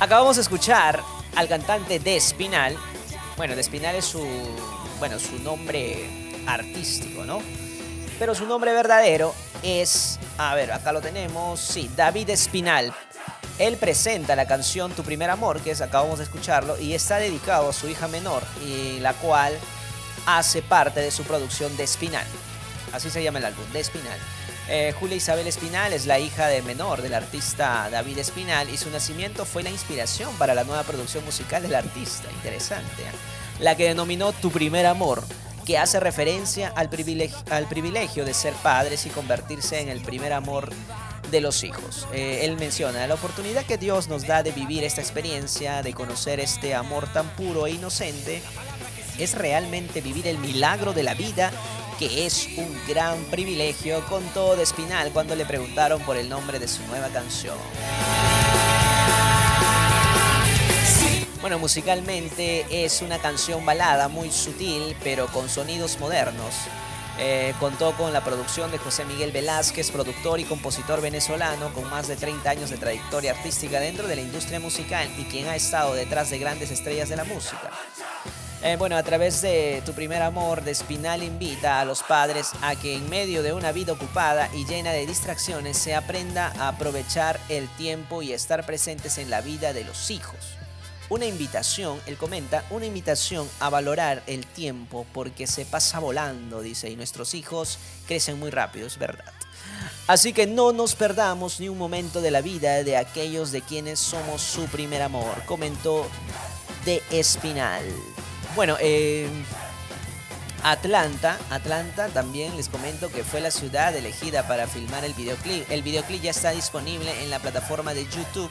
Acabamos 0.00 0.36
de 0.36 0.42
escuchar 0.42 1.02
al 1.34 1.48
cantante 1.48 1.98
de 1.98 2.16
Espinal. 2.16 2.76
Bueno, 3.38 3.54
de 3.54 3.62
Espinal 3.62 3.94
es 3.94 4.04
su, 4.04 4.22
bueno, 4.98 5.18
su 5.18 5.38
nombre 5.38 6.42
artístico, 6.46 7.24
¿no? 7.24 7.40
Pero 8.18 8.34
su 8.34 8.44
nombre 8.44 8.74
verdadero 8.74 9.34
es, 9.62 10.18
a 10.36 10.54
ver, 10.54 10.72
acá 10.72 10.92
lo 10.92 11.00
tenemos, 11.00 11.58
sí, 11.58 11.90
David 11.96 12.28
Espinal. 12.30 12.92
Él 13.62 13.76
presenta 13.76 14.34
la 14.34 14.46
canción 14.46 14.90
Tu 14.90 15.04
primer 15.04 15.30
amor, 15.30 15.60
que 15.60 15.70
acabamos 15.70 16.18
de 16.18 16.24
escucharlo, 16.24 16.76
y 16.80 16.94
está 16.94 17.18
dedicado 17.18 17.70
a 17.70 17.72
su 17.72 17.88
hija 17.88 18.08
menor, 18.08 18.42
y 18.66 18.98
la 18.98 19.12
cual 19.12 19.56
hace 20.26 20.62
parte 20.62 20.98
de 20.98 21.12
su 21.12 21.22
producción 21.22 21.76
de 21.76 21.84
Espinal. 21.84 22.26
Así 22.92 23.08
se 23.08 23.22
llama 23.22 23.38
el 23.38 23.44
álbum, 23.44 23.64
de 23.72 23.78
Espinal. 23.78 24.18
Eh, 24.68 24.92
Julia 24.98 25.14
Isabel 25.14 25.46
Espinal 25.46 25.92
es 25.92 26.06
la 26.06 26.18
hija 26.18 26.48
de 26.48 26.60
menor 26.62 27.02
del 27.02 27.14
artista 27.14 27.88
David 27.88 28.18
Espinal 28.18 28.68
y 28.68 28.76
su 28.76 28.90
nacimiento 28.90 29.44
fue 29.44 29.62
la 29.62 29.70
inspiración 29.70 30.34
para 30.38 30.54
la 30.54 30.64
nueva 30.64 30.82
producción 30.82 31.24
musical 31.24 31.62
del 31.62 31.76
artista. 31.76 32.28
Interesante. 32.32 33.02
¿eh? 33.02 33.60
La 33.60 33.76
que 33.76 33.86
denominó 33.86 34.32
Tu 34.32 34.50
primer 34.50 34.86
amor, 34.86 35.22
que 35.64 35.78
hace 35.78 36.00
referencia 36.00 36.72
al 36.74 36.90
al 37.50 37.68
privilegio 37.68 38.24
de 38.24 38.34
ser 38.34 38.54
padres 38.54 39.06
y 39.06 39.10
convertirse 39.10 39.80
en 39.80 39.88
el 39.88 40.00
primer 40.00 40.32
amor 40.32 40.72
de 41.32 41.40
los 41.40 41.64
hijos. 41.64 42.06
Eh, 42.12 42.40
él 42.44 42.56
menciona 42.56 43.04
la 43.08 43.14
oportunidad 43.14 43.64
que 43.64 43.78
Dios 43.78 44.06
nos 44.06 44.26
da 44.26 44.44
de 44.44 44.52
vivir 44.52 44.84
esta 44.84 45.00
experiencia, 45.00 45.82
de 45.82 45.92
conocer 45.94 46.38
este 46.38 46.74
amor 46.76 47.12
tan 47.12 47.28
puro 47.30 47.66
e 47.66 47.72
inocente, 47.72 48.40
es 49.18 49.34
realmente 49.34 50.00
vivir 50.00 50.28
el 50.28 50.38
milagro 50.38 50.92
de 50.92 51.02
la 51.02 51.14
vida 51.14 51.50
que 51.98 52.26
es 52.26 52.48
un 52.56 52.68
gran 52.88 53.16
privilegio, 53.24 54.04
contó 54.06 54.56
de 54.56 54.62
Espinal 54.62 55.10
cuando 55.12 55.34
le 55.34 55.44
preguntaron 55.44 56.02
por 56.02 56.16
el 56.16 56.28
nombre 56.28 56.58
de 56.58 56.68
su 56.68 56.82
nueva 56.86 57.08
canción. 57.08 57.56
Bueno, 61.40 61.58
musicalmente 61.58 62.84
es 62.84 63.02
una 63.02 63.18
canción 63.18 63.64
balada 63.64 64.08
muy 64.08 64.30
sutil, 64.30 64.96
pero 65.02 65.26
con 65.28 65.48
sonidos 65.48 65.98
modernos. 65.98 66.54
Eh, 67.24 67.54
contó 67.60 67.92
con 67.92 68.12
la 68.12 68.24
producción 68.24 68.72
de 68.72 68.78
José 68.78 69.04
Miguel 69.04 69.30
Velázquez, 69.30 69.92
productor 69.92 70.40
y 70.40 70.44
compositor 70.44 71.00
venezolano 71.00 71.72
con 71.72 71.88
más 71.88 72.08
de 72.08 72.16
30 72.16 72.50
años 72.50 72.70
de 72.70 72.78
trayectoria 72.78 73.30
artística 73.30 73.78
dentro 73.78 74.08
de 74.08 74.16
la 74.16 74.22
industria 74.22 74.58
musical 74.58 75.08
y 75.16 75.22
quien 75.26 75.46
ha 75.46 75.54
estado 75.54 75.94
detrás 75.94 76.30
de 76.30 76.40
grandes 76.40 76.72
estrellas 76.72 77.08
de 77.08 77.14
la 77.14 77.22
música. 77.22 77.70
Eh, 78.64 78.74
bueno, 78.76 78.96
a 78.96 79.04
través 79.04 79.40
de 79.40 79.84
Tu 79.86 79.92
primer 79.92 80.20
amor, 80.20 80.64
de 80.64 80.72
Espinal 80.72 81.22
invita 81.22 81.78
a 81.78 81.84
los 81.84 82.02
padres 82.02 82.50
a 82.60 82.74
que 82.74 82.96
en 82.96 83.08
medio 83.08 83.44
de 83.44 83.52
una 83.52 83.70
vida 83.70 83.92
ocupada 83.92 84.48
y 84.52 84.64
llena 84.64 84.90
de 84.90 85.06
distracciones 85.06 85.78
se 85.78 85.94
aprenda 85.94 86.52
a 86.58 86.66
aprovechar 86.66 87.38
el 87.48 87.68
tiempo 87.76 88.22
y 88.22 88.32
estar 88.32 88.66
presentes 88.66 89.18
en 89.18 89.30
la 89.30 89.42
vida 89.42 89.72
de 89.72 89.84
los 89.84 90.10
hijos. 90.10 90.56
Una 91.12 91.26
invitación, 91.26 92.00
él 92.06 92.16
comenta, 92.16 92.64
una 92.70 92.86
invitación 92.86 93.46
a 93.60 93.68
valorar 93.68 94.22
el 94.26 94.46
tiempo 94.46 95.04
porque 95.12 95.46
se 95.46 95.66
pasa 95.66 95.98
volando, 95.98 96.62
dice, 96.62 96.88
y 96.88 96.96
nuestros 96.96 97.34
hijos 97.34 97.78
crecen 98.06 98.38
muy 98.38 98.48
rápido, 98.48 98.86
es 98.86 98.96
verdad. 98.96 99.30
Así 100.06 100.32
que 100.32 100.46
no 100.46 100.72
nos 100.72 100.94
perdamos 100.94 101.60
ni 101.60 101.68
un 101.68 101.76
momento 101.76 102.22
de 102.22 102.30
la 102.30 102.40
vida 102.40 102.82
de 102.82 102.96
aquellos 102.96 103.52
de 103.52 103.60
quienes 103.60 104.00
somos 104.00 104.40
su 104.40 104.64
primer 104.68 105.02
amor, 105.02 105.42
comentó 105.44 106.06
de 106.86 107.02
Espinal. 107.10 107.84
Bueno, 108.56 108.78
eh, 108.80 109.28
Atlanta, 110.62 111.38
Atlanta 111.50 112.08
también 112.08 112.56
les 112.56 112.70
comento 112.70 113.12
que 113.12 113.22
fue 113.22 113.42
la 113.42 113.50
ciudad 113.50 113.94
elegida 113.94 114.48
para 114.48 114.66
filmar 114.66 115.04
el 115.04 115.12
videoclip. 115.12 115.70
El 115.70 115.82
videoclip 115.82 116.22
ya 116.22 116.30
está 116.30 116.52
disponible 116.52 117.22
en 117.22 117.28
la 117.28 117.38
plataforma 117.38 117.92
de 117.92 118.04
YouTube. 118.04 118.48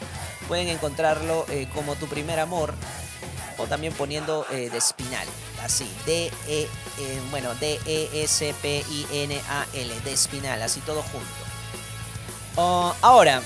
Pueden 0.52 0.68
encontrarlo 0.68 1.46
eh, 1.48 1.70
como 1.74 1.96
Tu 1.96 2.08
Primer 2.08 2.38
Amor 2.38 2.74
o 3.58 3.68
también 3.68 3.94
poniendo 3.94 4.46
eh, 4.52 4.70
de 4.70 4.80
Espinal, 4.80 5.26
así, 5.64 5.90
D 6.06 6.30
E 6.46 6.68
eh, 7.00 7.22
bueno, 7.30 7.56
D 7.56 7.80
E 7.86 8.10
S 8.24 8.54
P 8.62 8.84
I 8.90 9.08
N 9.14 9.42
A 9.48 9.66
L, 9.74 10.00
de 10.02 10.12
Espinal, 10.12 10.62
así 10.62 10.82
todo 10.82 11.04
junto. 11.04 11.26
Oh, 12.58 12.94
ahora, 13.02 13.42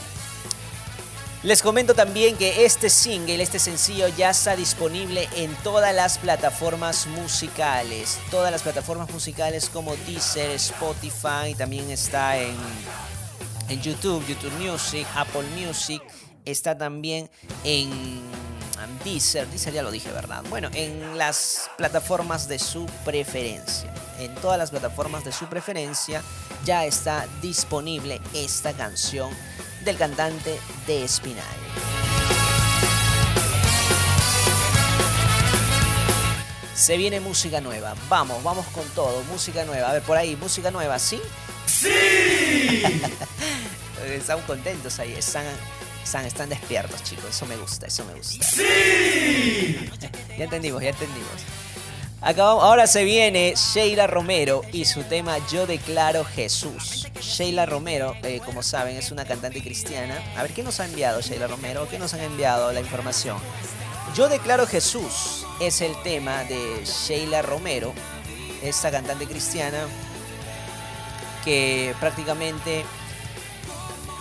les 1.44 1.62
comento 1.62 1.94
también 1.94 2.38
que 2.38 2.66
este 2.66 2.90
single, 2.90 3.44
este 3.44 3.60
sencillo 3.60 4.08
ya 4.08 4.32
está 4.32 4.56
disponible 4.56 5.30
en 5.36 5.54
todas 5.58 5.94
las 5.94 6.18
plataformas 6.18 7.06
musicales. 7.06 8.18
Todas 8.32 8.52
las 8.52 8.64
plataformas 8.64 9.12
musicales 9.12 9.70
como 9.70 9.96
Deezer, 10.08 10.50
Spotify, 10.50 11.54
también 11.56 11.88
está 11.92 12.40
en, 12.40 12.58
en 13.70 13.80
YouTube, 13.80 14.26
YouTube 14.26 14.54
Music, 14.54 15.06
Apple 15.16 15.46
Music, 15.56 16.02
está 16.46 16.78
también 16.78 17.30
en 17.64 18.22
Deezer, 19.04 19.48
Deezer 19.48 19.74
ya 19.74 19.84
lo 19.84 19.92
dije, 19.92 20.12
¿verdad? 20.12 20.44
Bueno, 20.50 20.70
en 20.74 21.18
las 21.18 21.70
plataformas 21.78 22.48
de 22.48 22.60
su 22.60 22.86
preferencia. 23.04 23.94
En 24.20 24.34
todas 24.36 24.58
las 24.58 24.72
plataformas 24.72 25.24
de 25.26 25.32
su 25.32 25.48
preferencia 25.48 26.22
ya 26.64 26.86
está 26.86 27.28
disponible 27.42 28.22
esta 28.34 28.74
canción 28.74 29.30
del 29.84 29.98
cantante 29.98 30.60
de 30.88 31.04
Espinal. 31.04 31.44
Se 36.76 36.98
viene 36.98 37.20
música 37.20 37.62
nueva. 37.62 37.96
Vamos, 38.10 38.44
vamos 38.44 38.66
con 38.68 38.88
todo. 38.90 39.24
Música 39.24 39.64
nueva. 39.66 39.90
A 39.90 39.94
ver, 39.94 40.04
por 40.04 40.18
ahí, 40.18 40.36
música 40.36 40.72
nueva, 40.72 41.00
¿sí? 41.00 41.22
¡Sí! 41.66 41.90
están 44.06 44.42
contentos 44.42 45.00
ahí. 45.00 45.14
Están, 45.14 45.46
están, 46.06 46.26
están 46.26 46.50
despiertos, 46.50 47.04
chicos. 47.04 47.26
Eso 47.32 47.46
me 47.48 47.58
gusta, 47.58 47.88
eso 47.88 48.06
me 48.06 48.14
gusta. 48.14 48.46
¡Sí! 48.46 49.90
ya 50.38 50.44
entendimos, 50.44 50.82
ya 50.82 50.90
entendimos. 50.90 51.32
Acabamos, 52.22 52.64
ahora 52.64 52.88
se 52.88 53.04
viene 53.04 53.54
Sheila 53.56 54.08
Romero 54.08 54.62
y 54.72 54.86
su 54.86 55.04
tema 55.04 55.38
Yo 55.52 55.68
declaro 55.68 56.24
Jesús. 56.24 57.08
Sheila 57.20 57.66
Romero, 57.66 58.16
eh, 58.24 58.40
como 58.46 58.64
saben, 58.64 58.96
es 58.96 59.12
una 59.12 59.26
cantante 59.26 59.62
cristiana. 59.62 60.18
A 60.38 60.44
ver, 60.44 60.52
¿qué 60.54 60.64
nos 60.64 60.80
ha 60.80 60.86
enviado 60.86 61.22
Sheila 61.22 61.48
Romero? 61.48 61.88
¿Qué 61.90 62.00
nos 62.00 62.14
han 62.14 62.22
enviado 62.22 62.72
la 62.72 62.80
información? 62.80 63.38
Yo 64.16 64.30
declaro 64.30 64.66
Jesús 64.66 65.46
es 65.60 65.82
el 65.82 66.02
tema 66.04 66.44
de 66.46 66.84
Sheila 66.86 67.42
Romero, 67.42 67.94
esta 68.64 68.90
cantante 68.90 69.26
cristiana 69.26 69.86
que 71.44 71.94
prácticamente 72.00 72.86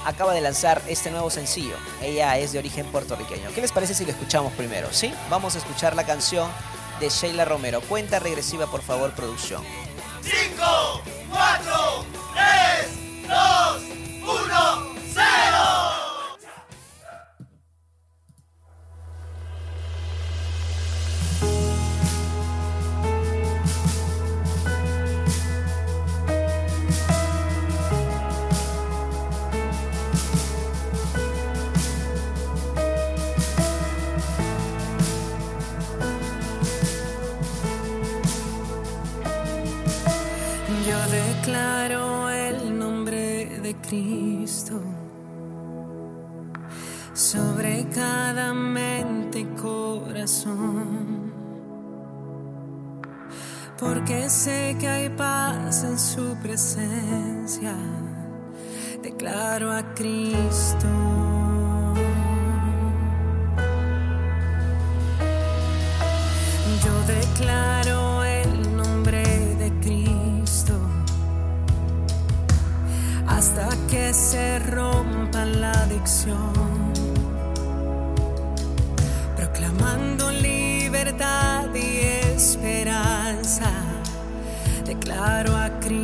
acaba 0.04 0.34
de 0.34 0.40
lanzar 0.40 0.82
este 0.88 1.10
nuevo 1.10 1.30
sencillo. 1.30 1.76
Ella 2.02 2.38
es 2.38 2.52
de 2.52 2.58
origen 2.58 2.86
puertorriqueño. 2.86 3.50
¿Qué 3.54 3.60
les 3.60 3.72
parece 3.72 3.94
si 3.94 4.04
lo 4.04 4.12
escuchamos 4.12 4.52
primero? 4.52 4.88
¿Sí? 4.92 5.12
Vamos 5.30 5.54
a 5.54 5.58
escuchar 5.58 5.96
la 5.96 6.04
canción 6.04 6.50
de 7.00 7.08
Sheila 7.08 7.44
Romero. 7.44 7.80
Cuenta 7.82 8.18
regresiva, 8.18 8.66
por 8.66 8.82
favor, 8.82 9.12
producción. 9.12 9.62
5, 10.22 11.02
4, 11.30 11.73
Cristo 43.94 44.80
sobre 47.12 47.86
cada 47.94 48.52
mente 48.52 49.40
y 49.40 49.44
corazón. 49.44 51.32
Porque 53.78 54.28
sé 54.28 54.76
que 54.80 54.88
hay 54.88 55.08
paz 55.10 55.84
en 55.84 55.98
su 55.98 56.36
presencia. 56.42 57.74
Declaro 59.02 59.72
a 59.72 59.82
Cristo. 59.94 60.88
Yo 66.84 66.94
declaro 67.06 68.03
proclamando 79.36 80.30
libertad 80.30 81.74
y 81.74 82.00
esperanza. 82.34 83.72
Declaro 84.84 85.56
a 85.56 85.70
Cristo. 85.80 86.03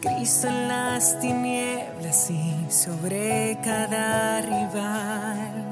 Cristo 0.00 0.48
en 0.48 0.68
las 0.68 1.18
tinieblas 1.20 2.30
y 2.30 2.66
sobre 2.70 3.58
cada 3.62 4.40
rival. 4.40 5.64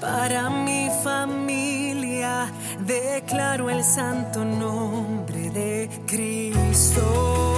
Para 0.00 0.48
mi 0.50 0.88
familia 1.02 2.50
declaro 2.80 3.68
el 3.70 3.82
santo 3.82 4.44
nombre 4.44 5.50
de 5.50 5.88
Cristo. 6.06 7.57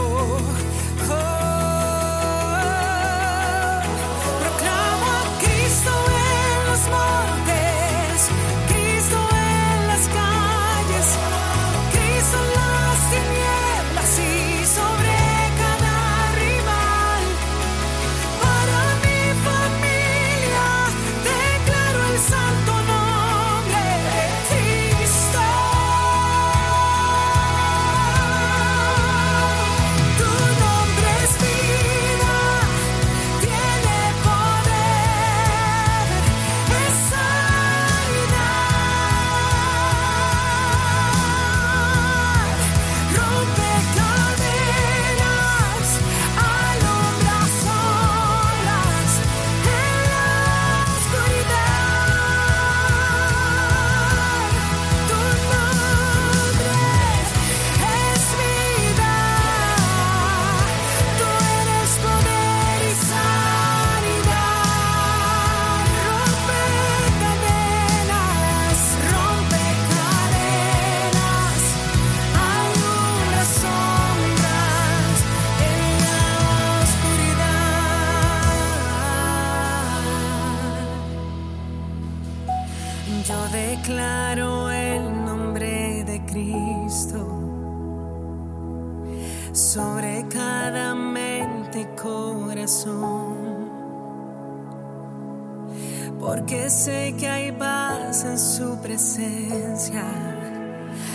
porque 96.50 96.68
sé 96.68 97.14
que 97.16 97.28
hay 97.28 97.52
paz 97.52 98.24
en 98.24 98.36
su 98.36 98.76
presencia. 98.82 100.02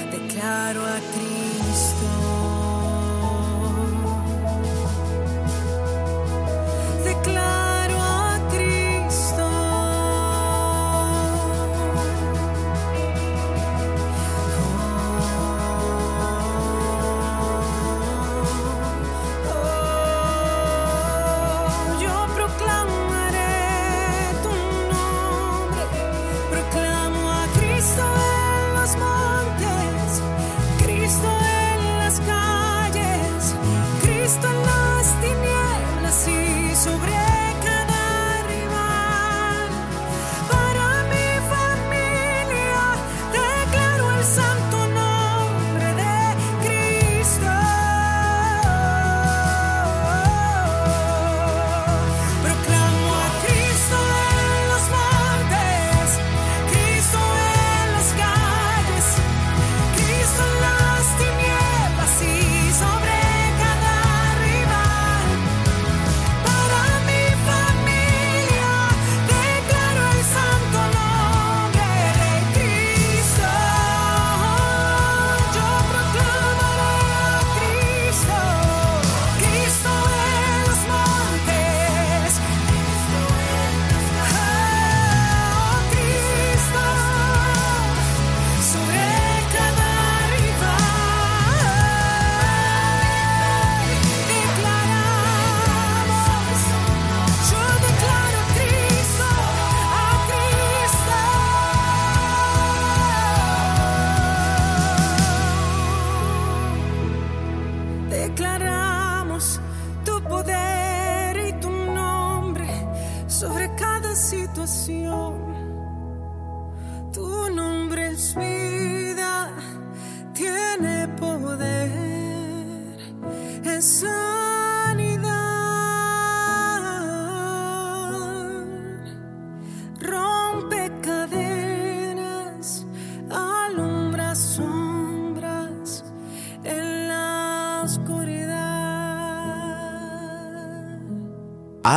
Declaro 0.10 0.86
a 0.86 0.98
Cristo 1.12 1.45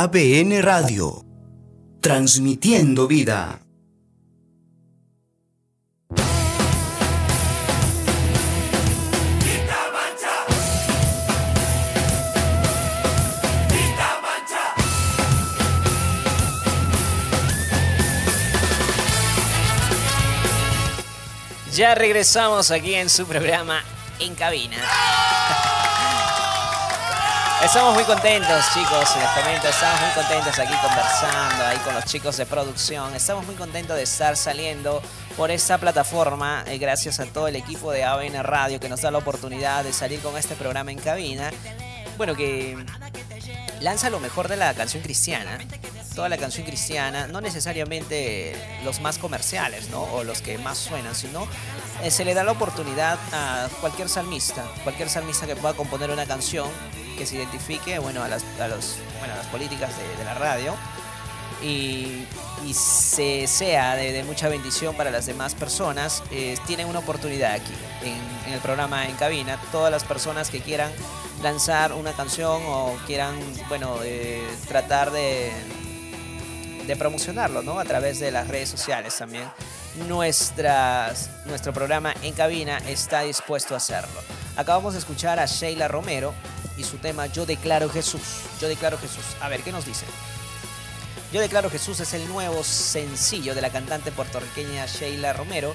ABN 0.01 0.61
Radio, 0.61 1.25
transmitiendo 1.99 3.05
vida. 3.05 3.59
Ya 21.73 21.93
regresamos 21.95 22.71
aquí 22.71 22.95
en 22.95 23.09
su 23.09 23.27
programa 23.27 23.83
En 24.19 24.33
Cabina. 24.35 24.77
Estamos 27.63 27.93
muy 27.93 28.05
contentos, 28.05 28.65
chicos, 28.73 29.17
les 29.17 29.29
comento, 29.31 29.67
estamos 29.67 29.99
muy 29.99 30.11
contentos 30.11 30.57
aquí 30.59 30.73
conversando 30.81 31.65
ahí 31.65 31.77
con 31.79 31.93
los 31.93 32.05
chicos 32.05 32.37
de 32.37 32.45
producción. 32.45 33.13
Estamos 33.13 33.45
muy 33.45 33.55
contentos 33.55 33.97
de 33.97 34.03
estar 34.03 34.37
saliendo 34.37 35.01
por 35.35 35.51
esta 35.51 35.77
plataforma, 35.77 36.63
eh, 36.67 36.77
gracias 36.77 37.19
a 37.19 37.25
todo 37.25 37.49
el 37.49 37.57
equipo 37.57 37.91
de 37.91 38.05
ABN 38.05 38.43
Radio 38.43 38.79
que 38.79 38.87
nos 38.87 39.01
da 39.01 39.11
la 39.11 39.17
oportunidad 39.17 39.83
de 39.83 39.91
salir 39.91 40.21
con 40.21 40.37
este 40.37 40.55
programa 40.55 40.93
en 40.93 40.99
cabina. 40.99 41.51
Bueno, 42.17 42.33
que 42.33 42.77
lanza 43.81 44.09
lo 44.09 44.21
mejor 44.21 44.47
de 44.47 44.55
la 44.55 44.73
canción 44.73 45.03
cristiana, 45.03 45.59
toda 46.15 46.29
la 46.29 46.37
canción 46.37 46.65
cristiana, 46.65 47.27
no 47.27 47.41
necesariamente 47.41 48.55
los 48.85 49.01
más 49.01 49.17
comerciales, 49.17 49.89
¿no? 49.89 50.03
O 50.03 50.23
los 50.23 50.41
que 50.41 50.57
más 50.57 50.77
suenan, 50.77 51.13
sino 51.13 51.45
eh, 52.03 52.09
se 52.09 52.23
le 52.23 52.33
da 52.33 52.45
la 52.45 52.53
oportunidad 52.53 53.19
a 53.33 53.67
cualquier 53.81 54.07
salmista, 54.07 54.65
cualquier 54.83 55.09
salmista 55.09 55.45
que 55.45 55.57
pueda 55.57 55.73
componer 55.73 56.09
una 56.09 56.25
canción 56.25 56.69
que 57.19 57.25
se 57.25 57.35
identifique, 57.35 57.99
bueno, 57.99 58.23
a 58.23 58.29
las, 58.29 58.43
a 58.61 58.67
los, 58.69 58.95
bueno, 59.19 59.33
a 59.33 59.37
las 59.37 59.47
políticas 59.47 59.91
de, 59.97 60.17
de 60.17 60.23
la 60.23 60.33
radio 60.35 60.73
y, 61.61 62.25
y 62.65 62.73
se 62.73 63.45
sea 63.45 63.95
de, 63.95 64.13
de 64.13 64.23
mucha 64.23 64.47
bendición 64.47 64.95
para 64.95 65.11
las 65.11 65.25
demás 65.25 65.53
personas, 65.53 66.23
eh, 66.31 66.55
tienen 66.65 66.87
una 66.87 66.99
oportunidad 66.99 67.51
aquí 67.51 67.73
en, 68.03 68.47
en 68.47 68.53
el 68.53 68.61
programa 68.61 69.05
en 69.05 69.15
cabina. 69.17 69.59
Todas 69.73 69.91
las 69.91 70.05
personas 70.05 70.49
que 70.49 70.61
quieran 70.61 70.91
lanzar 71.43 71.91
una 71.91 72.13
canción 72.13 72.61
o 72.65 72.97
quieran, 73.05 73.35
bueno, 73.67 73.97
eh, 74.03 74.47
tratar 74.69 75.11
de, 75.11 75.51
de 76.87 76.95
promocionarlo, 76.95 77.61
¿no? 77.61 77.79
A 77.79 77.83
través 77.83 78.19
de 78.21 78.31
las 78.31 78.47
redes 78.47 78.69
sociales 78.69 79.17
también. 79.17 79.51
Nuestras, 80.07 81.29
nuestro 81.45 81.73
programa 81.73 82.13
en 82.23 82.33
cabina 82.33 82.77
está 82.87 83.21
dispuesto 83.21 83.73
a 83.73 83.77
hacerlo. 83.77 84.21
Acabamos 84.55 84.93
de 84.93 84.99
escuchar 84.99 85.39
a 85.39 85.45
Sheila 85.45 85.87
Romero 85.87 86.33
y 86.79 86.83
su 86.83 86.97
tema 86.97 87.27
Yo 87.27 87.45
declaro 87.45 87.89
Jesús. 87.89 88.21
Yo 88.59 88.67
declaro 88.67 88.97
Jesús. 88.97 89.25
A 89.41 89.49
ver, 89.49 89.61
¿qué 89.61 89.71
nos 89.71 89.85
dice? 89.85 90.05
Yo 91.31 91.41
declaro 91.41 91.69
Jesús 91.69 91.99
es 91.99 92.13
el 92.13 92.27
nuevo 92.27 92.63
sencillo 92.63 93.53
de 93.53 93.61
la 93.61 93.69
cantante 93.69 94.11
puertorriqueña 94.11 94.85
Sheila 94.87 95.33
Romero. 95.33 95.73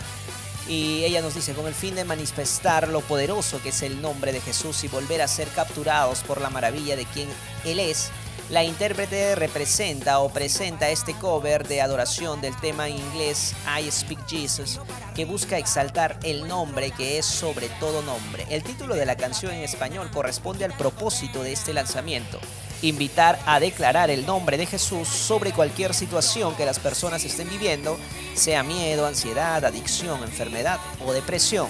Y 0.67 1.05
ella 1.05 1.21
nos 1.21 1.35
dice, 1.35 1.53
con 1.53 1.67
el 1.67 1.75
fin 1.75 1.95
de 1.95 2.05
manifestar 2.05 2.89
lo 2.89 3.03
poderoso 3.03 3.61
que 3.63 3.69
es 3.69 3.83
el 3.83 4.01
nombre 4.01 4.33
de 4.33 4.41
Jesús 4.41 4.83
y 4.83 4.89
volver 4.89 5.21
a 5.21 5.29
ser 5.29 5.47
capturados 5.49 6.21
por 6.21 6.41
la 6.41 6.49
maravilla 6.49 6.97
de 6.97 7.05
quien 7.05 7.29
Él 7.65 7.79
es, 7.79 8.09
la 8.51 8.63
intérprete 8.63 9.35
representa 9.35 10.19
o 10.21 10.29
presenta 10.29 10.91
este 10.91 11.15
cover 11.15 11.67
de 11.67 11.81
adoración 11.81 12.41
del 12.41 12.55
tema 12.57 12.89
en 12.89 12.97
inglés 12.97 13.55
I 13.67 13.91
Speak 13.91 14.27
Jesus, 14.29 14.81
que 15.15 15.25
busca 15.25 15.57
exaltar 15.57 16.19
el 16.23 16.47
nombre 16.47 16.91
que 16.91 17.19
es 17.19 17.25
sobre 17.25 17.69
todo 17.81 18.03
nombre. 18.03 18.47
El 18.51 18.63
título 18.63 18.97
de 18.97 19.07
la 19.07 19.17
canción 19.17 19.53
en 19.53 19.63
español 19.63 20.11
corresponde 20.13 20.65
al 20.65 20.77
propósito 20.77 21.43
de 21.43 21.53
este 21.53 21.73
lanzamiento, 21.73 22.39
invitar 22.83 23.39
a 23.47 23.61
declarar 23.61 24.11
el 24.11 24.27
nombre 24.27 24.59
de 24.59 24.67
Jesús 24.67 25.09
sobre 25.09 25.53
cualquier 25.53 25.95
situación 25.95 26.55
que 26.55 26.67
las 26.67 26.79
personas 26.79 27.25
estén 27.25 27.49
viviendo, 27.49 27.99
sea 28.35 28.63
miedo, 28.63 29.07
ansiedad, 29.07 29.65
adicción, 29.65 30.23
enfermedad 30.23 30.79
o 31.07 31.13
depresión. 31.13 31.69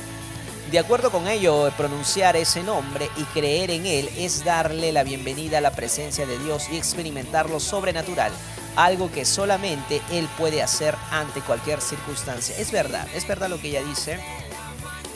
De 0.70 0.78
acuerdo 0.78 1.10
con 1.12 1.28
ello, 1.28 1.70
pronunciar 1.76 2.36
ese 2.36 2.62
nombre 2.62 3.08
y 3.16 3.22
creer 3.24 3.70
en 3.70 3.86
él 3.86 4.10
es 4.16 4.44
darle 4.44 4.92
la 4.92 5.04
bienvenida 5.04 5.58
a 5.58 5.60
la 5.60 5.70
presencia 5.70 6.26
de 6.26 6.38
Dios 6.38 6.68
y 6.72 6.76
experimentar 6.76 7.48
lo 7.48 7.60
sobrenatural, 7.60 8.32
algo 8.74 9.12
que 9.12 9.24
solamente 9.24 10.00
Él 10.10 10.28
puede 10.36 10.62
hacer 10.62 10.96
ante 11.10 11.42
cualquier 11.42 11.80
circunstancia. 11.80 12.56
Es 12.58 12.72
verdad, 12.72 13.06
es 13.14 13.28
verdad 13.28 13.48
lo 13.48 13.60
que 13.60 13.68
ella 13.68 13.82
dice, 13.84 14.18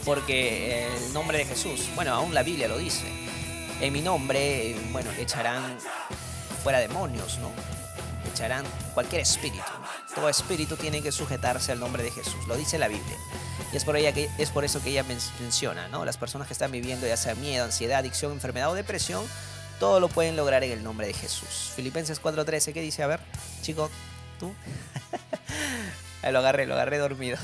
porque 0.05 0.87
el 0.95 1.13
nombre 1.13 1.39
de 1.39 1.47
Jesús, 1.47 1.89
bueno, 1.95 2.15
aún 2.15 2.35
la 2.35 2.43
Biblia 2.43 2.69
lo 2.69 2.79
dice, 2.79 3.07
en 3.81 3.93
mi 3.93 4.03
nombre, 4.03 4.77
bueno, 4.93 5.11
echarán 5.19 5.79
fuera 6.63 6.79
demonios, 6.79 7.39
¿no? 7.39 7.51
Echarán 8.33 8.65
cualquier 8.95 9.23
espíritu. 9.23 9.63
Todo 10.19 10.29
espíritu 10.29 10.77
tiene 10.77 11.01
que 11.03 11.13
sujetarse 11.13 11.73
al 11.73 11.81
nombre 11.81 12.03
de 12.03 12.11
Jesús, 12.11 12.47
lo 12.49 12.57
dice 12.57 12.77
la 12.79 12.89
Biblia. 12.89 13.17
Y 13.73 13.77
es 13.77 13.85
por, 13.85 13.97
ella 13.97 14.13
que, 14.13 14.29
es 14.39 14.51
por 14.51 14.65
eso 14.65 14.83
que 14.83 14.91
ella 14.91 15.05
men- 15.05 15.19
menciona, 15.41 15.89
¿no? 15.89 16.05
Las 16.05 16.17
personas 16.17 16.47
que 16.49 16.53
están 16.55 16.73
viviendo 16.73 17.07
ya 17.07 17.17
sea 17.17 17.35
miedo, 17.35 17.65
ansiedad, 17.65 17.99
adicción, 18.01 18.33
enfermedad 18.33 18.71
o 18.71 18.75
depresión, 18.75 19.25
todo 19.79 20.01
lo 20.01 20.09
pueden 20.09 20.37
lograr 20.37 20.65
en 20.65 20.73
el 20.73 20.83
nombre 20.83 21.07
de 21.07 21.13
Jesús. 21.15 21.73
Filipenses 21.77 22.21
4:13, 22.21 22.73
¿qué 22.73 22.81
dice? 22.81 23.03
A 23.03 23.07
ver, 23.07 23.21
chico, 23.63 23.91
tú. 24.41 24.53
Lo 26.31 26.41
agarré, 26.41 26.67
lo 26.67 26.75
agarré 26.75 26.99
dormido. 26.99 27.39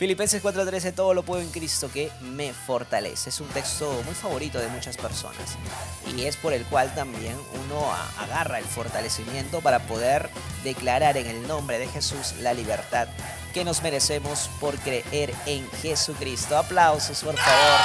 Filipenses 0.00 0.42
4:13, 0.42 0.94
todo 0.94 1.12
lo 1.12 1.22
puedo 1.22 1.42
en 1.42 1.50
Cristo 1.50 1.90
que 1.92 2.10
me 2.22 2.54
fortalece. 2.54 3.28
Es 3.28 3.38
un 3.38 3.48
texto 3.48 4.00
muy 4.06 4.14
favorito 4.14 4.58
de 4.58 4.66
muchas 4.68 4.96
personas 4.96 5.58
y 6.16 6.24
es 6.24 6.36
por 6.36 6.54
el 6.54 6.64
cual 6.64 6.94
también 6.94 7.36
uno 7.66 7.86
agarra 8.18 8.58
el 8.60 8.64
fortalecimiento 8.64 9.60
para 9.60 9.80
poder 9.80 10.30
declarar 10.64 11.18
en 11.18 11.26
el 11.26 11.46
nombre 11.46 11.78
de 11.78 11.86
Jesús 11.86 12.32
la 12.40 12.54
libertad 12.54 13.08
que 13.52 13.62
nos 13.62 13.82
merecemos 13.82 14.48
por 14.58 14.74
creer 14.78 15.34
en 15.44 15.70
Jesucristo. 15.82 16.56
Aplausos, 16.56 17.22
por 17.22 17.36
favor, 17.36 17.80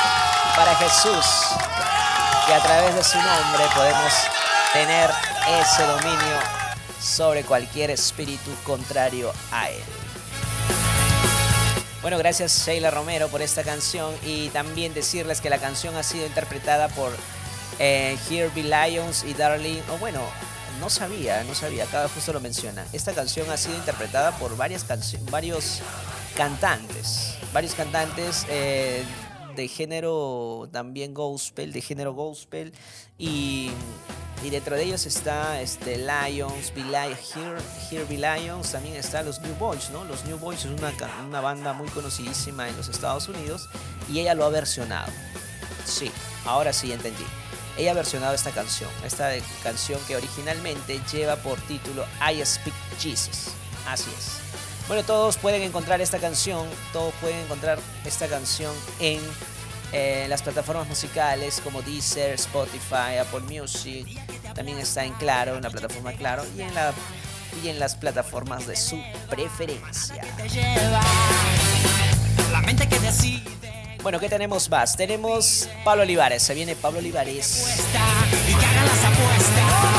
para 0.56 0.74
Jesús, 0.76 1.26
que 2.48 2.54
a 2.54 2.64
través 2.64 2.96
de 2.96 3.04
su 3.04 3.18
nombre 3.18 3.66
podemos 3.76 4.14
tener 4.72 5.10
ese 5.60 5.84
dominio 5.84 6.40
sobre 6.98 7.44
cualquier 7.44 7.92
espíritu 7.92 8.52
contrario 8.64 9.34
a 9.52 9.70
él. 9.70 10.05
Bueno, 12.06 12.20
gracias 12.20 12.68
Sheila 12.68 12.92
Romero 12.92 13.30
por 13.30 13.42
esta 13.42 13.64
canción 13.64 14.14
y 14.24 14.50
también 14.50 14.94
decirles 14.94 15.42
que 15.42 15.50
la 15.50 15.58
canción 15.58 15.96
ha 15.96 16.04
sido 16.04 16.28
interpretada 16.28 16.88
por 16.88 17.12
eh, 17.80 18.16
Herbie 18.30 18.62
Lyons 18.64 19.24
y 19.24 19.34
Darlene. 19.34 19.82
O 19.92 19.98
bueno, 19.98 20.20
no 20.80 20.92
sabía, 20.92 21.44
no 21.46 21.56
sabía, 21.56 21.86
acá 21.86 22.08
justo 22.08 22.32
lo 22.32 22.40
menciona. 22.40 22.86
Esta 22.94 23.12
canción 23.14 23.50
ha 23.50 23.58
sido 23.58 23.76
interpretada 23.76 24.38
por 24.38 24.56
varias 24.56 24.88
cancio- 24.88 25.18
varios 25.32 25.80
cantantes, 26.38 27.40
varios 27.52 27.74
cantantes 27.74 28.46
eh, 28.50 29.04
de 29.56 29.68
género 29.68 30.70
también 30.72 31.12
gospel, 31.12 31.74
de 31.74 31.82
género 31.82 32.14
gospel 32.14 32.72
y, 33.18 33.72
y 34.46 34.50
dentro 34.52 34.76
de 34.76 34.84
ellos 34.84 35.06
está 35.08 35.60
este 35.60 35.98
Lions, 35.98 36.72
Be 36.76 36.84
Li- 36.84 37.16
Here- 37.34 37.62
Herbie 37.90 38.18
Lions, 38.20 38.72
también 38.72 38.96
está 38.96 39.24
los 39.24 39.40
New 39.42 39.56
Boys, 39.56 39.90
¿no? 39.90 40.04
Los 40.06 40.24
New 40.26 40.38
Boys 40.38 40.60
es 40.60 40.66
una, 40.66 40.94
una 41.28 41.42
banda 41.42 41.74
muy 41.74 41.88
conocidísima 41.90 42.70
en 42.70 42.78
los 42.78 42.88
Estados 42.90 43.28
Unidos 43.28 43.68
y 44.08 44.20
ella 44.20 44.36
lo 44.36 44.46
ha 44.46 44.50
versionado. 44.50 45.12
Sí, 45.86 46.12
ahora 46.46 46.74
sí 46.74 46.92
entendí. 46.92 47.26
Ella 47.78 47.92
ha 47.92 47.94
versionado 47.96 48.34
esta 48.36 48.52
canción, 48.52 48.90
esta 49.04 49.32
canción 49.64 50.00
que 50.08 50.16
originalmente 50.16 51.02
lleva 51.12 51.36
por 51.38 51.60
título 51.62 52.06
I 52.22 52.46
Speak 52.46 52.74
Jesus. 53.00 53.48
Así 53.88 54.12
es. 54.18 54.38
Bueno, 54.88 55.04
todos 55.04 55.38
pueden 55.38 55.64
encontrar 55.64 56.02
esta 56.02 56.20
canción, 56.20 56.68
todos 56.94 57.14
pueden 57.20 57.38
encontrar 57.40 57.80
esta 58.06 58.28
canción 58.28 58.72
en 59.00 59.20
eh, 59.98 60.26
las 60.28 60.42
plataformas 60.42 60.90
musicales 60.90 61.62
como 61.64 61.82
Deezer, 61.82 62.34
Spotify, 62.34 63.18
Apple 63.22 63.40
Music. 63.42 64.06
También 64.54 64.78
está 64.78 65.06
en 65.06 65.14
Claro, 65.14 65.56
en 65.56 65.64
la 65.64 65.70
plataforma 65.70 66.12
Claro 66.12 66.44
y 66.58 66.62
en, 66.62 67.70
en 67.70 67.80
las 67.80 67.96
plataformas 67.96 68.68
de 68.68 68.76
su 68.76 69.02
preferencia. 69.30 70.22
Bueno, 74.04 74.20
¿qué 74.20 74.28
tenemos 74.28 74.70
más? 74.70 74.98
Tenemos 74.98 75.70
Pablo 75.86 76.04
Olivares, 76.04 76.44
se 76.44 76.54
viene 76.54 76.76
Pablo 76.76 77.00
Olivares. 77.00 77.66
y 78.50 78.54
que 78.54 78.56
las 78.56 79.06
apuestas. 79.06 79.95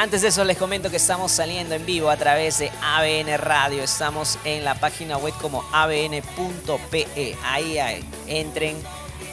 Antes 0.00 0.22
de 0.22 0.28
eso 0.28 0.44
les 0.44 0.56
comento 0.56 0.88
que 0.88 0.96
estamos 0.96 1.30
saliendo 1.30 1.74
en 1.74 1.84
vivo 1.84 2.08
a 2.08 2.16
través 2.16 2.58
de 2.58 2.72
ABN 2.82 3.36
Radio. 3.36 3.82
Estamos 3.82 4.38
en 4.46 4.64
la 4.64 4.74
página 4.74 5.18
web 5.18 5.34
como 5.42 5.62
abn.pe. 5.74 7.36
Ahí, 7.44 7.78
ahí, 7.78 8.02
entren, 8.26 8.78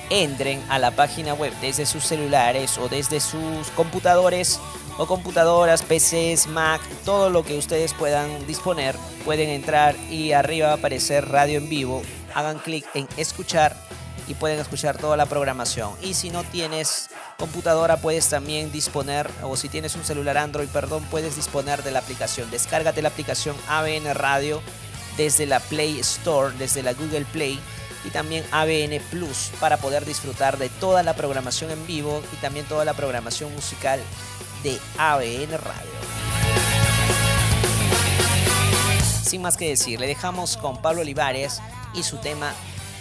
entren 0.10 0.62
a 0.68 0.78
la 0.78 0.92
página 0.92 1.34
web 1.36 1.54
desde 1.62 1.86
sus 1.86 2.04
celulares 2.04 2.78
o 2.80 2.90
desde 2.90 3.22
sus 3.22 3.70
computadores 3.78 4.60
o 4.98 5.06
computadoras, 5.08 5.84
PCs, 5.84 6.48
Mac, 6.48 6.82
todo 7.06 7.30
lo 7.30 7.44
que 7.46 7.58
ustedes 7.58 7.94
puedan 7.94 8.46
disponer. 8.46 8.94
Pueden 9.24 9.48
entrar 9.48 9.96
y 10.10 10.34
arriba 10.34 10.68
va 10.68 10.74
a 10.74 10.76
aparecer 10.76 11.30
radio 11.30 11.60
en 11.60 11.70
vivo. 11.70 12.02
Hagan 12.36 12.60
clic 12.60 12.86
en 12.94 13.08
escuchar 13.16 13.74
y 14.28 14.34
pueden 14.34 14.60
escuchar 14.60 14.98
toda 14.98 15.18
la 15.18 15.26
programación. 15.26 15.92
Y 16.02 16.14
si 16.14 16.30
no 16.30 16.44
tienes 16.44 17.10
computadora, 17.38 17.98
puedes 17.98 18.28
también 18.30 18.72
disponer, 18.72 19.30
o 19.42 19.56
si 19.56 19.70
tienes 19.70 19.96
un 19.96 20.04
celular 20.04 20.38
Android, 20.38 20.68
perdón, 20.68 21.04
puedes 21.10 21.36
disponer 21.36 21.84
de 21.84 21.92
la 21.92 22.00
aplicación. 22.00 22.50
Descárgate 22.52 23.02
la 23.02 23.10
aplicación 23.10 23.56
ABN 23.68 24.14
Radio 24.14 24.62
desde 25.16 25.46
la 25.46 25.60
Play 25.60 26.00
Store, 26.00 26.56
desde 26.58 26.84
la 26.84 26.94
Google 26.94 27.26
Play 27.26 27.60
y 28.06 28.10
también 28.10 28.46
ABN 28.52 29.02
Plus 29.10 29.52
para 29.60 29.78
poder 29.78 30.06
disfrutar 30.06 30.58
de 30.58 30.70
toda 30.70 31.04
la 31.04 31.16
programación 31.16 31.72
en 31.72 31.86
vivo 31.88 32.22
y 32.34 32.36
también 32.38 32.66
toda 32.66 32.86
la 32.86 32.94
programación 32.94 33.54
musical 33.54 34.00
de 34.64 34.80
ABN 34.98 35.52
Radio. 35.58 35.92
Sin 39.24 39.42
más 39.42 39.58
que 39.58 39.68
decir, 39.68 40.00
le 40.00 40.08
dejamos 40.08 40.56
con 40.56 40.82
Pablo 40.82 41.02
Olivares 41.02 41.60
y 41.94 42.04
su 42.04 42.18
tema 42.18 42.54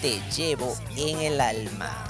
Te 0.06 0.20
llevo 0.30 0.72
en 0.96 1.18
el 1.18 1.40
alma. 1.40 2.05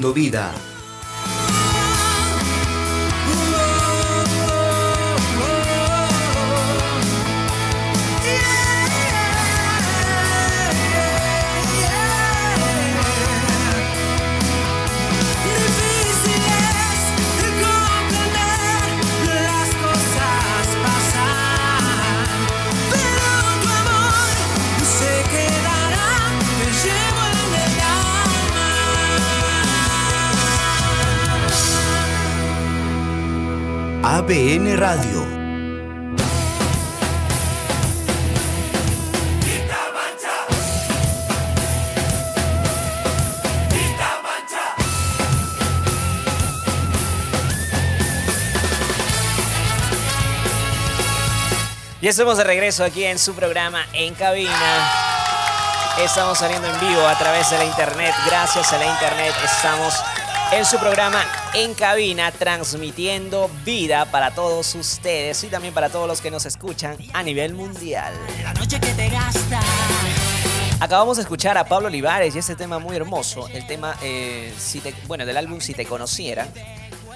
Transmitiendo 0.00 0.14
vida. 0.14 0.69
Radio. 34.80 35.26
Y 52.00 52.08
estamos 52.08 52.38
de 52.38 52.44
regreso 52.44 52.82
aquí 52.82 53.04
en 53.04 53.18
su 53.18 53.34
programa 53.34 53.84
En 53.92 54.14
Cabina. 54.14 54.50
Estamos 55.98 56.38
saliendo 56.38 56.66
en 56.66 56.80
vivo 56.80 57.06
a 57.06 57.18
través 57.18 57.50
de 57.50 57.58
la 57.58 57.66
internet. 57.66 58.14
Gracias 58.24 58.72
a 58.72 58.78
la 58.78 58.86
internet 58.86 59.34
estamos 59.44 60.02
en 60.52 60.64
su 60.64 60.78
programa 60.78 61.24
En 61.54 61.74
Cabina 61.74 62.32
transmitiendo 62.32 63.50
vida 63.64 64.04
para 64.06 64.32
todos 64.34 64.74
ustedes 64.74 65.42
y 65.44 65.48
también 65.48 65.72
para 65.74 65.88
todos 65.90 66.08
los 66.08 66.20
que 66.20 66.30
nos 66.30 66.44
escuchan 66.46 66.96
a 67.12 67.22
nivel 67.22 67.54
mundial. 67.54 68.12
La 68.42 68.52
noche 68.54 68.80
que 68.80 68.92
te 68.94 69.08
gasta. 69.08 69.60
Acabamos 70.80 71.18
de 71.18 71.22
escuchar 71.24 71.58
a 71.58 71.64
Pablo 71.64 71.88
Olivares 71.88 72.34
y 72.34 72.38
este 72.38 72.56
tema 72.56 72.78
muy 72.78 72.96
hermoso, 72.96 73.48
el 73.48 73.66
tema, 73.66 73.96
eh, 74.02 74.52
si 74.58 74.80
te- 74.80 74.94
bueno, 75.06 75.26
del 75.26 75.36
álbum 75.36 75.60
Si 75.60 75.74
te 75.74 75.84
conociera. 75.84 76.46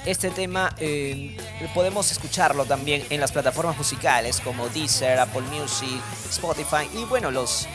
Este 0.05 0.28
tema 0.31 0.74
eh, 0.78 1.35
podemos 1.73 2.12
escucharlo 2.12 2.66
también 2.66 3.06
en 3.09 3.20
las 3.20 3.32
plataformas 3.32 3.78
musicales 3.78 4.39
como 4.40 4.69
Deezer, 4.69 5.19
Apple 5.19 5.40
Music, 5.51 5.98
Spotify 6.28 6.86
y 6.94 7.05
bueno, 7.05 7.31
los, 7.31 7.66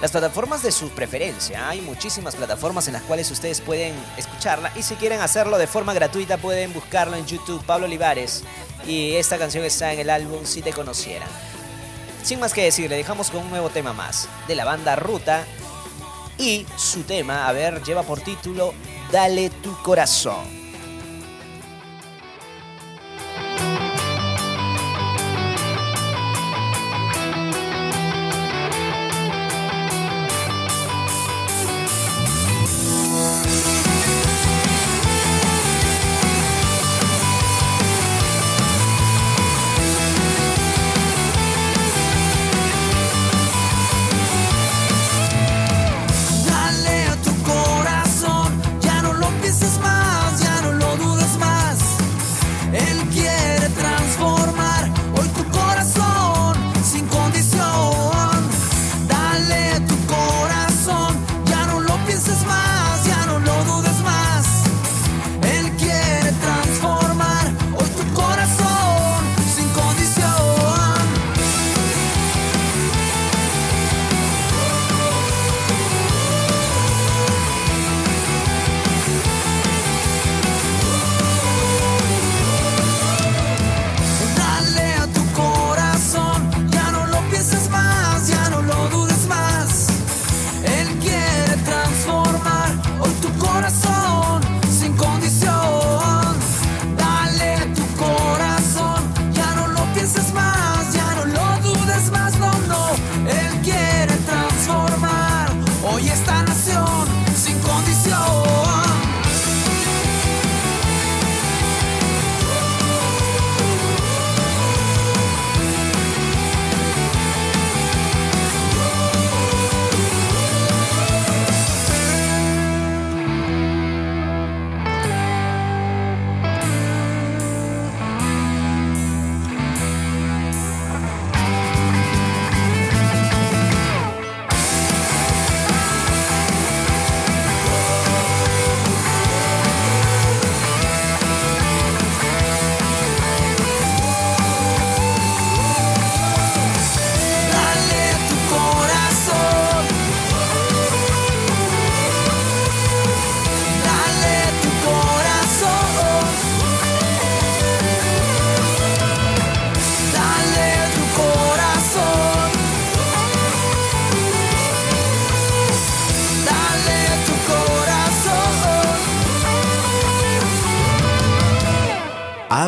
las 0.00 0.12
plataformas 0.12 0.62
de 0.62 0.72
su 0.72 0.88
preferencia. 0.90 1.68
Hay 1.68 1.80
muchísimas 1.80 2.34
plataformas 2.34 2.86
en 2.86 2.94
las 2.94 3.02
cuales 3.02 3.30
ustedes 3.30 3.60
pueden 3.60 3.94
escucharla 4.16 4.72
y 4.76 4.82
si 4.82 4.94
quieren 4.94 5.20
hacerlo 5.20 5.58
de 5.58 5.66
forma 5.66 5.92
gratuita 5.92 6.38
pueden 6.38 6.72
buscarlo 6.72 7.16
en 7.16 7.26
YouTube, 7.26 7.64
Pablo 7.64 7.86
Olivares. 7.86 8.44
Y 8.86 9.16
esta 9.16 9.38
canción 9.38 9.64
está 9.64 9.92
en 9.92 10.00
el 10.00 10.10
álbum 10.10 10.44
Si 10.44 10.62
te 10.62 10.72
conociera. 10.72 11.26
Sin 12.22 12.40
más 12.40 12.52
que 12.52 12.64
decir, 12.64 12.88
le 12.88 12.96
dejamos 12.96 13.30
con 13.30 13.42
un 13.42 13.50
nuevo 13.50 13.70
tema 13.70 13.92
más 13.92 14.28
de 14.48 14.54
la 14.54 14.64
banda 14.64 14.96
Ruta 14.96 15.44
y 16.38 16.66
su 16.76 17.02
tema, 17.02 17.46
a 17.48 17.52
ver, 17.52 17.82
lleva 17.82 18.02
por 18.02 18.20
título 18.20 18.74
Dale 19.12 19.50
tu 19.50 19.76
corazón. 19.82 20.59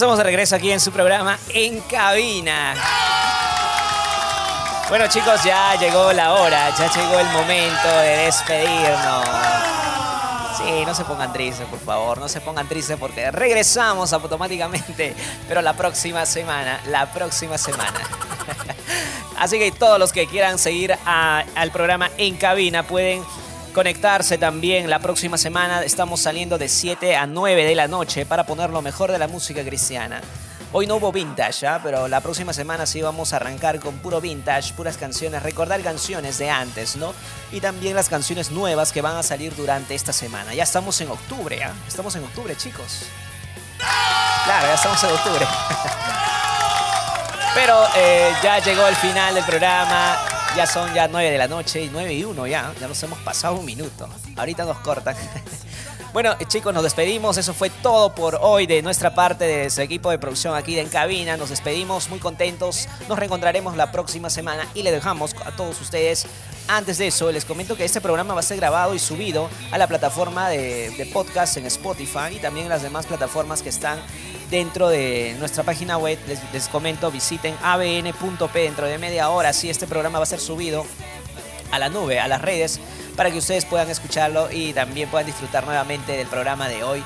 Estamos 0.00 0.16
de 0.16 0.24
regreso 0.24 0.56
aquí 0.56 0.72
en 0.72 0.80
su 0.80 0.92
programa 0.92 1.38
En 1.50 1.78
Cabina. 1.80 2.74
Bueno 4.88 5.06
chicos, 5.08 5.44
ya 5.44 5.74
llegó 5.78 6.10
la 6.14 6.32
hora, 6.32 6.74
ya 6.74 6.90
llegó 6.90 7.18
el 7.18 7.26
momento 7.26 7.86
de 7.86 8.24
despedirnos. 8.24 9.26
Sí, 10.56 10.86
no 10.86 10.94
se 10.94 11.04
pongan 11.04 11.30
tristes, 11.34 11.66
por 11.68 11.80
favor, 11.80 12.16
no 12.16 12.30
se 12.30 12.40
pongan 12.40 12.66
tristes 12.66 12.96
porque 12.98 13.30
regresamos 13.30 14.14
automáticamente, 14.14 15.14
pero 15.46 15.60
la 15.60 15.74
próxima 15.74 16.24
semana, 16.24 16.80
la 16.86 17.12
próxima 17.12 17.58
semana. 17.58 18.00
Así 19.38 19.58
que 19.58 19.70
todos 19.70 19.98
los 19.98 20.12
que 20.12 20.26
quieran 20.26 20.58
seguir 20.58 20.96
al 21.04 21.70
programa 21.72 22.08
En 22.16 22.38
Cabina 22.38 22.84
pueden 22.84 23.22
conectarse 23.72 24.38
también 24.38 24.90
la 24.90 24.98
próxima 24.98 25.38
semana. 25.38 25.82
Estamos 25.82 26.20
saliendo 26.20 26.58
de 26.58 26.68
7 26.68 27.16
a 27.16 27.26
9 27.26 27.64
de 27.64 27.74
la 27.74 27.88
noche 27.88 28.26
para 28.26 28.44
poner 28.44 28.70
lo 28.70 28.82
mejor 28.82 29.12
de 29.12 29.18
la 29.18 29.28
música 29.28 29.64
cristiana. 29.64 30.20
Hoy 30.72 30.86
no 30.86 30.96
hubo 30.96 31.10
vintage, 31.10 31.66
¿ah? 31.66 31.80
pero 31.82 32.06
la 32.06 32.20
próxima 32.20 32.52
semana 32.52 32.86
sí 32.86 33.02
vamos 33.02 33.32
a 33.32 33.36
arrancar 33.36 33.80
con 33.80 33.98
puro 33.98 34.20
vintage, 34.20 34.72
puras 34.74 34.96
canciones, 34.96 35.42
recordar 35.42 35.80
canciones 35.80 36.38
de 36.38 36.48
antes, 36.48 36.94
¿no? 36.94 37.12
Y 37.50 37.60
también 37.60 37.96
las 37.96 38.08
canciones 38.08 38.52
nuevas 38.52 38.92
que 38.92 39.02
van 39.02 39.16
a 39.16 39.24
salir 39.24 39.52
durante 39.56 39.96
esta 39.96 40.12
semana. 40.12 40.54
Ya 40.54 40.62
estamos 40.62 41.00
en 41.00 41.10
octubre, 41.10 41.60
¿ah? 41.64 41.72
Estamos 41.88 42.14
en 42.14 42.22
octubre, 42.22 42.56
chicos. 42.56 43.00
Claro, 44.44 44.68
ya 44.68 44.74
estamos 44.74 45.02
en 45.02 45.10
octubre. 45.10 45.44
Pero 47.54 47.84
eh, 47.96 48.32
ya 48.40 48.60
llegó 48.60 48.86
el 48.86 48.94
final 48.94 49.34
del 49.34 49.44
programa. 49.44 50.29
Ya 50.56 50.66
son 50.66 50.92
ya 50.94 51.06
9 51.06 51.30
de 51.30 51.38
la 51.38 51.46
noche 51.46 51.84
y 51.84 51.88
9 51.90 52.12
y 52.12 52.24
1 52.24 52.46
ya. 52.46 52.72
Ya 52.80 52.88
nos 52.88 53.00
hemos 53.02 53.18
pasado 53.20 53.54
un 53.54 53.64
minuto. 53.64 54.08
Ahorita 54.36 54.64
nos 54.64 54.78
cortan. 54.78 55.14
Bueno, 56.12 56.34
eh, 56.40 56.44
chicos, 56.44 56.74
nos 56.74 56.82
despedimos. 56.82 57.36
Eso 57.38 57.54
fue 57.54 57.70
todo 57.70 58.12
por 58.16 58.36
hoy 58.42 58.66
de 58.66 58.82
nuestra 58.82 59.14
parte, 59.14 59.44
de 59.44 59.70
su 59.70 59.80
equipo 59.80 60.10
de 60.10 60.18
producción 60.18 60.56
aquí 60.56 60.74
de 60.74 60.80
En 60.80 60.88
Cabina. 60.88 61.36
Nos 61.36 61.50
despedimos 61.50 62.08
muy 62.10 62.18
contentos. 62.18 62.88
Nos 63.08 63.16
reencontraremos 63.16 63.76
la 63.76 63.92
próxima 63.92 64.28
semana 64.28 64.66
y 64.74 64.82
le 64.82 64.90
dejamos 64.90 65.36
a 65.44 65.52
todos 65.52 65.80
ustedes. 65.80 66.26
Antes 66.66 66.98
de 66.98 67.06
eso, 67.06 67.30
les 67.30 67.44
comento 67.44 67.76
que 67.76 67.84
este 67.84 68.00
programa 68.00 68.34
va 68.34 68.40
a 68.40 68.42
ser 68.42 68.56
grabado 68.56 68.92
y 68.92 68.98
subido 68.98 69.48
a 69.70 69.78
la 69.78 69.86
plataforma 69.86 70.48
de, 70.48 71.08
podcast 71.12 71.56
en 71.58 71.66
Spotify 71.66 72.34
y 72.34 72.38
también 72.40 72.66
en 72.66 72.70
las 72.70 72.82
demás 72.82 73.06
plataformas 73.06 73.62
que 73.62 73.68
están 73.68 74.00
dentro 74.50 74.88
de 74.88 75.36
nuestra 75.38 75.62
página 75.62 75.96
web. 75.96 76.18
Les, 76.26 76.40
les 76.52 76.68
comento, 76.68 77.08
visiten 77.12 77.54
abn.p 77.62 78.58
dentro 78.58 78.88
de 78.88 78.98
media 78.98 79.30
hora. 79.30 79.52
Sí, 79.52 79.70
este 79.70 79.86
programa 79.86 80.18
va 80.18 80.24
a 80.24 80.26
ser 80.26 80.40
subido 80.40 80.84
a 81.70 81.78
la 81.78 81.88
nube, 81.88 82.18
a 82.18 82.28
las 82.28 82.42
redes, 82.42 82.80
para 83.20 83.30
que 83.30 83.36
ustedes 83.36 83.66
puedan 83.66 83.90
escucharlo 83.90 84.50
y 84.50 84.72
también 84.72 85.10
puedan 85.10 85.26
disfrutar 85.26 85.66
nuevamente 85.66 86.12
del 86.16 86.26
programa 86.26 86.70
de 86.70 86.82
hoy 86.82 87.04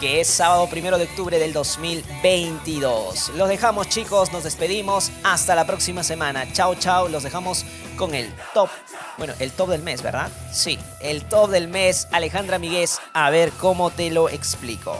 que 0.00 0.22
es 0.22 0.26
sábado 0.26 0.66
primero 0.70 0.96
de 0.96 1.04
octubre 1.04 1.38
del 1.38 1.52
2022. 1.52 3.32
Los 3.36 3.46
dejamos 3.46 3.86
chicos, 3.90 4.32
nos 4.32 4.44
despedimos. 4.44 5.12
Hasta 5.22 5.54
la 5.54 5.66
próxima 5.66 6.02
semana. 6.02 6.50
Chao, 6.54 6.76
chao. 6.76 7.10
Los 7.10 7.24
dejamos 7.24 7.66
con 7.98 8.14
el 8.14 8.34
top. 8.54 8.70
Bueno, 9.18 9.34
el 9.38 9.52
top 9.52 9.68
del 9.68 9.82
mes, 9.82 10.00
¿verdad? 10.00 10.30
Sí, 10.50 10.78
el 11.02 11.26
top 11.28 11.50
del 11.50 11.68
mes. 11.68 12.08
Alejandra 12.10 12.58
Miguez, 12.58 12.98
a 13.12 13.28
ver 13.28 13.52
cómo 13.52 13.90
te 13.90 14.10
lo 14.10 14.30
explico. 14.30 14.96